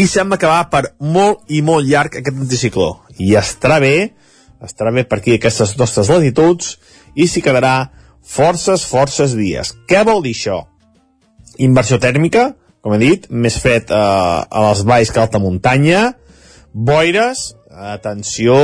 [0.00, 2.88] I sembla que va per molt i molt llarg aquest anticicló.
[3.20, 4.12] I estarà bé,
[4.64, 6.78] estarà bé per aquí aquestes nostres latituds
[7.12, 7.90] i s'hi quedarà
[8.24, 9.74] forces, forces dies.
[9.90, 10.62] Què vol dir això?
[11.60, 16.14] Inversió tèrmica, com he dit, més fred eh, a les valls que a alta muntanya,
[16.72, 17.50] boires,
[17.92, 18.56] atenció,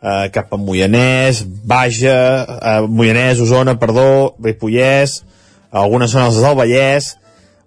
[0.00, 2.18] eh, cap a Moianès, Baja,
[2.56, 5.20] eh, Moianès, Osona, perdó, Ripollès,
[5.68, 7.16] algunes zones del Vallès,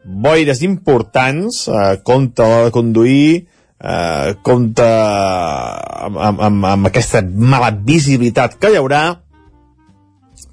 [0.04, 3.48] boires importants, eh, compte a l'hora de conduir,
[3.80, 9.04] eh, compte amb, amb, amb aquesta mala visibilitat que hi haurà,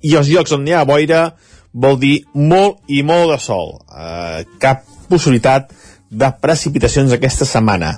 [0.03, 1.33] i els llocs on hi ha boira
[1.73, 3.79] vol dir molt i molt de sol.
[3.93, 5.73] Eh, cap possibilitat
[6.09, 7.97] de precipitacions aquesta setmana.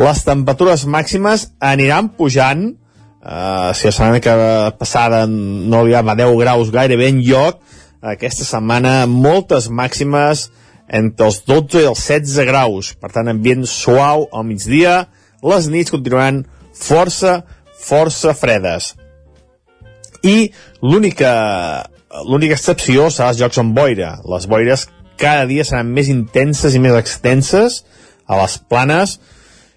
[0.00, 4.36] Les temperatures màximes aniran pujant, eh, si la setmana que
[4.78, 7.60] passada no hi havia 10 graus gairebé en lloc,
[8.00, 10.48] aquesta setmana moltes màximes
[10.90, 15.04] entre els 12 i els 16 graus, per tant ambient suau al migdia,
[15.46, 16.42] les nits continuaran
[16.74, 17.40] força,
[17.78, 18.94] força fredes.
[20.26, 20.50] I
[20.82, 21.30] l'única
[22.26, 24.16] l'única excepció serà els jocs amb boira.
[24.26, 24.88] Les boires
[25.20, 27.82] cada dia seran més intenses i més extenses
[28.26, 29.18] a les planes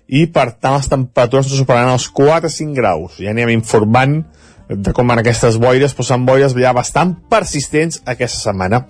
[0.07, 3.19] i per tant les temperatures no superaran els 4-5 graus.
[3.21, 4.23] Ja anem informant
[4.69, 8.83] de com van aquestes boires, però són boires ja bastant persistents aquesta setmana.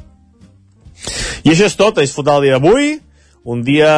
[1.44, 2.94] I això és tot, a disfrutar el dia d'avui,
[3.44, 3.94] un dia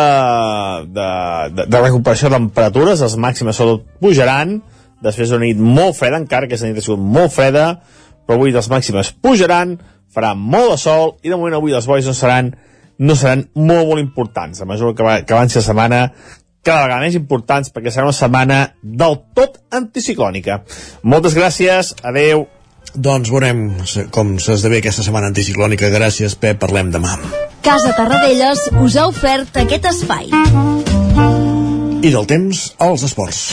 [0.86, 1.10] de,
[1.53, 4.57] de, de recuperació de temperatures, les màximes sobretot pujaran,
[5.06, 7.68] després d'una nit molt freda, encara que aquesta nit ha sigut molt freda,
[8.26, 9.76] però avui les màximes pujaran,
[10.15, 12.56] farà molt de sol i de moment avui les boires no seran,
[12.98, 14.64] no seran molt, molt importants.
[14.64, 16.02] A mesura que, va, que avanci la setmana
[16.65, 20.64] cada vegada més importants perquè serà una setmana del tot anticiclònica.
[21.06, 22.48] Moltes gràcies, adeu.
[22.95, 23.67] Doncs veurem
[24.15, 25.91] com s'esdevé aquesta setmana anticiclònica.
[25.93, 26.59] Gràcies, Pep.
[26.61, 27.17] Parlem demà.
[27.65, 30.30] Casa Tarradellas us ha ofert aquest espai.
[32.05, 33.47] I del temps, als esports.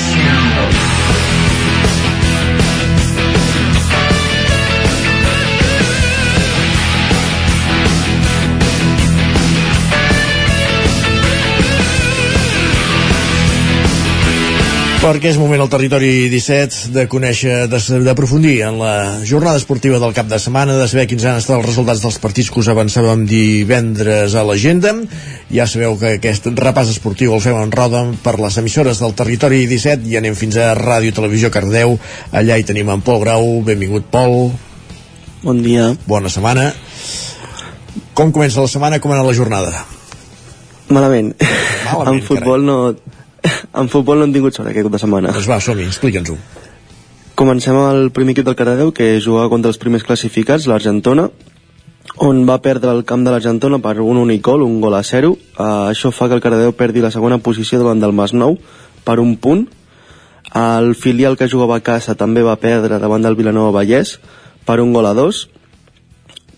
[15.02, 17.64] Perquè és moment al territori 17 de conèixer,
[18.06, 18.94] d'aprofundir en la
[19.26, 22.52] jornada esportiva del cap de setmana, de saber quins han estat els resultats dels partits
[22.54, 24.92] que us avançàvem divendres a l'agenda.
[25.50, 29.64] Ja sabeu que aquest repàs esportiu el fem en roda per les emissores del territori
[29.66, 31.96] 17 i anem fins a Ràdio Televisió Cardeu.
[32.30, 33.48] Allà hi tenim en Pol Grau.
[33.66, 34.52] Benvingut, Pol.
[35.42, 35.96] Bon dia.
[36.06, 36.70] Bona setmana.
[38.14, 39.02] Com comença la setmana?
[39.02, 39.82] Com ha anat la jornada?
[40.94, 41.34] Malament.
[41.90, 42.78] Malament, en futbol no,
[43.80, 45.32] en futbol no hem tingut sort aquest cap de setmana.
[45.34, 46.36] Doncs va, som-hi, explica'ns-ho.
[47.38, 51.30] Comencem el primer equip del Cardedeu, que jugava contra els primers classificats, l'Argentona,
[52.22, 55.32] on va perdre el camp de l'Argentona per un únic gol, un gol a 0.
[55.32, 58.58] Uh, això fa que el Cardedeu perdi la segona posició davant del Masnou
[59.06, 59.64] per un punt.
[60.58, 64.18] El filial que jugava a casa també va perdre davant del Vilanova Vallès
[64.66, 65.40] per un gol a 2.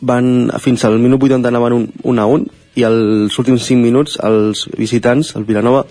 [0.05, 4.19] Van, fins al minut 80 anaven un, un a 1 i els últims 5 minuts
[4.27, 5.85] els visitants, el Vilanova,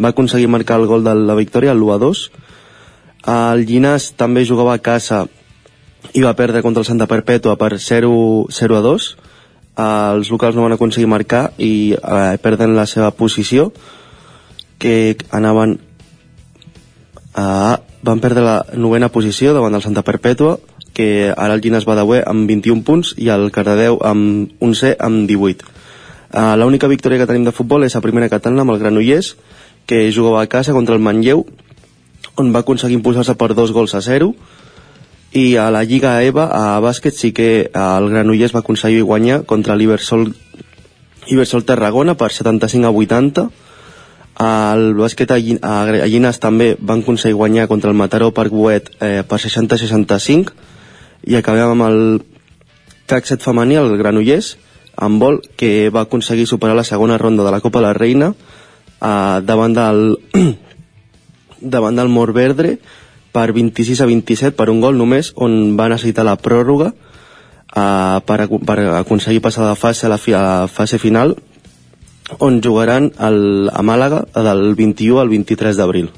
[0.00, 2.24] va aconseguir marcar el gol de la victòria, el 1-2.
[3.32, 5.26] El Llinàs també jugava a casa
[6.12, 9.08] i va perdre contra el Santa Perpètua per 0-2.
[9.82, 13.70] Els locals no van aconseguir marcar i eh, perden la seva posició,
[14.82, 15.78] que anaven
[17.34, 20.58] a, van perdre la novena posició davant del Santa Perpètua,
[20.92, 25.28] que ara el Llinàs va de amb 21 punts i el Cardedeu amb 11 amb
[25.30, 25.70] 18.
[26.32, 29.36] Uh, L'única victòria que tenim de futbol és a primera catalana amb el Granollers,
[29.86, 31.46] que jugava a casa contra el Manlleu,
[32.36, 34.32] on va aconseguir impulsar-se per dos gols a zero,
[35.32, 39.76] i a la Lliga EVA, a bàsquet, sí que el Granollers va aconseguir guanyar contra
[39.76, 40.28] l'Ibersol
[41.32, 43.46] Ibersol Tarragona per 75 a 80,
[44.42, 49.22] el bàsquet a, a Llinas també van aconseguir guanyar contra el Mataró Parc Boet eh,
[49.28, 50.54] per 60 a 65
[51.28, 52.00] i acabem amb el
[53.06, 54.56] CAC 7 femení, el Granollers,
[54.96, 58.32] amb vol, que va aconseguir superar la segona ronda de la Copa de la Reina
[59.02, 60.02] eh, davant del
[61.74, 62.78] davant del Morverdre
[63.32, 68.40] per 26 a 27 per un gol només on va necessitar la pròrroga eh, per,
[68.48, 71.36] per aconseguir passar de fase a la, fi, a fase final
[72.38, 76.12] on jugaran el, a Màlaga del 21 al 23 d'abril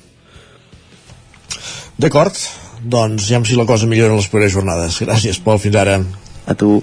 [1.95, 2.35] D'acord,
[2.83, 4.99] doncs ja si la cosa millora en les properes jornades.
[4.99, 6.01] Gràcies, Pol, fins ara.
[6.45, 6.83] A tu.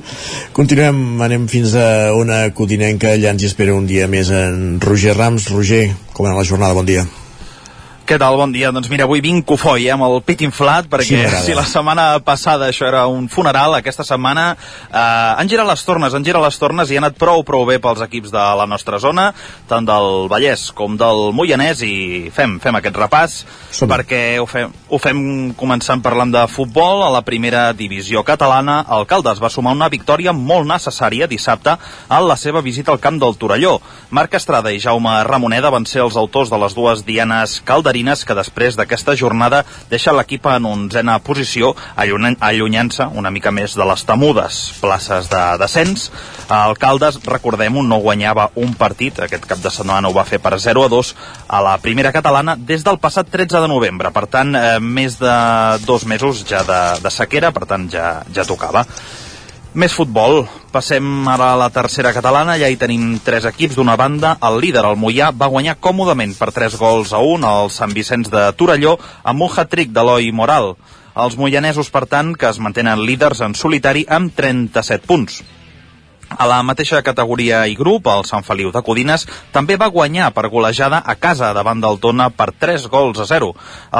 [0.57, 5.17] Continuem, anem fins a una codinenca, allà ens hi espera un dia més en Roger
[5.17, 5.51] Rams.
[5.53, 5.83] Roger,
[6.13, 6.77] com ha la jornada?
[6.77, 7.05] Bon dia.
[8.01, 8.35] Què tal?
[8.35, 8.71] Bon dia.
[8.73, 12.19] Doncs mira, avui vinc cofoi, eh, amb el pit inflat, perquè Sí, si la setmana
[12.25, 14.55] passada això era un funeral, aquesta setmana
[14.91, 14.97] eh,
[15.37, 18.01] han girat les tornes, han girat les tornes i ha anat prou, prou bé pels
[18.01, 19.33] equips de la nostra zona,
[19.69, 23.37] tant del Vallès com del Moianès, i fem, fem aquest repàs,
[23.87, 27.05] perquè ho fem, ho fem començant parlant de futbol.
[27.05, 31.77] A la primera divisió catalana, el Caldes va sumar una victòria molt necessària dissabte
[32.09, 33.77] en la seva visita al camp del Torelló.
[34.09, 37.61] Marc Estrada i Jaume Ramoneda van ser els autors de les dues dianes
[37.91, 43.85] calderines que després d'aquesta jornada deixa l'equip en onzena posició, allunyant-se una mica més de
[43.85, 46.09] les temudes places de descens.
[46.47, 50.57] El Caldes, recordem-ho, no guanyava un partit, aquest cap de setmana ho va fer per
[50.59, 51.15] 0 a 2
[51.49, 54.11] a la primera catalana des del passat 13 de novembre.
[54.11, 55.35] Per tant, eh, més de
[55.85, 58.85] dos mesos ja de, de sequera, per tant ja, ja tocava.
[59.71, 60.41] Més futbol.
[60.73, 62.57] Passem ara a la tercera catalana.
[62.59, 63.77] Ja hi tenim tres equips.
[63.77, 67.71] D'una banda, el líder, el Mollà, va guanyar còmodament per 3 gols a 1 al
[67.71, 70.73] Sant Vicenç de Torelló amb un hat-trick d'Eloi Moral.
[71.15, 75.39] Els moianesos, per tant, que es mantenen líders en solitari amb 37 punts.
[76.31, 80.47] A la mateixa categoria i grup, el Sant Feliu de Codines també va guanyar per
[80.53, 83.49] golejada a casa davant del Tona per 3 gols a 0.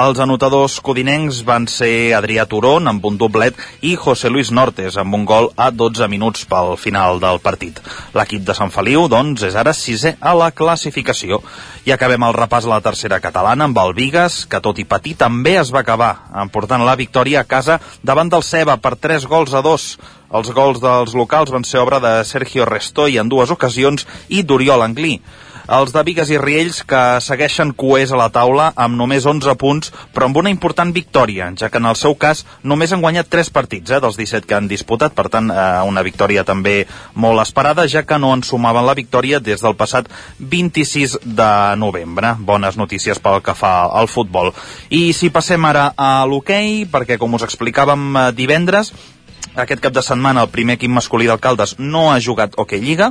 [0.02, 5.18] Els anotadors codinencs van ser Adrià Turon amb un doblet i José Luis Nortes amb
[5.18, 7.84] un gol a 12 minuts pel final del partit.
[8.16, 11.42] L'equip de Sant Feliu, doncs, és ara sisè a la classificació.
[11.84, 15.18] I acabem el repàs a la tercera catalana amb el Vigas, que tot i patir
[15.20, 16.14] també es va acabar,
[16.46, 19.92] emportant la victòria a casa davant del Ceba per 3 gols a 2.
[20.32, 24.84] Els gols dels locals van ser obra de Sergio Restoy en dues ocasions i d'Oriol
[24.86, 25.18] Anglí.
[25.72, 29.92] Els de Vigues i Riells que segueixen coers a la taula amb només 11 punts,
[30.12, 33.52] però amb una important victòria, ja que en el seu cas només han guanyat 3
[33.56, 37.88] partits eh, dels 17 que han disputat, per tant eh, una victòria també molt esperada,
[37.88, 40.10] ja que no en sumaven la victòria des del passat
[40.40, 42.36] 26 de novembre.
[42.40, 44.52] Bones notícies pel que fa al futbol.
[44.90, 48.96] I si passem ara a l'hoquei, perquè com us explicàvem eh, divendres,
[49.60, 53.10] Aquest cap de setmana el primer equip masculí d'Alcaldes no ha jugat Hockey Lliga,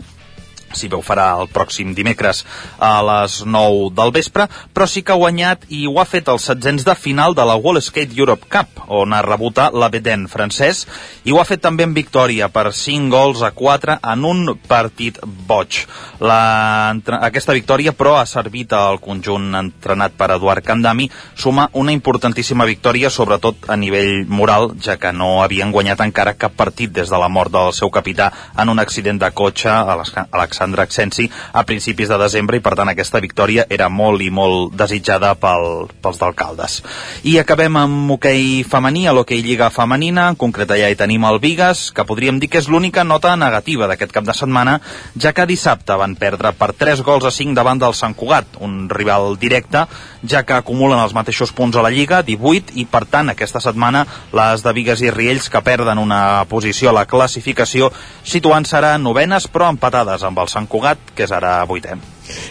[0.76, 2.44] si bé ho farà el pròxim dimecres
[2.78, 6.46] a les 9 del vespre, però sí que ha guanyat i ho ha fet els
[6.50, 10.86] setzents de final de la Wall Skate Europe Cup, on ha rebut l'Abeden francès,
[11.24, 15.18] i ho ha fet també en victòria per 5 gols a 4 en un partit
[15.24, 15.82] boig.
[16.20, 22.66] La, aquesta victòria, però, ha servit al conjunt entrenat per Eduard Candami, suma una importantíssima
[22.68, 27.18] victòria, sobretot a nivell moral, ja que no havien guanyat encara cap partit des de
[27.18, 31.64] la mort del seu capità en un accident de cotxe a l'Alexandre Alexandre Accensi a
[31.64, 36.20] principis de desembre i per tant aquesta victòria era molt i molt desitjada pel, pels
[36.20, 36.80] d'alcaldes.
[37.24, 41.40] I acabem amb hoquei femení, a l'hoquei Lliga Femenina, en concret allà hi tenim el
[41.40, 44.78] Vigas, que podríem dir que és l'única nota negativa d'aquest cap de setmana,
[45.16, 48.88] ja que dissabte van perdre per 3 gols a 5 davant del Sant Cugat, un
[48.90, 49.86] rival directe,
[50.28, 54.04] ja que acumulen els mateixos punts a la Lliga, 18, i per tant aquesta setmana
[54.36, 57.88] les de Vigas i Riells que perden una posició a la classificació
[58.26, 61.96] situant-se ara novenes però empatades amb el Sant Cugat, que és ara vuitè.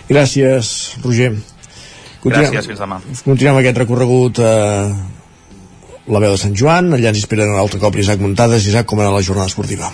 [0.10, 0.74] Gràcies,
[1.04, 1.34] Roger.
[2.20, 3.00] Continuem, Gràcies, fins demà.
[3.24, 4.54] Continuem aquest recorregut a
[6.10, 8.66] la veu de Sant Joan, allà ens esperen un altre cop l'Isaac Muntades.
[8.68, 9.92] Isaac, com era la jornada esportiva?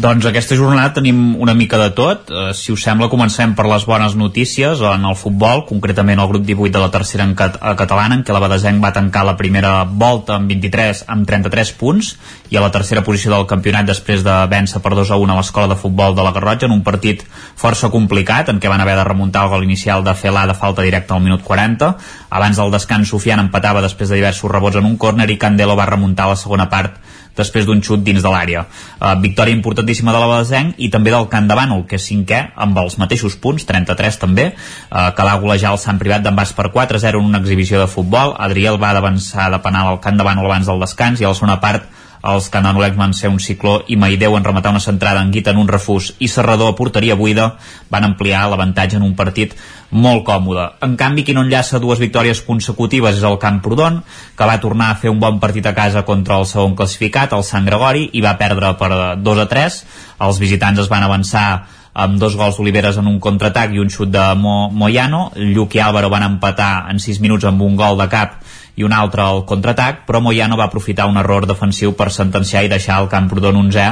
[0.00, 2.30] Doncs aquesta jornada tenim una mica de tot.
[2.32, 6.46] Uh, si us sembla, comencem per les bones notícies en el futbol, concretament el grup
[6.48, 9.82] 18 de la tercera en cat catalana, en què la Badesenc va tancar la primera
[9.84, 12.14] volta amb 23 amb 33 punts
[12.48, 15.38] i a la tercera posició del campionat després de vèncer per 2 a 1 a
[15.42, 17.26] l'escola de futbol de la Garrotxa en un partit
[17.60, 20.86] força complicat en què van haver de remuntar el gol inicial de Felà de falta
[20.86, 21.92] directa al minut 40.
[22.40, 25.92] Abans del descans, Sofian empatava després de diversos rebots en un córner i Candelo va
[25.92, 26.96] remuntar la segona part
[27.36, 28.64] després d'un xut dins de l'àrea.
[28.98, 32.78] Uh, victòria importantíssima de la Badesenc i també del de Bànol, que és cinquè, amb
[32.78, 34.50] els mateixos punts, 33 també,
[34.90, 37.86] uh, que va golejar el Sant Privat d'en Bas per 4-0 en una exhibició de
[37.86, 38.34] futbol.
[38.38, 41.60] Adriel va d'avançar de penal al de Bànol abans del descans i a la segona
[41.60, 45.54] part els cananolecs van ser un cicló i Maideu en rematar una centrada en Guita
[45.54, 47.54] en un refús i Serrador a porteria buida
[47.90, 49.56] van ampliar l'avantatge en un partit
[49.90, 50.66] molt còmode.
[50.84, 54.02] En canvi, qui no enllaça dues victòries consecutives és el Camprodon,
[54.36, 57.44] que va tornar a fer un bon partit a casa contra el segon classificat, el
[57.44, 59.82] Sant Gregori, i va perdre per 2 a 3.
[60.28, 61.48] Els visitants es van avançar
[61.92, 65.30] amb dos gols d'Oliveres en un contraatac i un xut de Mo Moyano.
[65.34, 68.38] Lluc i Álvaro van empatar en 6 minuts amb un gol de cap
[68.76, 72.70] i un altre al contraatac, però Moyano va aprofitar un error defensiu per sentenciar i
[72.72, 73.86] deixar el Camprodon 11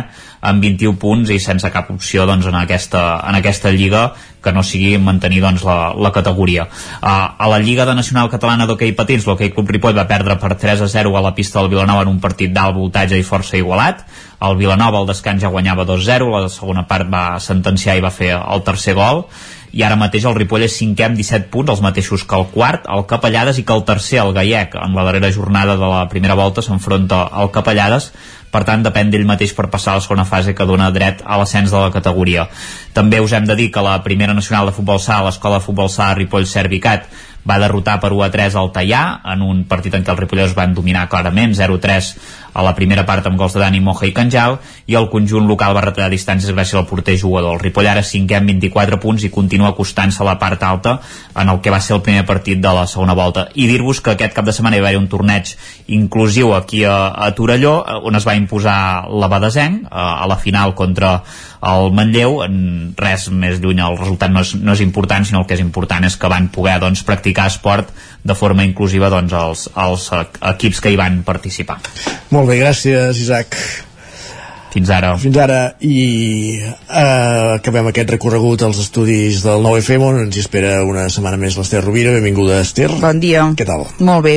[0.48, 4.62] amb 21 punts i sense cap opció doncs, en, aquesta, en aquesta lliga que no
[4.62, 6.68] sigui mantenir doncs, la, la categoria.
[7.02, 10.54] Uh, a la Lliga de Nacional Catalana d'Hockey Patins, l'Hockey Club Ripoll va perdre per
[10.54, 13.58] 3 a 0 a la pista del Vilanova en un partit d'alt voltatge i força
[13.58, 14.06] igualat.
[14.46, 18.36] El Vilanova al descans ja guanyava 2-0, la segona part va sentenciar i va fer
[18.38, 19.26] el tercer gol
[19.72, 22.88] i ara mateix el Ripoll és cinquè amb 17 punts, els mateixos que el quart,
[22.88, 24.78] el Capellades i que el tercer, el Gaiec.
[24.80, 28.10] En la darrera jornada de la primera volta s'enfronta al Capellades,
[28.48, 31.36] per tant depèn d'ell mateix per passar a la segona fase que dona dret a
[31.36, 32.48] l'ascens de la categoria.
[32.96, 35.90] També us hem de dir que la primera nacional de futbol sala, l'escola de futbol
[35.92, 37.04] sala Ripoll Servicat,
[37.48, 39.02] va derrotar per 1 a 3 al Tallà
[39.32, 42.12] en un partit en què els ripolleros van dominar clarament 0-3
[42.58, 44.58] a la primera part amb gols de Dani Moja i Canjal
[44.90, 47.56] i el conjunt local va retallar distàncies gràcies al porter jugador.
[47.56, 50.98] El Ripoll ara cinquè amb 24 punts i continua acostant-se a la part alta
[51.38, 53.48] en el que va ser el primer partit de la segona volta.
[53.54, 55.54] I dir-vos que aquest cap de setmana hi va haver un torneig
[55.94, 60.74] inclusiu aquí a, a Torelló on es va imposar la Badesenc a, a la final
[60.74, 61.22] contra
[61.66, 62.58] el Manlleu en
[62.98, 66.06] res més lluny el resultat no és, no és important sinó el que és important
[66.06, 67.90] és que van poder doncs, practicar esport
[68.22, 70.08] de forma inclusiva doncs, els, els
[70.54, 71.80] equips que hi van participar.
[72.30, 73.58] Molt bé, gràcies Isaac.
[74.68, 75.14] Fins ara.
[75.16, 75.58] Fins ara.
[75.80, 81.38] I uh, acabem aquest recorregut als estudis del 9FM on ens hi espera una setmana
[81.40, 82.12] més l'Ester Rovira.
[82.12, 82.90] Benvinguda, Ester.
[83.00, 83.46] Bon dia.
[83.56, 83.86] Què tal?
[84.04, 84.34] Molt bé.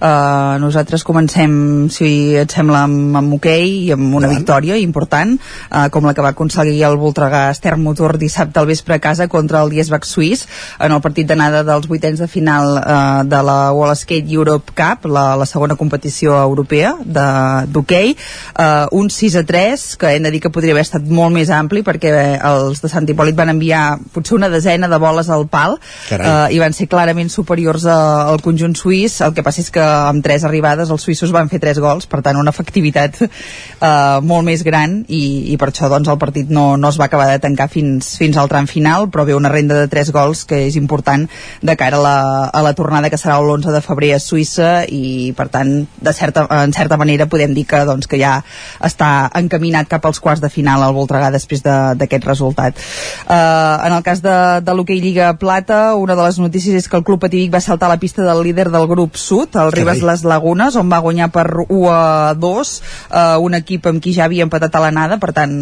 [0.00, 1.56] Uh, nosaltres comencem,
[1.92, 2.08] si
[2.40, 4.40] et sembla, amb, amb hoquei i amb una Davant.
[4.40, 8.96] victòria important, uh, com la que va aconseguir el Voltregà Ester Motor dissabte al vespre
[8.96, 10.46] a casa contra el Diesbach Suís
[10.80, 15.10] en el partit d'anada dels vuitens de final uh, de la Wall Skate Europe Cup,
[15.12, 18.16] la, la segona competició europea d'hoquei.
[18.56, 21.34] Uh, un 6 a 3 3, que hem de dir que podria haver estat molt
[21.34, 22.12] més ampli perquè
[22.46, 26.60] els de Sant Hipòlit van enviar potser una desena de boles al pal uh, i
[26.62, 27.96] van ser clarament superiors a,
[28.30, 31.60] al conjunt suís, el que passa és que amb tres arribades els suïssos van fer
[31.62, 36.10] tres gols per tant una efectivitat uh, molt més gran i, i per això doncs
[36.12, 39.26] el partit no, no es va acabar de tancar fins, fins al tram final però
[39.26, 41.26] ve una renda de tres gols que és important
[41.62, 42.16] de cara a la,
[42.48, 46.46] a la tornada que serà l'11 de febrer a Suïssa i per tant de certa,
[46.62, 48.36] en certa manera podem dir que, doncs, que ja
[48.84, 52.76] està encaminat encaminat cap als quarts de final al Voltregà després d'aquest resultat.
[53.24, 56.96] Uh, en el cas de, de l'hoquei Lliga Plata, una de les notícies és que
[56.98, 60.02] el Club Pativic va saltar a la pista del líder del grup sud, el Ribes
[60.04, 62.74] Les Lagunes, on va guanyar per 1 a 2,
[63.10, 65.54] uh, un equip amb qui ja havia empatat a l'anada, per tant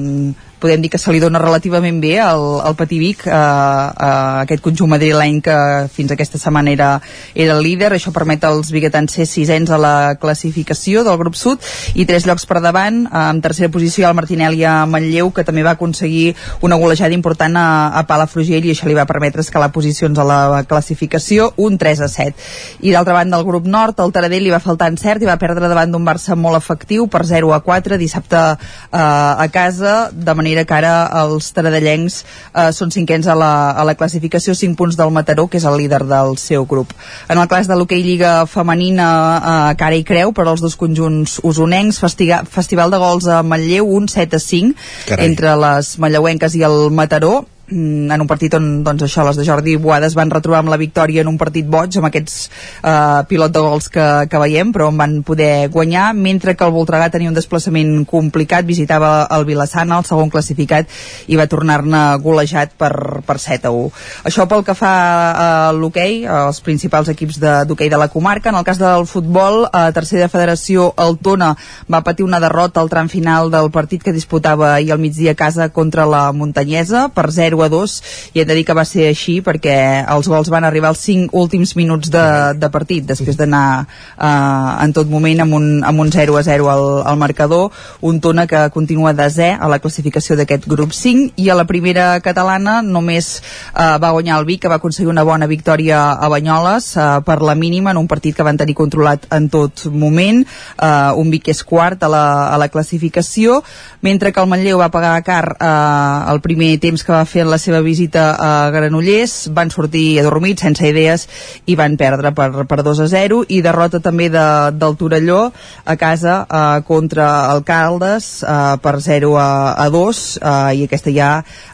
[0.62, 4.92] podem dir que se li dona relativament bé al, al Pativic eh, eh, aquest conjunt
[4.92, 5.56] madrileny que
[5.92, 6.90] fins aquesta setmana era,
[7.34, 7.90] era el líder.
[7.96, 11.66] Això permet als biguetans ser sisens a la classificació del grup sud
[11.98, 15.66] i tres llocs per davant, eh, en tercera posició el Martinelli a Manlleu que també
[15.66, 17.66] va aconseguir una golejada important a,
[17.98, 22.10] a Palafrugell i això li va permetre escalar posicions a la classificació un 3 a
[22.12, 25.38] 7 i d'altra banda el grup nord, el Taradell li va faltar encert i va
[25.40, 30.34] perdre davant d'un Barça molt efectiu per 0 a 4 dissabte eh, a casa de
[30.38, 34.76] manera manera que ara els taradellencs eh, són cinquens a la, a la classificació, 5
[34.76, 36.92] punts del Mataró, que és el líder del seu grup.
[37.32, 39.08] En el cas de l'hoquei Lliga Femenina,
[39.38, 43.88] eh, cara i creu per als dos conjunts usonencs, festiga, Festival de Gols a Manlleu,
[43.88, 44.76] un 7 a 5,
[45.08, 45.30] Carai.
[45.30, 49.76] entre les malleuenques i el Mataró, en un partit on doncs, això, les de Jordi
[49.80, 52.36] Boades van retrobar amb la victòria en un partit boig amb aquests
[52.82, 56.74] eh, pilot de gols que, que veiem però on van poder guanyar mentre que el
[56.74, 60.90] Voltregà tenia un desplaçament complicat visitava el Vilassana, el segon classificat
[61.32, 62.92] i va tornar-ne golejat per,
[63.26, 63.90] per 7 a 1.
[64.28, 64.92] Això pel que fa
[65.32, 69.66] a l'hoquei, als principals equips d'hoquei de, de la comarca, en el cas del futbol
[69.72, 71.52] a tercera federació el Tona
[71.90, 75.38] va patir una derrota al tram final del partit que disputava ahir al migdia a
[75.38, 77.96] casa contra la Muntanyesa per 0 a 2
[78.34, 79.76] i he de dir que va ser així perquè
[80.10, 82.24] els gols van arribar als 5 últims minuts de,
[82.58, 86.70] de partit després d'anar eh, en tot moment amb un, amb un 0 a 0
[86.70, 87.70] al, al marcador.
[88.00, 92.20] Un Tona que continua desè a la classificació d'aquest grup 5 i a la primera
[92.24, 96.92] catalana només eh, va guanyar el Vic que va aconseguir una bona victòria a Banyoles
[96.96, 100.42] eh, per la mínima en un partit que van tenir controlat en tot moment.
[100.42, 103.62] Eh, un Vic és quart a la, a la classificació
[104.02, 107.60] mentre que el Manlleu va pagar car eh, el primer temps que va fer la
[107.60, 111.26] seva visita a Granollers, van sortir adormits, sense idees,
[111.68, 114.46] i van perdre per, per 2 a 0, i derrota també de,
[114.80, 115.42] del Torelló
[115.84, 119.50] a casa eh, contra el Caldes eh, per 0 a,
[119.84, 121.32] a 2, eh, i aquesta ja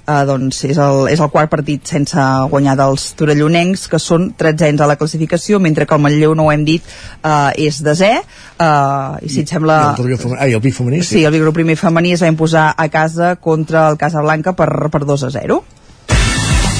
[0.08, 4.82] eh, doncs és, el, és el quart partit sense guanyar dels torellonencs, que són 13
[4.82, 6.84] a la classificació, mentre que el Manlleu, no ho hem dit,
[7.22, 9.80] eh, és desè, eh, i si et sembla...
[9.98, 11.02] I el, ah, i el Vic femení?
[11.06, 15.04] Sí, el Vic primer femení es va imposar a casa contra el Casablanca per, per
[15.04, 15.62] 2 a 0.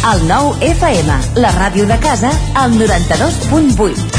[0.09, 4.19] El nou FM, la ràdio de casa, al 92.8.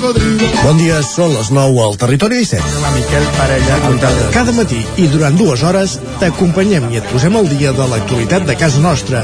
[0.00, 2.78] Bon dia, són les 9 al Territori 17.
[2.80, 4.28] La Miquel Parella, comptable.
[4.32, 8.56] Cada matí i durant dues hores t'acompanyem i et posem al dia de l'actualitat de
[8.56, 9.20] casa nostra.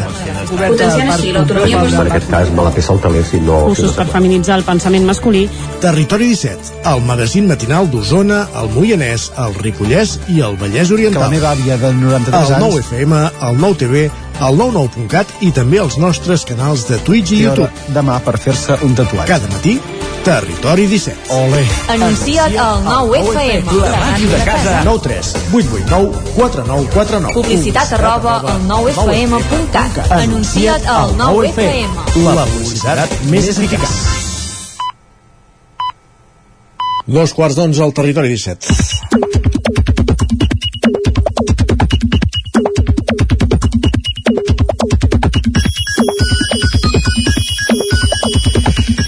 [0.51, 3.63] Potenciant així l'autonomia En aquest cas me la peça el teler si no...
[3.71, 5.47] Cursos per feminitzar el pensament masculí.
[5.81, 11.25] Territori 17, el magazín matinal d'Osona, el Moianès, el Ripollès i el Vallès Que Oriental.
[11.25, 12.93] la meva àvia de 93 El anys...
[12.93, 13.17] 9FM,
[13.49, 14.05] el 9TV,
[14.45, 17.73] el 99.cat i també els nostres canals de Twitch i YouTube.
[17.97, 19.31] demà per fer-se un tatuatge.
[19.33, 19.79] Cada matí,
[20.27, 21.31] Territori 17.
[21.31, 21.65] Ole.
[21.87, 23.71] Anuncia't al 9FM.
[23.79, 24.81] La ràdio de casa.
[24.83, 30.11] 9 3 8 8 9 4 9 4 9 Publicitat arroba al 9FM.cat.
[30.11, 32.27] Anuncia't al 9FM.
[32.27, 33.95] La publicitat més eficaç.
[37.07, 39.46] Dos quarts d'onze al territori 17.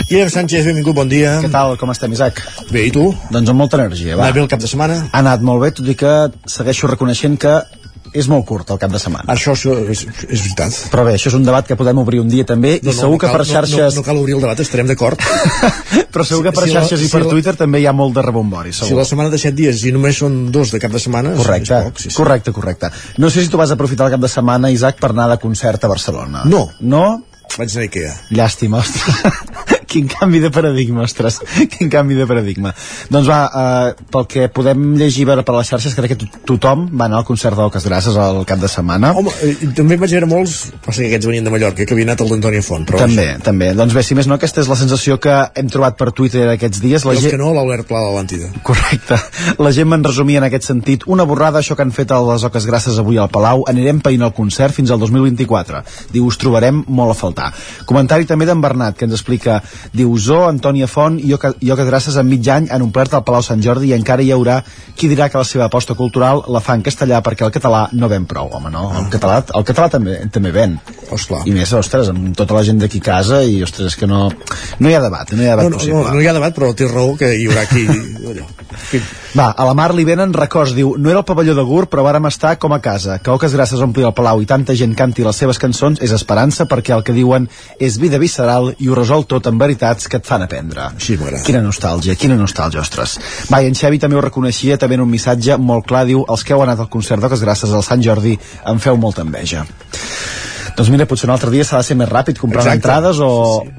[0.08, 1.34] Guillem Sánchez, benvingut, bon dia.
[1.44, 2.38] Què tal, com estem, Isaac?
[2.72, 3.10] Bé, i tu?
[3.32, 4.24] Doncs amb molta energia, va.
[4.30, 5.02] Va bé el cap de setmana?
[5.12, 6.12] Ha anat molt bé, tot i que
[6.48, 7.58] segueixo reconeixent que
[8.16, 9.26] és molt curt el cap de setmana.
[9.34, 10.78] Això, això és, és veritat.
[10.94, 13.28] Però bé, això és un debat que podem obrir un dia també i segur que
[13.28, 13.76] cal, per xarxes...
[13.76, 15.20] No, no, no cal obrir el debat, estarem d'acord.
[16.14, 17.86] Però segur que per Si- si la- xarxes i si per la- Twitter també hi
[17.90, 19.02] ha molt de rebombori, Si segur.
[19.02, 21.82] la setmana de 7 dies i només són dos de cap de setmana, és- Correcte,
[21.82, 22.00] és poc.
[22.00, 22.16] Sí, sí.
[22.16, 22.90] correcte, correcte.
[23.20, 25.84] No sé si tu vas aprofitar el cap de setmana, Isaac, per anar de concert
[25.84, 26.46] a Barcelona.
[26.48, 26.70] No.
[26.80, 27.04] No?
[27.58, 28.16] Vaig anar a Ikea.
[28.40, 29.77] Llàstima, ostres.
[29.88, 31.38] Quin canvi de paradigma, ostres.
[31.72, 32.74] Quin canvi de paradigma.
[33.10, 36.86] Doncs va, eh, pel que podem llegir veure per les xarxes, crec que to- tothom
[36.92, 39.14] va anar al concert d'Oques Grasses al cap de setmana.
[39.16, 42.20] Home, eh, també vaig veure molts, passa que aquests venien de Mallorca, que havia anat
[42.24, 42.84] el d'Antònia Font.
[42.88, 43.70] Però també, també.
[43.78, 46.82] Doncs bé, si més no, aquesta és la sensació que hem trobat per Twitter aquests
[46.84, 47.04] dies.
[47.08, 47.32] La La els gent...
[47.36, 48.50] que no, l'Albert Pla de l'Atlàntida.
[48.62, 49.16] Correcte.
[49.58, 51.06] La gent me'n resumia en aquest sentit.
[51.08, 53.64] Una borrada, això que han fet a les Oques Grasses avui al Palau.
[53.72, 55.82] Anirem païnt el concert fins al 2024.
[56.12, 57.48] Diu, us trobarem molt a faltar.
[57.88, 59.62] Comentari també d'en Bernat, que ens explica,
[59.92, 63.22] diu, Zo, Antònia Font i Oca- i Oques Grasses en mig any han omplert el
[63.24, 64.60] Palau Sant Jordi i encara hi haurà
[64.98, 68.08] qui dirà que la seva aposta cultural la fa en castellà perquè el català no
[68.08, 68.48] ven prou.
[68.52, 70.78] Home, no, el català, el català també, també ven.
[71.12, 71.42] Esclar.
[71.48, 74.28] I més, ostres, amb tota la gent d'aquí casa i, ostres, que no,
[74.78, 76.02] no hi ha debat, no hi ha debat No, no, possible.
[76.04, 77.86] no, no hi ha debat, però té raó que hi haurà qui...
[78.28, 78.44] Allò.
[79.36, 82.02] Va, a la mar li venen records, diu, no era el pavelló de Gur, però
[82.04, 83.18] vàrem estar com a casa.
[83.24, 86.66] Que Oques Grasses ompli el Palau i tanta gent canti les seves cançons és esperança
[86.68, 87.48] perquè el que diuen
[87.80, 90.88] és vida visceral i ho resol tot amb veritats que et fan aprendre.
[90.96, 91.44] Així m'agrada.
[91.46, 93.18] Quina nostàlgia, quina nostàlgia, ostres.
[93.52, 96.44] Va, i en Xavi també ho reconeixia, també en un missatge molt clar, diu, els
[96.44, 98.38] que heu anat al concert d'Oques Grasses al Sant Jordi
[98.72, 99.66] em feu molta enveja.
[100.78, 102.78] Doncs mira, potser un altre dia s'ha de ser més ràpid comprant Exacte.
[102.78, 103.30] entrades o,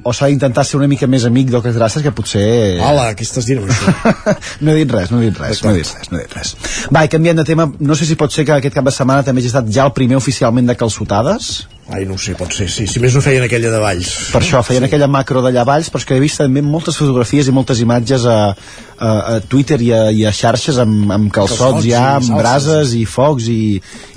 [0.03, 2.44] o s'ha d'intentar ser una mica més amic d'Oques Grasses que potser...
[2.84, 3.94] Hola, què estàs dient això?
[4.68, 6.36] no he dit res, no he dit res, no he dit res, no he dit
[6.36, 6.52] res.
[6.91, 9.24] Va, i canviant de tema, no sé si pot ser que aquest cap de setmana
[9.24, 11.53] també hagi estat ja el primer oficialment de calçotades.
[11.90, 12.86] Ai, no sé, pot ser, sí.
[12.86, 14.10] Si més no feien aquella de Valls.
[14.30, 17.49] Per això feien aquella macro d'allà valls, però és que he vist també moltes fotografies
[17.49, 21.64] i moltes imatges a, a, a Twitter i a, i a xarxes amb, amb calçots,
[21.64, 22.44] Calçots ja, amb salses.
[22.44, 23.61] brases i focs i,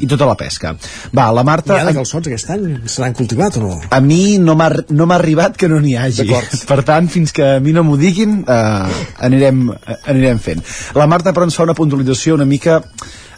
[0.04, 0.74] i tota la pesca.
[1.16, 1.72] Va, la Marta...
[1.72, 2.68] N'hi ha de calçots aquest any?
[2.84, 3.80] Se n'han cultivat o no?
[3.88, 6.28] A mi no m'ha no arribat que no n'hi hagi.
[6.70, 10.60] Per tant, fins que a mi no m'ho diguin, eh, anirem, eh, anirem fent.
[10.98, 12.82] La Marta, però, ens fa una puntualització una mica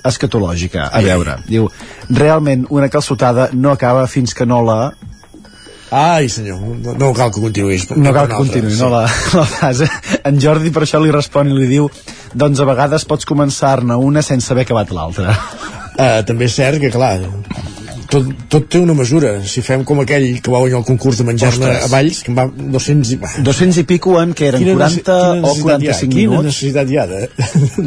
[0.05, 0.89] escatològica.
[0.93, 1.69] A veure, diu,
[2.11, 4.79] realment una calçotada no acaba fins que no la...
[5.95, 7.87] Ai, senyor, no, no cal que continuïs.
[7.95, 8.83] No cal que continuï, sí.
[8.83, 9.05] no, la,
[9.39, 9.89] la frase.
[10.27, 11.89] En Jordi per això li respon i li diu
[12.35, 15.37] doncs a vegades pots començar-ne una sense haver acabat l'altra.
[15.95, 17.21] Uh, també és cert que, clar,
[18.15, 19.35] tot, tot té una mesura.
[19.51, 21.85] Si fem com aquell que va guanyar el concurs de menjar-ne Ostres.
[21.85, 22.47] a Valls, que en va
[22.79, 23.19] 200 i...
[23.45, 26.15] 200 i pico en que eren Quina 40 nece- o quina necessitat 45 hi ha?
[26.15, 26.47] Quina minuts.
[26.49, 27.21] necessitat hi ha de,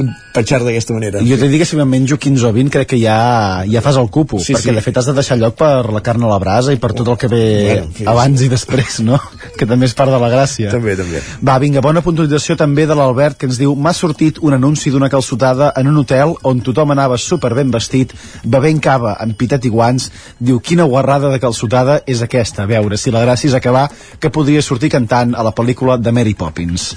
[0.04, 1.24] de petxar d'aquesta manera?
[1.26, 3.18] Jo t'he dit que si me'n menjo 15 o 20 crec que ja,
[3.66, 4.76] ja fas el cupo, Sí, perquè sí.
[4.78, 7.08] de fet has de deixar lloc per la carn a la brasa i per tot
[7.14, 9.18] el que ve Bueno, sí, abans i després, no?
[9.58, 10.70] Que també és part de la gràcia.
[10.70, 11.18] També, també.
[11.42, 15.10] Va, vinga, bona puntualització també de l'Albert que ens diu m'ha sortit un anunci d'una
[15.10, 18.14] calçotada en un hotel on tothom anava super ben vestit,
[18.46, 22.98] bevent cava amb pitet i guants, diu quina guarrada de calçotada és aquesta, a veure
[22.98, 23.88] si la gràcia és acabar
[24.20, 26.92] que podria sortir cantant a la pel·lícula de Mary Poppins.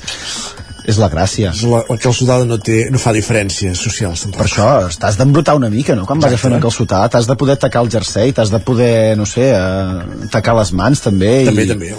[0.90, 1.52] És la gràcia.
[1.70, 4.40] La, la calçotada no, té, no fa diferències socials, tampoc.
[4.42, 4.68] Per això
[5.00, 6.06] t'has d'embrutar una mica, no?
[6.08, 9.16] Quan vas a fer una calçotada t'has de poder tacar el jersei, t'has de poder,
[9.18, 11.32] no sé, eh, tacar les mans també.
[11.48, 11.70] També, i...
[11.70, 11.94] també.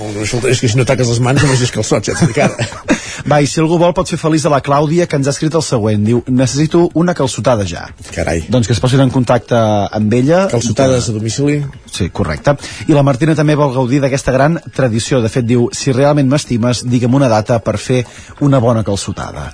[0.51, 2.69] És que si no taques les mans no vagis calçots, ja t'ho dic ara.
[3.29, 5.53] Va, i si algú vol pot fer feliç a la Clàudia que ens ha escrit
[5.57, 6.03] el següent.
[6.05, 7.83] Diu, necessito una calçotada ja.
[8.15, 8.45] Carai.
[8.51, 10.45] Doncs que es posin en contacte amb ella.
[10.51, 11.59] Calçotades a domicili.
[11.91, 12.55] Sí, correcte.
[12.89, 15.21] I la Martina també vol gaudir d'aquesta gran tradició.
[15.21, 18.01] De fet, diu, si realment m'estimes, digue'm una data per fer
[18.41, 19.49] una bona calçotada.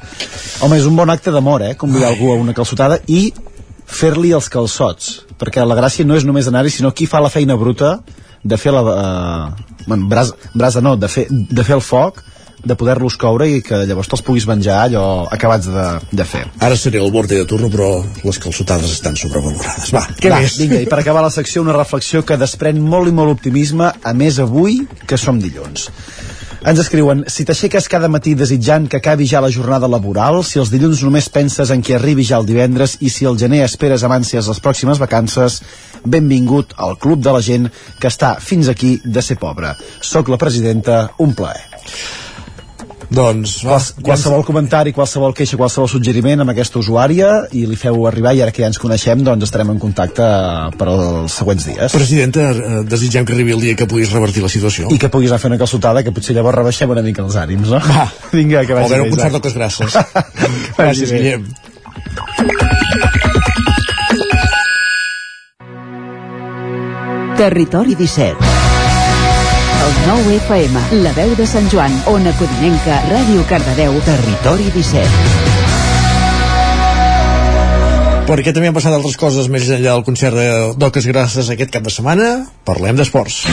[0.62, 1.76] Home, és un bon acte d'amor, eh?
[1.80, 3.32] Convidar algú a una calçotada i
[3.88, 5.24] fer-li els calçots.
[5.38, 8.00] Perquè la gràcia no és només anar-hi, sinó qui fa la feina bruta
[8.44, 8.82] de fer la...
[8.96, 12.24] Eh, bueno, brasa, brasa no, de fer, de fer el foc,
[12.68, 15.86] de poder-los coure i que llavors te'ls puguis menjar allò acabats de,
[16.20, 16.44] de fer.
[16.64, 17.90] Ara seré el borde de turno, però
[18.26, 19.92] les calçotades estan sobrevalorades.
[19.96, 20.58] Va, què Va, més?
[20.60, 24.14] vinga, i per acabar la secció una reflexió que desprèn molt i molt optimisme, a
[24.18, 25.90] més avui que som dilluns.
[26.66, 30.72] Ens escriuen, si t'aixeques cada matí desitjant que acabi ja la jornada laboral, si els
[30.74, 34.18] dilluns només penses en que arribi ja el divendres i si el gener esperes amb
[34.18, 35.62] ànsies les pròximes vacances,
[36.04, 37.70] benvingut al club de la gent
[38.02, 39.76] que està fins aquí de ser pobre.
[40.02, 41.62] Soc la presidenta, un plaer.
[43.08, 48.04] Doncs, va, Quals, qualsevol comentari, qualsevol queixa, qualsevol suggeriment amb aquesta usuària i li feu
[48.10, 50.26] arribar i ara que ja ens coneixem doncs estarem en contacte
[50.78, 51.96] per als següents dies.
[51.96, 54.92] Presidenta, eh, desitgem que arribi el dia que puguis revertir la situació.
[54.92, 57.72] I que puguis anar fer una calçotada que potser llavors rebaixem una mica els ànims,
[57.72, 57.80] no?
[57.88, 58.10] Va.
[58.36, 59.92] Vinga, que O vagi veure un bé, concert d'Oques Grasses.
[60.78, 61.24] Gràcies, bé.
[61.24, 61.44] Guillem.
[67.38, 68.47] Territori 17.
[69.86, 75.06] El 9 FM, la veu de Sant Joan, Ona Codinenca, Ràdio Cardedeu, Territori 17.
[78.28, 81.84] Perquè també han passat altres coses més enllà del concert de- d'Oques Grasses aquest cap
[81.88, 82.32] de setmana.
[82.68, 83.46] Parlem d'esports.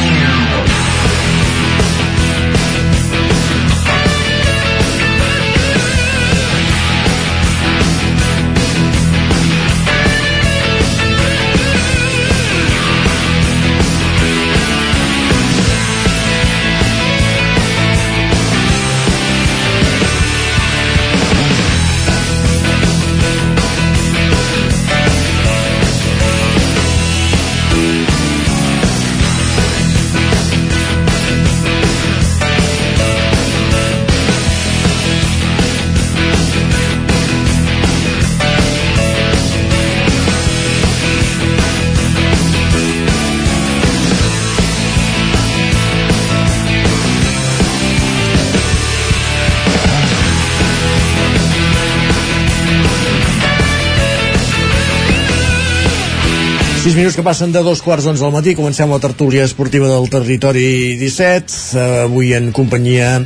[56.94, 58.52] Sis minuts que passen de dos quarts d'onze al matí.
[58.54, 61.54] Comencem la tertúlia esportiva del territori 17.
[61.74, 63.16] eh, Avui en companyia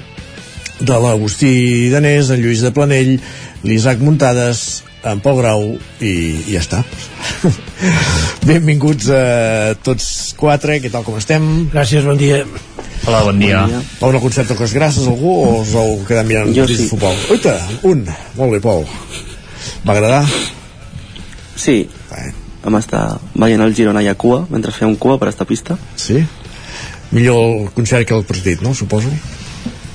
[0.81, 3.21] de l'Agustí Danés, en Lluís de Planell,
[3.69, 4.63] l'Isaac Muntades,
[5.05, 5.67] en Pol Grau
[6.01, 6.15] i,
[6.49, 6.81] i ja està.
[8.49, 11.69] Benvinguts a tots quatre, què tal com estem?
[11.69, 12.41] Gràcies, bon dia.
[13.05, 13.67] Hola, bon dia.
[14.01, 16.89] Pau, no concert toques grasses algú o us heu quedat mirant Jo sí.
[16.89, 17.21] futbol?
[17.37, 18.07] Oita, un.
[18.41, 18.89] Molt bé, Pol.
[19.85, 20.25] Va agradar?
[21.53, 21.83] Sí.
[22.69, 25.79] Vam estar veient el Girona i a cua, mentre fèiem cua per estar a pista.
[25.97, 26.21] Sí?
[27.17, 28.75] Millor el concert que el partit, no?
[28.77, 29.09] Suposo.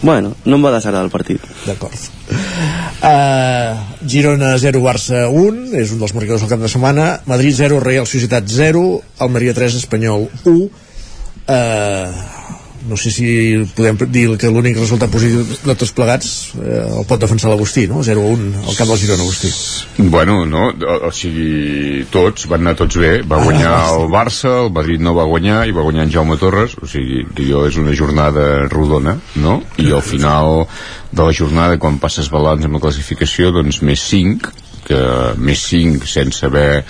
[0.02, 1.44] Bueno, no em va desagradar el partit.
[1.68, 1.94] D'acord.
[2.34, 3.78] Uh,
[4.10, 7.06] Girona 0, Barça 1, és un dels marcadors del cap de setmana.
[7.30, 8.82] Madrid 0, Real Societat 0,
[9.22, 10.58] Almeria 3, Espanyol 1.
[10.58, 12.43] Uh,
[12.90, 13.28] no sé si
[13.76, 16.30] podem dir que l'únic resultat positiu de tots plegats
[16.60, 18.04] eh, el pot defensar l'Agustí, no?
[18.04, 19.52] 0 1 al cap del Girona, Agustí.
[19.98, 24.74] Bueno, no, o, o sigui, tots, van anar tots bé, va guanyar el Barça, el
[24.76, 27.96] Madrid no va guanyar i va guanyar en Jaume Torres, o sigui, jo és una
[27.96, 29.62] jornada rodona, no?
[29.80, 30.66] I al final
[31.14, 34.54] de la jornada, quan passes balanç amb la classificació, doncs més 5,
[34.88, 35.04] que
[35.40, 36.84] més 5 sense haver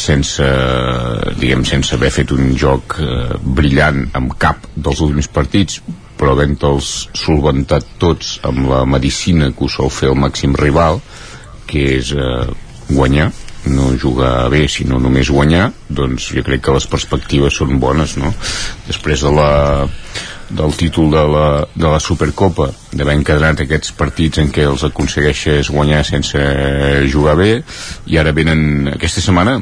[0.00, 0.46] sense,
[1.38, 5.80] diguem, sense haver fet un joc eh, brillant amb cap dels últims partits
[6.20, 11.00] però havent-los solventat tots amb la medicina que ho sol fer el màxim rival
[11.70, 12.50] que és eh,
[12.90, 13.30] guanyar
[13.70, 18.32] no jugar bé sinó només guanyar doncs jo crec que les perspectives són bones no?
[18.88, 19.50] després de la
[20.50, 25.70] del títol de la, de la Supercopa d'haver encadenat aquests partits en què els aconsegueixes
[25.70, 26.40] guanyar sense
[27.12, 27.52] jugar bé
[28.10, 29.60] i ara venen aquesta setmana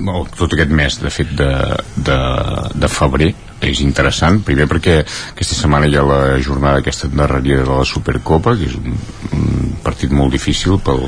[0.00, 1.50] no, tot aquest mes de fet de,
[1.96, 2.18] de,
[2.74, 3.32] de febrer
[3.62, 8.56] és interessant, primer perquè aquesta setmana hi ha la jornada aquesta darrere de la Supercopa
[8.58, 8.96] que és un,
[9.38, 11.06] un partit molt difícil pel,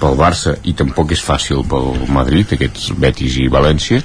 [0.00, 4.02] pel Barça i tampoc és fàcil pel Madrid aquests Betis i València.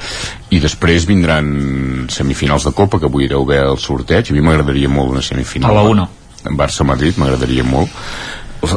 [0.56, 4.32] I després vindran semifinals de Copa que avui ireu bé el sorteig.
[4.32, 5.72] A mi m'agradaria molt una semifinal.
[5.72, 6.08] A la una.
[6.50, 7.91] Barça-Madrid m'agradaria molt.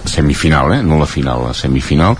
[0.06, 0.82] Semifinal, eh?
[0.86, 2.18] no la final, la semifinal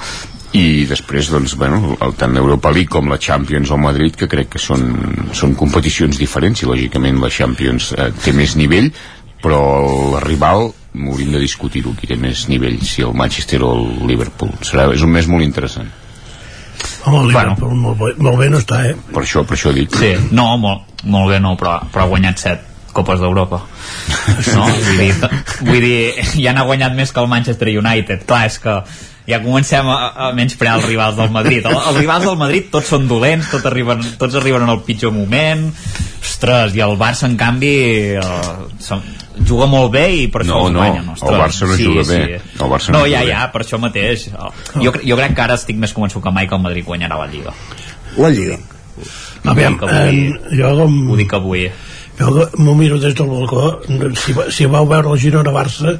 [0.53, 4.53] i després doncs, bueno, el, tant l'Europa League com la Champions o Madrid que crec
[4.53, 4.85] que són,
[5.33, 8.91] són competicions diferents i lògicament la Champions eh, té més nivell
[9.43, 13.87] però el rival hauríem de discutir-ho qui té més nivell si el Manchester o el
[14.11, 14.53] Liverpool.
[14.63, 15.89] Serà, és un mes molt interessant.
[17.07, 18.95] Home, el Liverpool molt, bé, molt bé no està, eh?
[19.15, 22.43] per això, per això dic Sí, no, molt, molt bé no, però, però ha guanyat
[22.43, 23.63] set copes d'Europa.
[24.53, 24.67] No?
[24.69, 25.31] vull, dir,
[25.67, 28.27] vull dir ja n'ha guanyat més que el Manchester United.
[28.29, 28.77] Clar, és que
[29.29, 31.67] ja comencem a, a menysprear els rivals del Madrid.
[31.69, 35.15] El, els rivals del Madrid tots són dolents tots arriben, tots arriben en el pitjor
[35.15, 35.69] moment.
[36.23, 37.73] Ostres, i el Barça en canvi
[38.19, 38.51] eh,
[38.83, 39.03] som,
[39.47, 41.39] juga molt bé i per això No, no, guanyen el.
[41.39, 42.21] Barça no juga bé.
[42.59, 44.29] El Barça no no, ja, ja, per això mateix.
[44.79, 47.31] Jo, jo crec que ara estic més convençut que mai que el Madrid guanyarà la
[47.31, 47.55] Lliga.
[48.19, 48.59] La Lliga.
[49.51, 50.27] Aviam, avui.
[50.31, 50.99] eh, jo com...
[51.11, 51.65] ho dic avui
[52.19, 53.81] Jo m'ho miro des del balcó,
[54.21, 55.97] si, si vau veure el Girona-Barça,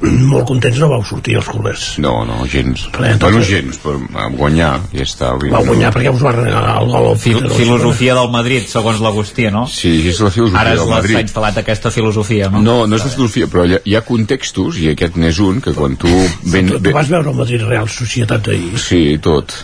[0.30, 1.84] molt contents no vau sortir els culers.
[2.04, 2.82] No, no, gens.
[2.92, 5.30] Res, bueno, entonces- gens, però a guanyar, ja està.
[5.40, 5.62] no.
[5.64, 9.66] guanyar perquè us va regalar el gol Fil filosofia del Madrid, segons l'Agustí, no?
[9.66, 11.18] Sí, és la filosofia Ara del es la- s'ha Madrid.
[11.24, 12.60] instal·lat aquesta filosofia, no?
[12.62, 15.60] No, no és la filosofia, però hi ha, hi ha contextos, i aquest n'és un,
[15.60, 16.08] que quan tu...
[16.52, 18.78] Ben, Tu, tu vas veure el Madrid Real Societat ahir?
[18.78, 19.54] Sí, tot.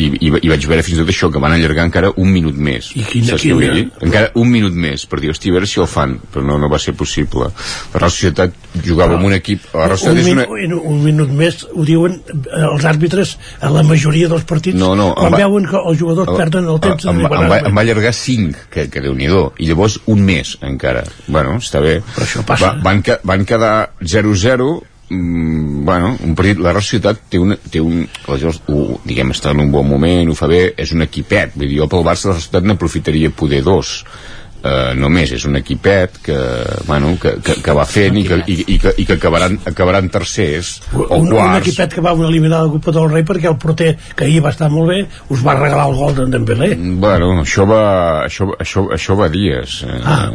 [0.00, 2.56] I, i, i vaig veure fins i tot això, que van allargar encara un minut
[2.56, 2.92] més.
[2.96, 3.88] I quina- Saps quina- dir?
[4.00, 6.70] Encara un minut més, per dir, hosti, a veure si el fan, però no, no
[6.72, 7.50] va ser possible.
[7.92, 8.54] La Real Societat
[8.86, 9.66] jugava amb un equip...
[9.74, 10.46] La Un, és una...
[10.48, 14.94] un, un minut més ho diuen eh, els àrbitres a la majoria dels partits No,
[14.96, 17.84] no, quan va- veuen que els jugadors perden el temps em, em, va, em va
[17.84, 22.24] allargar 5 que, que déu nhi i llavors un mes encara bueno, està bé Però
[22.24, 22.72] això passa.
[22.72, 24.70] Va, van, van quedar 0-0
[25.12, 29.52] mm, bueno, un partit, la Real Societat té, una, té un, aleshores, ho, diguem, està
[29.52, 32.30] en un bon moment, ho fa bé, és un equipet, vull dir, jo pel Barça
[32.30, 33.98] la Real Societat n'aprofitaria poder dos,
[34.62, 36.36] Uh, només és un equipet que,
[36.86, 40.06] bueno, que, que, que va fent i que, i, i que, i que acabaran, acabaran
[40.14, 43.56] tercers o un, un quarts equipet que va eliminar la Copa del Rei perquè el
[43.58, 45.00] porter, que ahir va estar molt bé,
[45.34, 46.68] us va regalar el gol d'en Dembélé.
[47.02, 47.80] Bueno, això va,
[48.28, 49.80] això, això, això va dies.
[49.82, 50.30] Eh, Ah.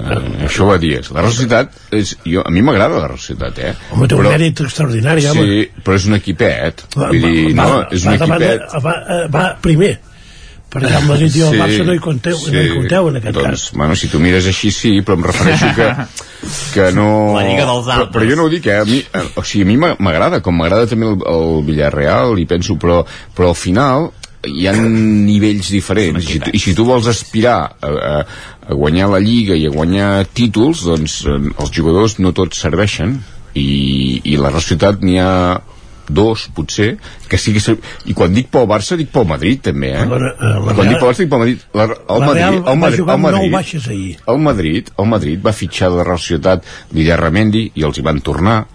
[0.49, 1.07] això va dies.
[1.15, 3.71] La Real Societat, és, jo, a mi m'agrada la Real Societat, eh?
[3.95, 5.47] Home, té un mèrit extraordinari, home.
[5.47, 6.83] Sí, però és un equipet.
[6.97, 8.77] Va, Vull dir, va, no, va, és un va davant equipet.
[8.83, 9.93] Va, eh, va primer
[10.73, 13.47] perquè el Madrid i el Barça no hi compteu, no hi compteu en aquest doncs,
[13.47, 15.87] cas Bueno, si tu mires així sí, però em refereixo que,
[16.75, 17.07] que no...
[17.37, 18.13] La Lliga dels però, Altres.
[18.17, 18.81] però jo no ho dic, eh?
[18.83, 22.35] A mi, eh, o sigui, a mi m'a- m'agrada, com m'agrada també el, el Villarreal,
[22.41, 23.01] i penso, però,
[23.37, 24.09] però al final
[24.47, 24.75] hi ha
[25.29, 28.11] nivells diferents i si, tu, i si tu vols aspirar a, a,
[28.67, 33.17] a guanyar la Lliga i a guanyar títols doncs eh, els jugadors no tots serveixen
[33.57, 35.31] i, i la Societat n'hi ha
[36.09, 36.97] dos, potser,
[37.27, 40.01] que ser- I quan dic pel Barça, dic pel Madrid, també, eh?
[40.01, 41.59] Eh, la quan Real- dic pel Barça, dic pel Madrid.
[41.73, 44.17] La, el La Madrid, Real el va Madrid, jugar el Madrid, baixes ahir.
[44.27, 48.21] el Madrid, el Madrid va fitxar de la Real Societat Villarramendi i els hi van
[48.21, 48.65] tornar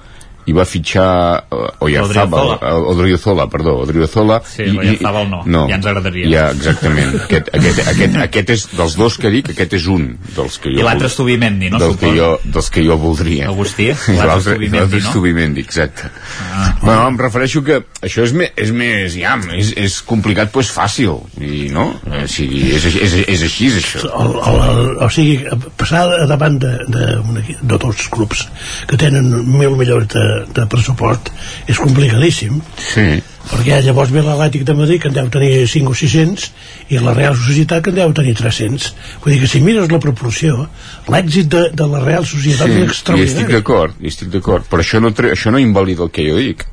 [0.46, 2.42] i va fitxar uh, Odriozola.
[2.58, 6.26] uh, Odriozola, perdó, Odriozola Sí, i, Oyarzábal no, no, ja ens agradaria.
[6.32, 10.58] ja, exactament, aquest, aquest, aquest, aquest és dels dos que dic, aquest és un dels
[10.58, 11.78] que jo I l'altre vol- és Tubimendi, no?
[11.82, 15.12] del que jo, dels que jo voldria Agustí, l'altre és l'altre Tubimendi, l'altre és no?
[15.18, 16.72] Tubimendi, exacte ah.
[16.82, 20.72] bueno, em refereixo que això és, me, és més ja, és, és complicat però és
[20.74, 25.10] fàcil i no, o sigui, és, és, és així és això el, el, el, o
[25.12, 25.38] sigui,
[25.78, 27.06] passar davant de, de,
[27.44, 28.46] equip- de dos clubs
[28.90, 31.30] que tenen mil milions de, de pressupost
[31.70, 33.06] és complicadíssim sí.
[33.50, 36.48] perquè llavors ve l'Atlètic de Madrid que en deu tenir 5 o 600
[36.94, 38.90] i la Real Societat que en deu tenir 300
[39.24, 40.66] vull dir que si mires la proporció
[41.08, 44.68] l'èxit de, de la Real Societat Sí, és i estic extraordinari d'acord, i estic d'acord,
[44.70, 46.66] però això no, això no invalida el que jo dic.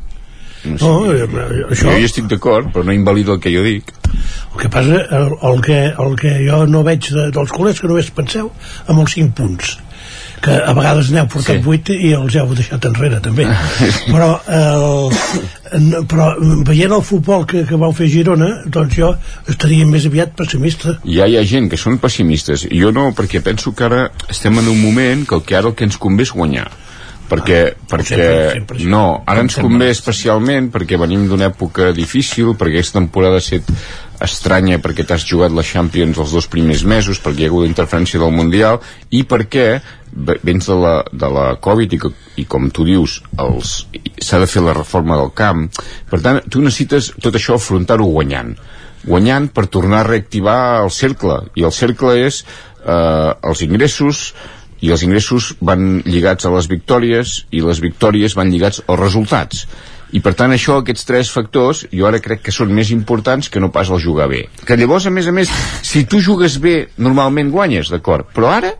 [0.65, 1.23] No, No, eh,
[1.71, 3.93] això- Jo hi estic d'acord, però no invalida el que jo dic.
[4.53, 7.87] el que passa, el, el, que, el que jo no veig de, dels culers que
[7.87, 8.49] només penseu
[8.87, 9.77] amb els 5 punts
[10.43, 11.69] que a vegades n'heu portat Sí.
[11.75, 13.45] 8 i els heu deixat enrere també
[14.09, 16.29] però, el, però
[16.67, 19.13] veient el futbol que, que vau fer a Girona doncs jo
[19.51, 22.65] estaria més aviat pessimista Ja hi ha gent que són pessimistes.
[22.71, 25.75] Jo no, perquè penso que ara estem en un moment que el que ara el
[25.75, 26.69] que ens convé és guanyar.
[27.29, 28.87] Perquè, perquè sempre- sempre sí.
[28.89, 29.69] no, ara ens Sempre.
[29.69, 33.69] convé especialment perquè venim d'una època difícil, perquè aquesta temporada ha estat
[34.25, 38.19] estranya perquè t'has jugat la Champions els dos primers mesos, perquè hi ha hagut interferència
[38.21, 38.79] del Mundial,
[39.15, 39.67] i perquè
[40.11, 41.99] ve- vens de la, de la Covid i,
[42.43, 43.19] i com tu dius
[44.19, 45.67] s'ha de fer la reforma del camp.
[46.09, 48.55] Per tant, tu necessites tot això afrontar-ho guanyant.
[49.05, 54.33] Guanyant per tornar a reactivar el cercle i el cercle és eh, els ingressos
[54.83, 59.65] i els ingressos van lligats a les victòries i les victòries van lligats als resultats
[60.11, 63.59] i per tant això, aquests tres factors jo ara crec que són més importants que
[63.61, 64.47] no pas el jugar bé.
[64.65, 65.49] Que llavors a més a més
[65.85, 68.25] si tu jugues bé normalment guanyes d'acord.
[68.33, 68.73] Però ara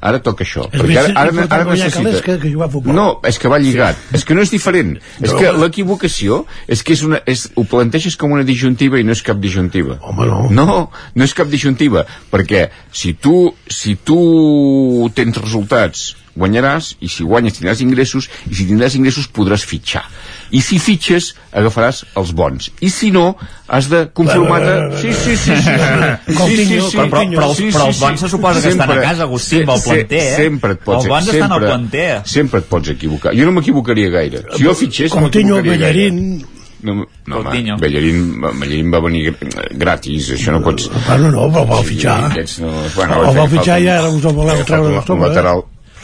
[0.00, 2.94] ara toca això És perquè ara, ara, ara necessita que- que jugar a futbol.
[2.94, 3.98] no, és que va lligat.
[4.16, 4.94] És que no és diferent.
[5.20, 5.38] És No.
[5.38, 9.20] que l'equivocació és que és una, és, ho planteges com una disjuntiva i no és
[9.22, 9.98] cap disjuntiva.
[10.00, 10.48] Home, no.
[10.50, 17.24] no, no és cap disjuntiva perquè si tu, si tu tens resultats guanyaràs i si
[17.26, 20.04] guanyes tindràs ingressos i si tindràs ingressos podràs fitxar
[20.50, 22.70] i si fitxes agafaràs els bons.
[22.80, 23.36] I si no
[23.68, 25.74] has de conformar-te sí, sí, sí, sí, sí,
[26.26, 28.04] sí, Coutinho, sí, Però, però, però, els, sí, sí, però els sí.
[28.04, 30.36] bons se suposa que estan a Sempre- casa, Agustí, amb el planter, eh?
[30.36, 32.08] sempre et pots Els bons estan al planter.
[32.24, 33.34] sempre et pots equivocar.
[33.36, 34.44] Jo no m'equivocaria gaire.
[34.56, 36.10] Si jo fitxés no Coutinho, m'equivocaria gaire.
[36.10, 36.46] Bellerín.
[36.82, 36.94] No,
[37.26, 37.74] no Coutinho.
[37.74, 38.20] home, Bellerín,
[38.58, 42.14] Bellerín va venir gr- gratis això no pots bueno, no, però el vau fitxar.
[42.30, 45.04] aquests no, bueno, el feia fitxar i un- ara us el voleu treure de un
[45.04, 45.28] sobre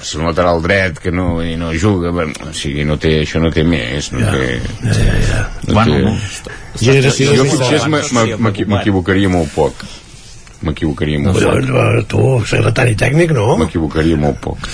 [0.03, 3.41] lateral el lateral dret que no, i no juga bueno, o sigui, no té, això
[3.43, 5.45] no té més no Ja, té, ja, ja, ja.
[5.69, 6.03] no Bueno, té...
[6.05, 6.17] no.
[6.77, 7.81] Generació jo de potser
[8.69, 9.87] m'equivocaria molt poc
[10.67, 13.57] m'equivocaria molt Però, poc tu, secretari tècnic, no?
[13.61, 14.69] m'equivocaria molt poc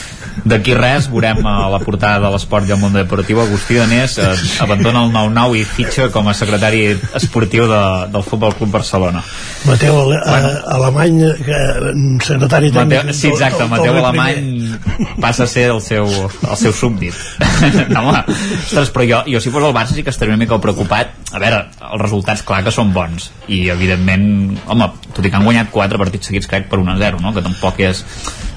[0.45, 4.33] D'aquí res veurem a la portada de l'Esport i el Mundo Deportiu Agustí Danés eh,
[4.65, 6.85] abandona el 9-9 i fitxa com a secretari
[7.19, 7.83] esportiu de,
[8.13, 9.23] del Futbol Club Barcelona
[9.65, 10.49] Mateu Ale bueno.
[10.67, 13.05] Alemany, mm, secretari tècnic.
[13.05, 14.79] Mateu, sí, exacte, Mateu Alemany
[15.23, 17.15] passa a ser el seu, el seu súbdit.
[17.95, 18.25] no, home,
[18.65, 21.15] ostres, però jo, jo si fos el Barça sí que estaria una mica preocupat.
[21.33, 24.27] A veure, els resultats clar que són bons i evidentment,
[24.67, 27.33] home, tot i que han guanyat 4 partits seguits crec per 1-0, no?
[27.33, 28.03] que tampoc és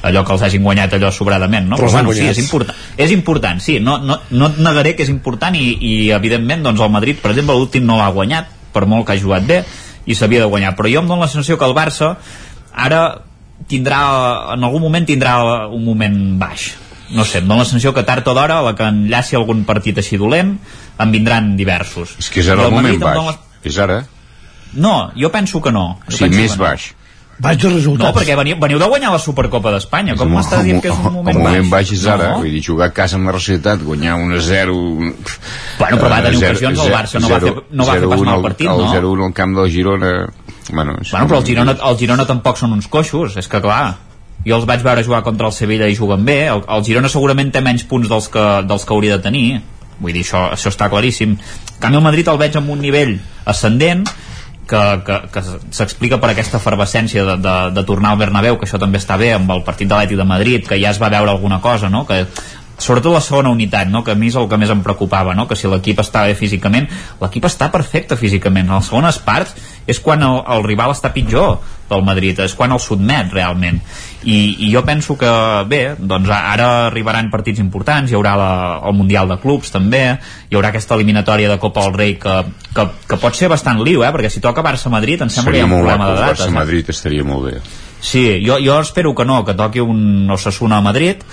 [0.06, 1.78] allò que els hagin guanyat allò sobradament, no?
[1.80, 5.04] Però han bueno, sí, és important, és important, sí, no, no, no et negaré que
[5.04, 8.86] és important i, i evidentment doncs el Madrid, per exemple, l'últim no l'ha guanyat, per
[8.86, 9.64] molt que ha jugat bé
[10.06, 12.16] i s'havia de guanyar, però jo em dono la sensació que el Barça
[12.74, 13.22] ara
[13.68, 14.00] tindrà,
[14.54, 15.38] en algun moment tindrà
[15.72, 16.74] un moment baix.
[17.16, 19.98] No sé, em dóna la sensació que tard o d'hora la que enllaci algun partit
[20.02, 20.56] així dolent
[21.00, 22.16] en vindran diversos.
[22.20, 23.16] És que és ara I el moment Madrid baix.
[23.22, 26.00] dóna és ara, la- no, jo penso que no.
[26.02, 26.64] O Jo sigui, penso més no.
[26.66, 26.88] baix
[27.38, 28.14] Baix de resultats.
[28.14, 30.96] no, perquè veniu, veniu de guanyar la Supercopa d'Espanya com el, m'estàs dient que és
[30.96, 32.38] un moment, el moment baix és ara, No.
[32.40, 34.76] vull dir, jugar a casa amb la Societat, guanyar 1 a 0
[35.80, 38.22] Bueno, però va tenir eh, ocasions, el Barça no va fer- no va fer pas
[38.22, 38.78] mal partit, no?
[38.94, 40.14] El 0-1 al camp del Girona
[40.72, 43.96] bueno, és- Bueno, però el Girona, el Girona tampoc són uns coixos, és que clar,
[44.46, 47.52] jo els vaig veure jugar contra el Sevilla i juguen bé, el, el Girona segurament
[47.52, 49.62] té menys punts dels que, dels que hauria de tenir,
[50.00, 51.32] vull dir, això, això està claríssim.
[51.36, 54.08] En canvi, el Madrid el veig amb un nivell ascendent,
[54.68, 55.44] que, que, que
[55.76, 59.34] s'explica per aquesta efervescència de, de, de tornar al Bernabéu, que això també està bé
[59.36, 62.06] amb el partit de l'Atlètic de Madrid, que ja es va veure alguna cosa, no?
[62.10, 62.24] que
[62.78, 64.04] sobretot la segona unitat, no?
[64.04, 65.48] que a mi és el que més em preocupava, no?
[65.48, 66.90] que si l'equip està bé físicament,
[67.22, 69.56] l'equip està perfecte físicament, a les segones parts
[69.88, 73.78] és quan el, el rival està pitjor del Madrid, és quan el sotmet realment
[74.26, 75.32] i, i jo penso que
[75.70, 78.52] bé, doncs ara arribaran partits importants hi haurà la,
[78.90, 80.04] el Mundial de Clubs també,
[80.50, 82.40] hi haurà aquesta eliminatòria de Copa del Rei que,
[82.74, 84.12] que, que pot ser bastant liu, eh?
[84.16, 86.50] perquè si toca Barça-Madrid em sembla que hi seria ha un problema de dates eh?
[86.50, 87.60] Barça-Madrid estaria molt bé
[88.06, 91.24] Sí, jo, jo espero que no, que toqui un Osasuna a Madrid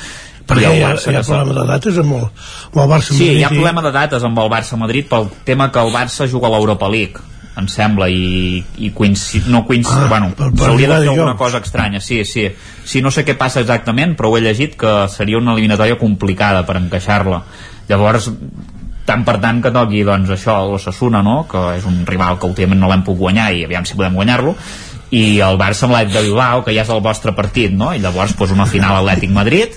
[0.53, 2.31] Perquè i el hi ha, Barça hi ha problema de dates amb el,
[2.71, 3.19] amb el Barça.
[3.19, 6.29] Sí, hi ha Madrid problema de dates amb el Barça-Madrid pel tema que el Barça
[6.31, 7.29] juga a l'Europa League
[7.61, 12.01] em sembla i, i coincid, no coincid, Ah, bueno, s'hauria de fer alguna cosa estranya
[12.01, 12.47] sí, sí,
[12.85, 16.65] sí, no sé què passa exactament però ho he llegit que seria una eliminatòria complicada
[16.65, 17.43] per encaixar-la
[17.91, 18.31] llavors
[19.05, 21.43] tant per tant que toqui doncs això, l'Ossassuna, no?
[21.51, 24.57] que és un rival que últimament no l'hem pogut guanyar i aviam si podem guanyar-lo
[25.13, 27.91] i el Barça amb l'Atlètic de Bilbao que ja és el vostre partit no?
[27.93, 29.77] i llavors doncs, una final Atlètic-Madrid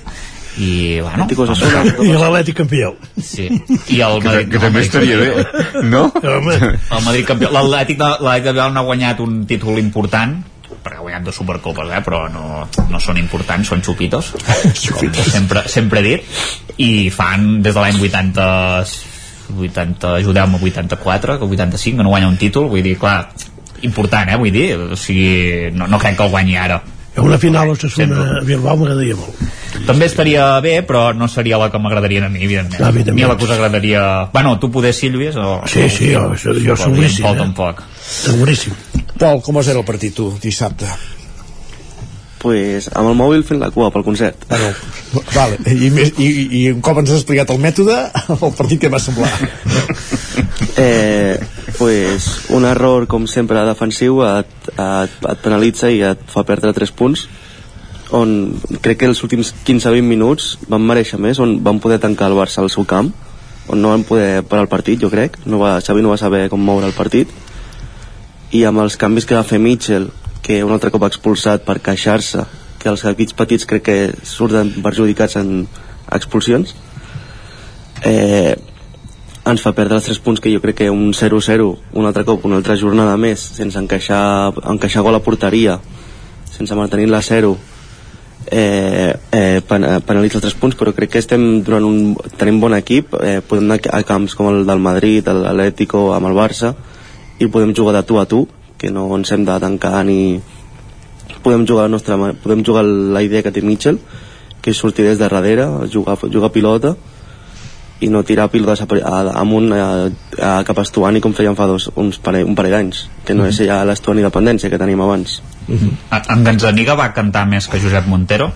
[0.57, 2.95] i bueno I l'Atlètic campió.
[3.19, 3.47] Sí.
[3.91, 6.11] I el Que- Madrid, que també el Madrid estaria bé, no?
[6.23, 7.51] El Madrid campió.
[7.51, 8.11] L'Atlètic de,
[8.53, 10.37] Bilbao no ha guanyat un títol important
[10.85, 12.01] perquè ha guanyat dos supercopes, eh?
[12.05, 14.31] però no, no són importants, són xupitos,
[14.93, 16.27] com sempre, sempre he dit,
[16.77, 18.45] i fan des de l'any 80,
[19.65, 23.31] 80 ajudeu-me, 84, que 85, que no guanya un títol, vull dir, clar,
[23.81, 26.81] important, eh, vull dir, o sigui, no, no crec que el guanyi ara.
[27.17, 29.41] Una final Osasuna a Bilbao m'agradaria molt.
[29.85, 32.81] També estaria bé, però no seria la que m'agradaria a mi, evidentment.
[32.81, 33.13] Ah, evidentment.
[33.13, 34.05] A mi la que us agradaria...
[34.33, 35.61] Bueno, tu poder, Sílvies, o...
[35.69, 37.39] Sí, sí, jo, jo, jo seguríssim, Pol eh?
[37.43, 37.83] tampoc.
[38.05, 38.73] Seguríssim.
[39.19, 40.87] Pol, com vas veure el partit tu dissabte?
[42.45, 44.43] pues, amb el mòbil fent la cua pel concert.
[44.51, 44.67] Bueno,
[45.33, 45.55] vale.
[45.65, 46.27] I, més- i,
[46.59, 47.95] i un cop ens has explicat el mètode,
[48.35, 49.31] el partit que va semblar.
[50.77, 51.39] Eh,
[51.79, 56.91] pues, un error, com sempre, defensiu et, et, et penalitza i et fa perdre 3
[56.93, 57.25] punts
[58.13, 62.37] on crec que els últims 15-20 minuts van mereixer més, on van poder tancar el
[62.37, 63.13] Barça al seu camp,
[63.67, 65.39] on no van poder parar el partit, jo crec.
[65.45, 67.31] No va, Xavi no va saber com moure el partit.
[68.53, 70.11] I amb els canvis que va fer Mitchell,
[70.45, 72.45] que un altre cop ha expulsat per queixar-se,
[72.77, 75.65] que els equips petits crec que surten perjudicats en
[76.13, 76.75] expulsions,
[78.05, 78.53] eh,
[79.45, 82.45] ens fa perdre els 3 punts que jo crec que un 0-0 un altre cop,
[82.45, 85.77] una altra jornada més sense encaixar, encaixar gol a porteria
[86.49, 87.53] sense mantenir la 0
[88.51, 93.15] eh, eh, eh, penalitza 3 punts però crec que estem durant un, tenim bon equip
[93.21, 96.73] eh, podem anar a camps com el del Madrid l'Atlético amb el Barça
[97.39, 98.45] i podem jugar de tu a tu
[98.77, 100.41] que no ens hem de tancar ni
[101.41, 103.99] podem jugar, nostra, podem jugar la idea que té Mitchell
[104.61, 106.95] que és sortir des de darrere jugar, jugar pilota
[108.03, 109.85] i no tirar pilotes a, a, amunt a,
[110.41, 113.55] a, cap Estuani com feien fa dos, uns pare, un parell d'anys que no és
[113.63, 115.39] ja l'Estuani dependència que tenim abans
[116.11, 118.51] A- En Gazzaniga va cantar més que Josep Montero?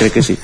[0.00, 0.34] crec que sí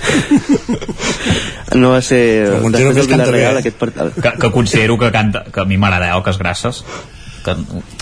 [1.75, 3.61] no va ser Però Montero del canta Villarreal bé.
[3.65, 4.01] aquest part...
[4.23, 6.83] Que, que considero que canta, que a mi m'agradeu, que és grasses
[7.47, 7.55] que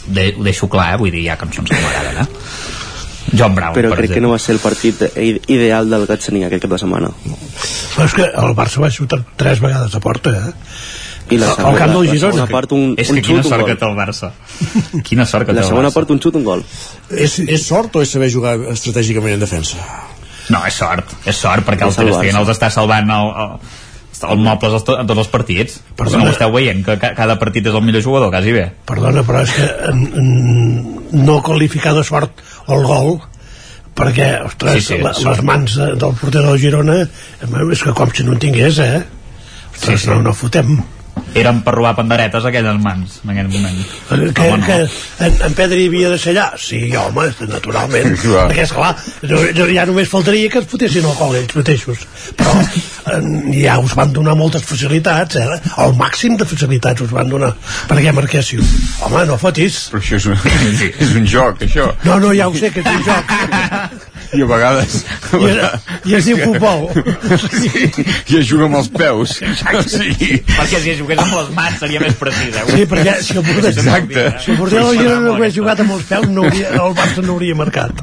[0.09, 0.99] de, ho deixo clar, eh?
[1.01, 2.84] vull dir, hi ha cançons que m'agraden, eh?
[3.33, 4.21] John Brown, però per crec que exemple.
[4.27, 5.01] no va ser el partit
[5.49, 7.09] ideal del Gatzaní aquest cap de setmana.
[7.95, 10.53] Però és que el Barça va xutar tres vegades a porta, eh?
[11.33, 12.33] I la Al segona, camp del la Girona.
[12.35, 14.29] segona part un, És un que quina xut, sort que té el Barça.
[15.09, 16.65] Quina sort que té La el segona part un xut, un gol.
[17.11, 19.79] És, és sort o és saber jugar estratègicament en defensa?
[20.53, 23.55] No, és sort, és sort, perquè el Ter el Stegen els està salvant el, el,
[24.23, 25.81] els mobles a tots els partits.
[25.97, 26.25] Però Perdona.
[26.25, 28.65] no ho esteu veient, que ca- cada partit és el millor jugador, quasi bé.
[28.87, 33.17] Perdona, però és que en, en, no qualificar de sort el gol
[33.95, 38.11] perquè, ostres, Sí, sí, la, les mans de, del porter del Girona és que com
[38.15, 39.03] si no en tingués, eh?
[39.75, 40.11] Ostres, Sí, sí.
[40.11, 40.77] no, no fotem.
[41.35, 43.79] Eren per robar panderetes aquelles mans, en aquell moment.
[44.09, 44.67] Que, Home, no.
[44.67, 44.77] que
[45.27, 46.45] en, en Pedri havia de ser allà?
[46.61, 48.15] Sí, home, naturalment.
[48.23, 48.45] Clar.
[48.53, 48.93] Perquè, esclar,
[49.27, 52.07] jo, jo ja només faltaria que es fotessin el gol ells mateixos.
[52.39, 53.21] Però eh,
[53.59, 55.61] ja us van donar moltes facilitats, eh?
[55.83, 57.51] El màxim de facilitats us van donar
[57.91, 58.63] perquè marquéssiu.
[59.03, 59.89] Home, no fotis.
[59.91, 60.39] Però això és un,
[61.09, 61.91] és un joc, això.
[62.07, 64.03] No, no, ja ho sé, que és un joc.
[64.35, 65.05] I a vegades...
[65.35, 66.89] I, es- i es diu futbol.
[67.55, 67.71] Sí,
[68.31, 69.37] I es juga amb els peus.
[69.89, 72.65] Sigui, Perquè si jugués amb les mans seria més precís, eh?
[72.71, 74.25] Sí, perquè si el porter, Exacte.
[74.45, 77.35] si el del Girona no hagués jugat amb els peus, no hauria, el Barça no
[77.37, 78.03] hauria marcat.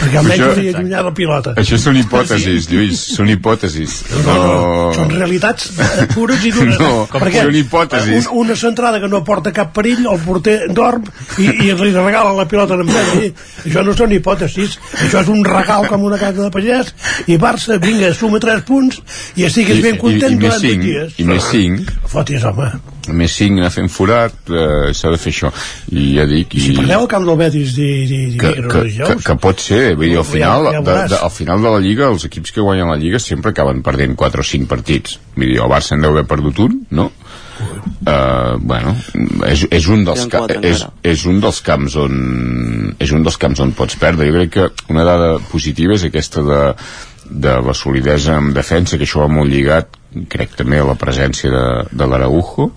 [0.00, 1.54] Perquè almenys Això- hauria allunyat la pilota.
[1.60, 3.98] això són hipòtesis, Lluís, són hipòtesis.
[4.24, 6.78] No, no, són realitats eh, pures i dures.
[6.80, 8.28] No, com són hipòtesis.
[8.30, 11.04] Un, una centrada que no porta cap perill, el porter dorm
[11.38, 13.32] i, i li regala la pilota en Pedri.
[13.66, 16.92] Això no són hipòtesis, això és un regal com una casa de pagès
[17.30, 19.00] i Barça, vinga, suma 3 punts
[19.40, 21.18] i estigues ben content i, i, més durant 8 cinc, dies.
[21.22, 22.68] i més 5 Fotis, home.
[23.16, 25.50] més 5 anar fent forat eh, s'ha de fer això
[25.94, 28.68] i ja dic i, Si perdeu el camp del Betis di, di, que, o que,
[28.74, 31.10] que, dijous, que pot ser vull dir, al, Ja- final, ja de, veuràs.
[31.14, 34.14] de, al final de la Lliga els equips que guanyen la Lliga sempre acaben perdent
[34.20, 37.10] 4 o 5 partits vull dir, el Barça en deu haver perdut un no?
[37.80, 38.94] Uh, bueno,
[39.48, 42.16] és, és, un dels ca és, és un dels camps on
[43.00, 44.28] és un dels camps on pots perdre.
[44.30, 46.60] Jo crec que una dada positiva és aquesta de,
[47.30, 49.96] de la solidesa en defensa que això va molt lligat
[50.30, 52.70] crec també a la presència de, de l'Araujo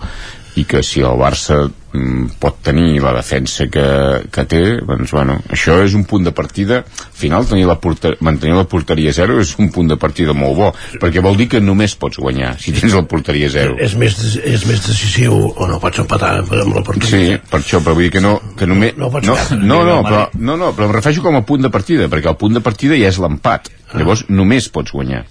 [0.56, 3.84] i que si el Barça mm, pot tenir la defensa que,
[4.30, 8.12] que té doncs bueno, això és un punt de partida al final tenir la porter,
[8.22, 10.68] mantenir la porteria zero és un punt de partida molt bo
[11.02, 14.14] perquè vol dir que només pots guanyar si tens la porteria zero és més,
[14.46, 17.40] és més decisiu o no pots empatar amb la porteria.
[17.40, 18.36] Sí, per això, però vull dir que no...
[18.60, 19.58] Que només, No, no pots no, perdre.
[19.66, 22.38] no, no, però, no, no, però em refereixo com a punt de partida, perquè el
[22.38, 23.72] punt de partida ja és l'empat.
[23.94, 25.24] Llavors només pots guanyar.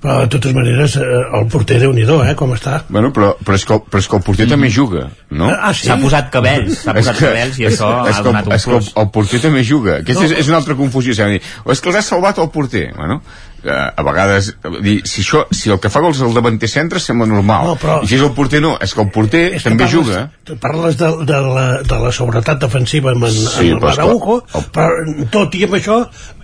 [0.00, 1.04] Però de totes maneres eh,
[1.36, 2.78] el porter déu nhi eh, com està.
[2.88, 5.50] Bueno, però, però, és que, però és que el porter també juga, no?
[5.52, 5.88] Ah, sí?
[5.90, 8.24] S'ha posat cabells, s'ha És posat que- cabells i és- això és ha que el-
[8.30, 8.92] donat un és que el, plus.
[8.96, 10.26] el porter també juga aquesta No.
[10.30, 13.20] és, és una altra confusió de o és que els ha salvat el porter bueno,
[13.62, 17.26] eh, a vegades dir, si, això, si el que fa gols el davanter centre sembla
[17.26, 19.68] normal, No, però- i si és el porter no, és que el porter És que
[19.68, 23.70] també parles, juga tu Parles de, de, la, de la seguretat defensiva amb, en, Sí,
[23.70, 26.00] amb però l'Araujo, que el- però tot i amb això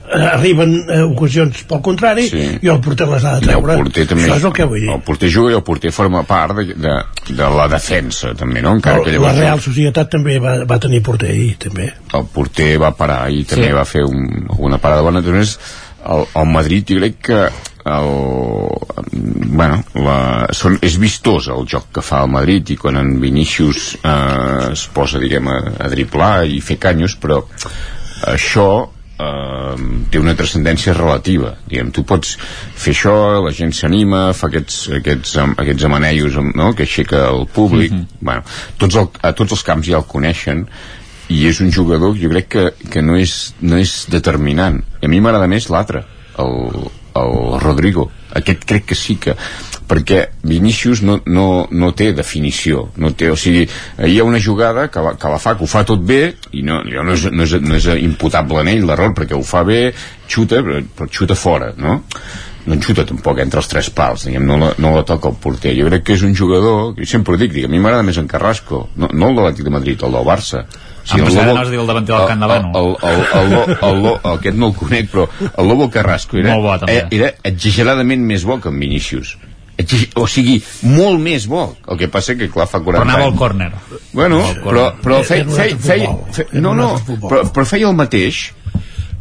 [0.07, 2.45] arriben eh, ocasions pel contrari Sí.
[2.63, 3.77] i el porter les ha de el treure.
[3.83, 4.91] porter també Això és el que vull dir.
[4.95, 6.95] el porter juga i el porter forma part de, de,
[7.35, 8.75] de la defensa també, no?
[8.77, 11.93] encara que la Real Societat també va, va tenir porter ahir, també.
[12.15, 13.73] el porter va parar i també Sí.
[13.73, 17.41] va fer un, una parada bona també el, el Madrid jo crec que
[17.87, 18.09] el,
[19.55, 23.97] bueno, la, són, és vistós el joc que fa el Madrid i quan en Vinícius
[24.03, 27.43] eh, es posa diguem a, a driblar i fer canyos però
[28.27, 28.69] això
[29.19, 32.37] eh, té una transcendència relativa diguem, tu pots
[32.75, 33.15] fer això
[33.45, 36.73] la gent s'anima, fa aquests, aquests, aquests amanellos no?
[36.75, 38.07] que aixeca el públic Mhm.
[38.21, 38.43] bueno,
[38.79, 40.67] tots el, a tots els camps ja el coneixen
[41.29, 45.09] i és un jugador que jo crec que, que no, és, no és determinant a
[45.09, 46.05] mi m'agrada més l'altre
[46.39, 49.37] el, el Rodrigo aquest crec que sí que
[49.87, 54.89] perquè Vinícius no, no, no té definició no té, o sigui, hi ha una jugada
[54.91, 56.21] que la, que la fa, que ho fa tot bé
[56.59, 59.63] i no, no, és, no, és, no és imputable en ell l'error, perquè ho fa
[59.67, 59.93] bé
[60.27, 62.01] xuta, però, però xuta fora no?
[62.67, 65.39] no en xuta tampoc entre els tres pals diguem, no, la, no la toca el
[65.43, 68.07] porter jo crec que és un jugador, que sempre ho dic, dic a mi m'agrada
[68.07, 70.67] més en Carrasco, no, no el de l'Atlètic de Madrid el del Barça
[71.15, 72.71] Em pensava que anaves a dir el davanter del Camp de Bano.
[72.75, 76.55] el, el, el, el, el, el, aquest no el conec però el Lobo Carrasco era,
[76.57, 76.97] Molt bo, també.
[76.97, 79.37] era, era exageradament més bo que en Vinícius
[80.17, 80.57] o sigui,
[80.89, 83.71] molt més bo el que passa que clar fa 40 Però anava al anys córner.
[84.13, 84.65] bueno, Al córner.
[84.65, 85.45] però, però, feia,
[86.49, 86.95] Era no, no,
[87.29, 88.53] però, però feia el mateix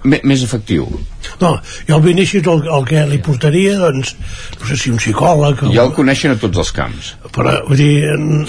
[0.04, 0.88] me- més efectiu
[1.42, 1.54] No,
[1.88, 4.16] jo al Vinícius el, el que li portaria, doncs,
[4.60, 5.64] no sé si un psicòleg...
[5.76, 7.14] Ja el coneixen a tots els camps.
[7.36, 8.46] Però, vull dir, en,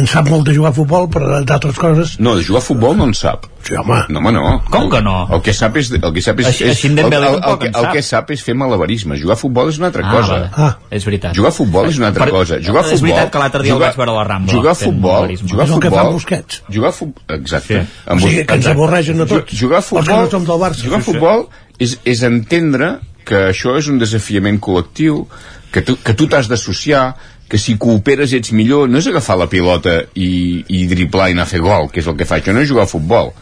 [0.00, 2.16] en sap molt de jugar a futbol, però d'altres coses...
[2.22, 3.48] No, de jugar a futbol no en sap.
[3.62, 4.00] Sí, home.
[4.10, 4.56] No, home, no.
[4.72, 5.28] Com que no?
[5.30, 7.36] El que sap és, el que sap és, Així- és el, el, el,
[7.68, 7.92] el sap.
[7.94, 9.14] que sap és fer malabarisme.
[9.20, 10.32] Jugar a futbol és una altra Ah, cosa.
[10.32, 10.48] vale.
[10.56, 10.72] Ah.
[10.90, 11.36] És veritat.
[11.38, 12.58] Jugar a futbol és una altra Per- cosa.
[12.58, 13.12] Jugar a és futbol...
[13.12, 15.30] veritat que l'altre dia el jugar- vaig veure a la Rambla, Jugar a futbol...
[15.46, 15.98] Jugar a És el que futbol...
[16.02, 16.62] fa Busquets.
[16.74, 17.22] Jugar a futbol...
[17.38, 17.78] Exacte.
[17.86, 18.00] Sí.
[18.06, 18.74] Amb O sigui, que ens exacte.
[18.74, 19.52] avorreixen a tots.
[19.52, 20.24] Ju- Jugar a Els que futbol...
[20.26, 20.82] no som del Barça.
[20.88, 21.46] Jugar a futbol
[21.82, 22.96] és, és entendre
[23.26, 25.26] que això és un desafiament col·lectiu,
[25.72, 27.12] que tu, que tu t'has d'associar,
[27.48, 31.46] que si cooperes ets millor, no és agafar la pilota i, i driblar i anar
[31.46, 33.32] a fer gol, que és el que fa, això no és jugar a futbol.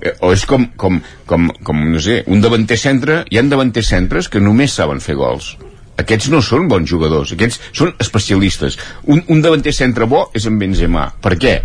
[0.00, 3.92] Eh, o és com, com, com, com, no sé, un davanter centre, hi ha davanters
[3.92, 5.52] centres que només saben fer gols.
[6.00, 8.78] Aquests no són bons jugadors, aquests són especialistes.
[9.04, 11.10] Un, un davanter centre bo és en Benzema.
[11.20, 11.58] Per què?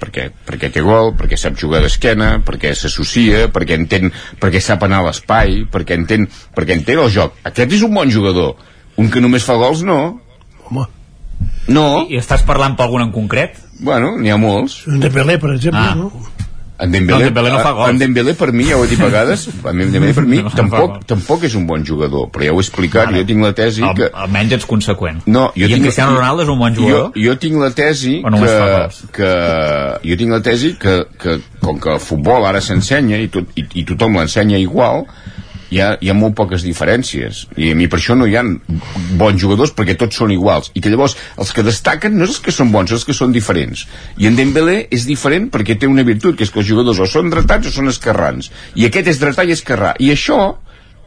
[0.00, 5.02] Perquè, perquè té gol, perquè sap jugar d'esquena, perquè s'associa, perquè entén, perquè sap anar
[5.02, 7.34] a l'espai, perquè entén, perquè entén el joc.
[7.44, 8.56] Aquest és un bon jugador.
[8.96, 10.20] Un que només fa gols, no.
[10.70, 10.86] Home.
[11.68, 12.06] No.
[12.08, 13.58] I estàs parlant per algun en concret?
[13.80, 14.86] Bueno, n'hi ha molts.
[14.88, 15.94] Un de Pelé, per exemple, Ah.
[15.94, 16.12] no?
[16.78, 17.90] En Dembélé, No, Dembélé no fa gols.
[17.90, 20.52] En Dembélé per mi, ja ho he dit a vegades, en Dembélé per mi No
[20.52, 23.84] tampoc, tampoc és un bon jugador, però ja ho he explicat, jo tinc la tesi
[23.86, 24.10] Al, que...
[24.24, 25.22] almenys ets conseqüent.
[25.26, 27.08] No, jo I en tinc, Cristiano Ronaldo és un bon jugador?
[27.14, 29.00] Jo, jo tinc la tesi que, gols?
[29.16, 29.32] que,
[30.10, 33.64] jo tinc la tesi que, que com que el futbol ara s'ensenya i, tot, i,
[33.80, 35.06] i tothom l'ensenya igual,
[35.70, 37.44] hi ha, hi ha molt poques diferències.
[37.56, 38.44] I a mi per això no hi ha
[39.18, 40.70] bons jugadors perquè tots són iguals.
[40.74, 43.34] I que llavors els que destaquen no és els que són bons, els que són
[43.34, 43.86] diferents.
[44.18, 47.08] I en Dembélé és diferent perquè té una virtut que és que els jugadors o
[47.10, 48.50] són dretats o són esquerrans.
[48.74, 49.94] I aquest és dretà i esquerrà.
[49.98, 50.40] I això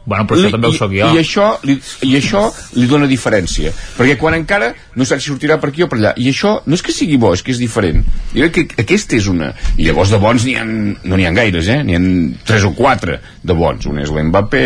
[0.04, 1.10] Bueno, però això també ho sóc jo.
[1.12, 1.76] i, això, li,
[2.08, 2.46] I això
[2.78, 3.72] li dona diferència.
[3.98, 6.14] Perquè quan encara no saps si sortirà per aquí o per allà.
[6.16, 8.02] I això no és que sigui bo, és que és diferent.
[8.32, 9.52] Jo crec que aquesta és una...
[9.76, 11.82] I llavors de bons n'hi ha, no n'hi ha gaires, eh?
[11.84, 12.02] N'hi ha
[12.48, 13.86] tres o quatre de bons.
[13.90, 14.64] Un és l'Mbappé,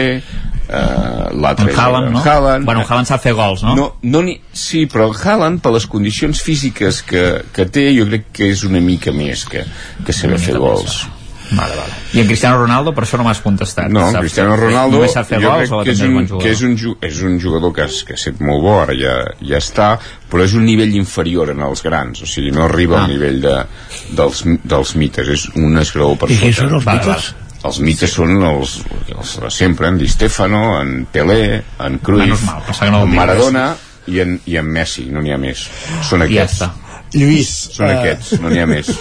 [0.69, 2.23] eh, l'altre és Haaland, no?
[2.23, 2.69] Haaland.
[2.71, 3.75] Bueno, Haaland sap fer gols, no?
[3.79, 8.31] No, no ni, sí, però Haaland, per les condicions físiques que, que té, jo crec
[8.39, 9.67] que és una mica més que,
[10.07, 11.03] que saber fer gols.
[11.51, 11.93] Vale, vale.
[12.15, 13.91] I en Cristiano Ronaldo, per això no m'has contestat.
[13.93, 16.63] No, Sap- Cristiano Ronaldo Només sap fer jo gols crec que és un, que és
[16.63, 19.15] un, ju- és un jugador que, és, que ha estat molt bo, ara ja,
[19.45, 19.99] ja està,
[20.31, 23.05] però és un nivell inferior en els grans, o sigui, no arriba Ah.
[23.05, 23.55] al nivell de,
[24.17, 26.69] dels, dels mites, és un esgraó per I qui sota.
[26.69, 27.07] són els mites?
[27.07, 27.41] vale.
[27.65, 28.81] Els mites són els,
[29.17, 32.43] els de sempre, en Di Stefano, en Pelé, en Cruyff,
[32.81, 33.15] que no en.
[33.15, 33.75] Maradona
[34.07, 35.63] i en, i en Messi, no n'hi ha més.
[36.03, 36.61] Són I ja aquests.
[36.61, 36.71] està.
[37.15, 38.91] Lluís, Són eh, aquests, no n'hi ha més.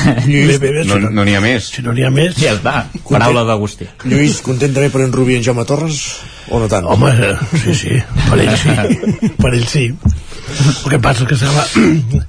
[0.00, 1.66] Bé, bé, bé, No si no, no n'hi ha més.
[1.74, 2.32] si no n'hi ha més...
[2.40, 2.86] Ja està.
[3.10, 3.84] Paraula d'Agustí.
[4.08, 5.98] Lluís, content també per en Rubí i en Jaume Torres?
[6.48, 6.86] O no tant?
[6.88, 7.98] Home, eh, sí, sí,
[8.30, 8.76] per ell sí,
[9.42, 9.84] per ell sí.
[9.92, 11.66] El que passa és que sembla...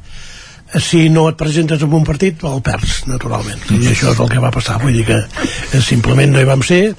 [0.83, 3.63] si no et presentes en un partit, el perds, naturalment.
[3.75, 4.77] I això és el que va passar.
[4.83, 6.93] Vull dir que eh, simplement no hi vam ser,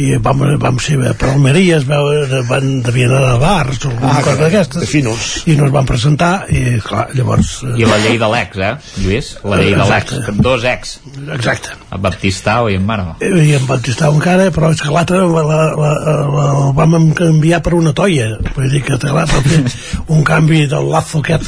[0.00, 2.08] i vam, vam ser per Almeria, es veu,
[2.48, 4.88] van, devien anar a bars o alguna Ah, cosa d'aquestes.
[4.88, 5.28] finos.
[5.46, 7.52] I no es van presentar, i clar, llavors...
[7.68, 8.72] eh, I la llei de l'ex, eh,
[9.04, 9.30] Lluís?
[9.44, 10.12] La llei de l'ex.
[10.18, 10.36] Exacte.
[10.42, 10.94] Dos ex.
[11.36, 11.76] Exacte.
[11.92, 13.06] El Baptistao i en Mare.
[13.20, 15.90] i em Batistau encara, però és que l'altre la, la, la,
[16.34, 19.64] la, el vam enviar per una toia vull dir que té l'altre
[20.08, 21.44] un canvi del lazo aquest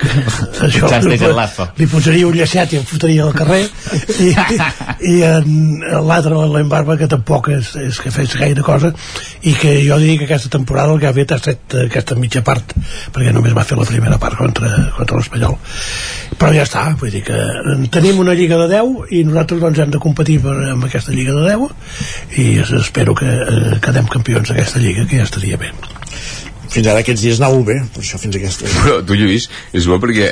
[0.66, 1.18] això Just li,
[1.80, 3.62] li posaria un llacet i em fotria al carrer.
[4.26, 4.30] I,
[5.10, 8.92] i en l'altre l'embarba que tampoc és, és que fes gaire cosa
[9.46, 12.42] i que jo dic que aquesta temporada el que ha fet ha estat aquesta mitja
[12.46, 12.74] part
[13.14, 15.56] perquè només va fer la primera part contra, contra l'Espanyol.
[16.40, 17.38] Però ja està, vull dir que
[17.92, 21.36] tenim una lliga de 10 i nosaltres doncs hem de competir per, amb aquesta lliga
[21.36, 22.50] de 10 i
[22.80, 25.72] espero que eh, quedem campions d'aquesta lliga que ja estaria bé
[26.70, 28.64] Fins ara aquests dies anàveu bé, per això fins aquesta...
[28.70, 29.44] Però tu, Lluís,
[29.76, 30.26] és bo perquè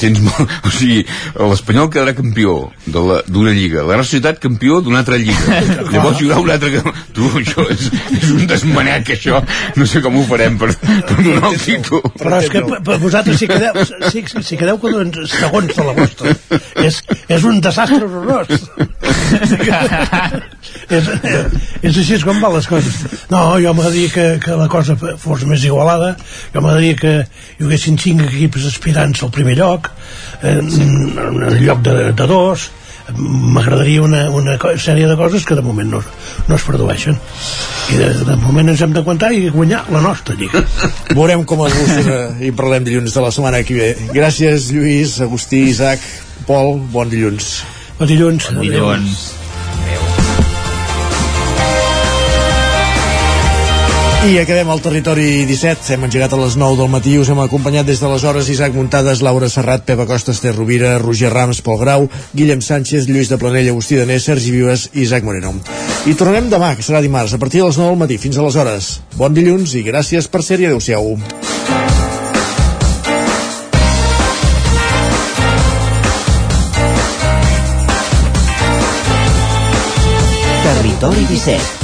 [0.00, 0.50] tens molt...
[0.66, 1.00] O sigui,
[1.38, 2.50] l'Espanyol quedarà campió
[2.86, 5.44] de la- d'una lliga, la Real Societat campió d'una altra lliga.
[5.92, 6.70] Llavors hi haurà una altra...
[7.14, 7.82] Tu, això és,
[8.18, 9.36] és un desmanec, això.
[9.78, 12.02] No sé com ho farem per, per donar el títol.
[12.18, 13.72] però és que per, vosaltres si quedeu,
[14.10, 14.76] si, si quedeu
[15.28, 16.32] segons de la vostra
[16.82, 16.98] és,
[17.28, 18.48] és un desastre horrorós
[20.90, 21.10] és,
[21.82, 23.00] és així com van les coses
[23.32, 26.14] no, jo m'agradaria que, que la cosa fos més igualada
[26.54, 29.90] jo m'agradaria que hi haguessin cinc equips aspirants al primer lloc
[30.42, 32.70] en, en lloc de, de dos
[33.14, 36.00] m'agradaria una, una sèrie de coses que de moment no,
[36.48, 37.18] no es produeixen
[37.92, 40.64] i de, de moment ens hem d'aguantar i guanyar la nostra lliga
[41.12, 43.92] Veurem com evoluciona i parlem dilluns de la setmana que ve.
[44.16, 46.02] Gràcies, Lluís, Agustí, Isaac,
[46.48, 47.54] Pol, bon dilluns.
[48.00, 49.43] bon dilluns, Bon dilluns.
[54.24, 55.92] I acabem al territori 17.
[55.92, 57.12] Hem engegat a les 9 del matí.
[57.20, 60.94] Us hem acompanyat des de les hores Isaac Muntades, Laura Serrat, Pepa Costa, Esther Rovira,
[60.98, 65.28] Roger Rams, Pol Grau, Guillem Sánchez, Lluís de Planella, Agustí Danés, Sergi Vives i Isaac
[65.28, 65.52] Moreno.
[66.08, 68.16] I tornarem demà, que serà dimarts, a partir de les 9 del matí.
[68.16, 69.00] Fins aleshores.
[69.20, 70.72] Bon dilluns i gràcies per ser-hi.
[70.72, 71.18] Adéu-siau.
[80.64, 81.83] Territori 17,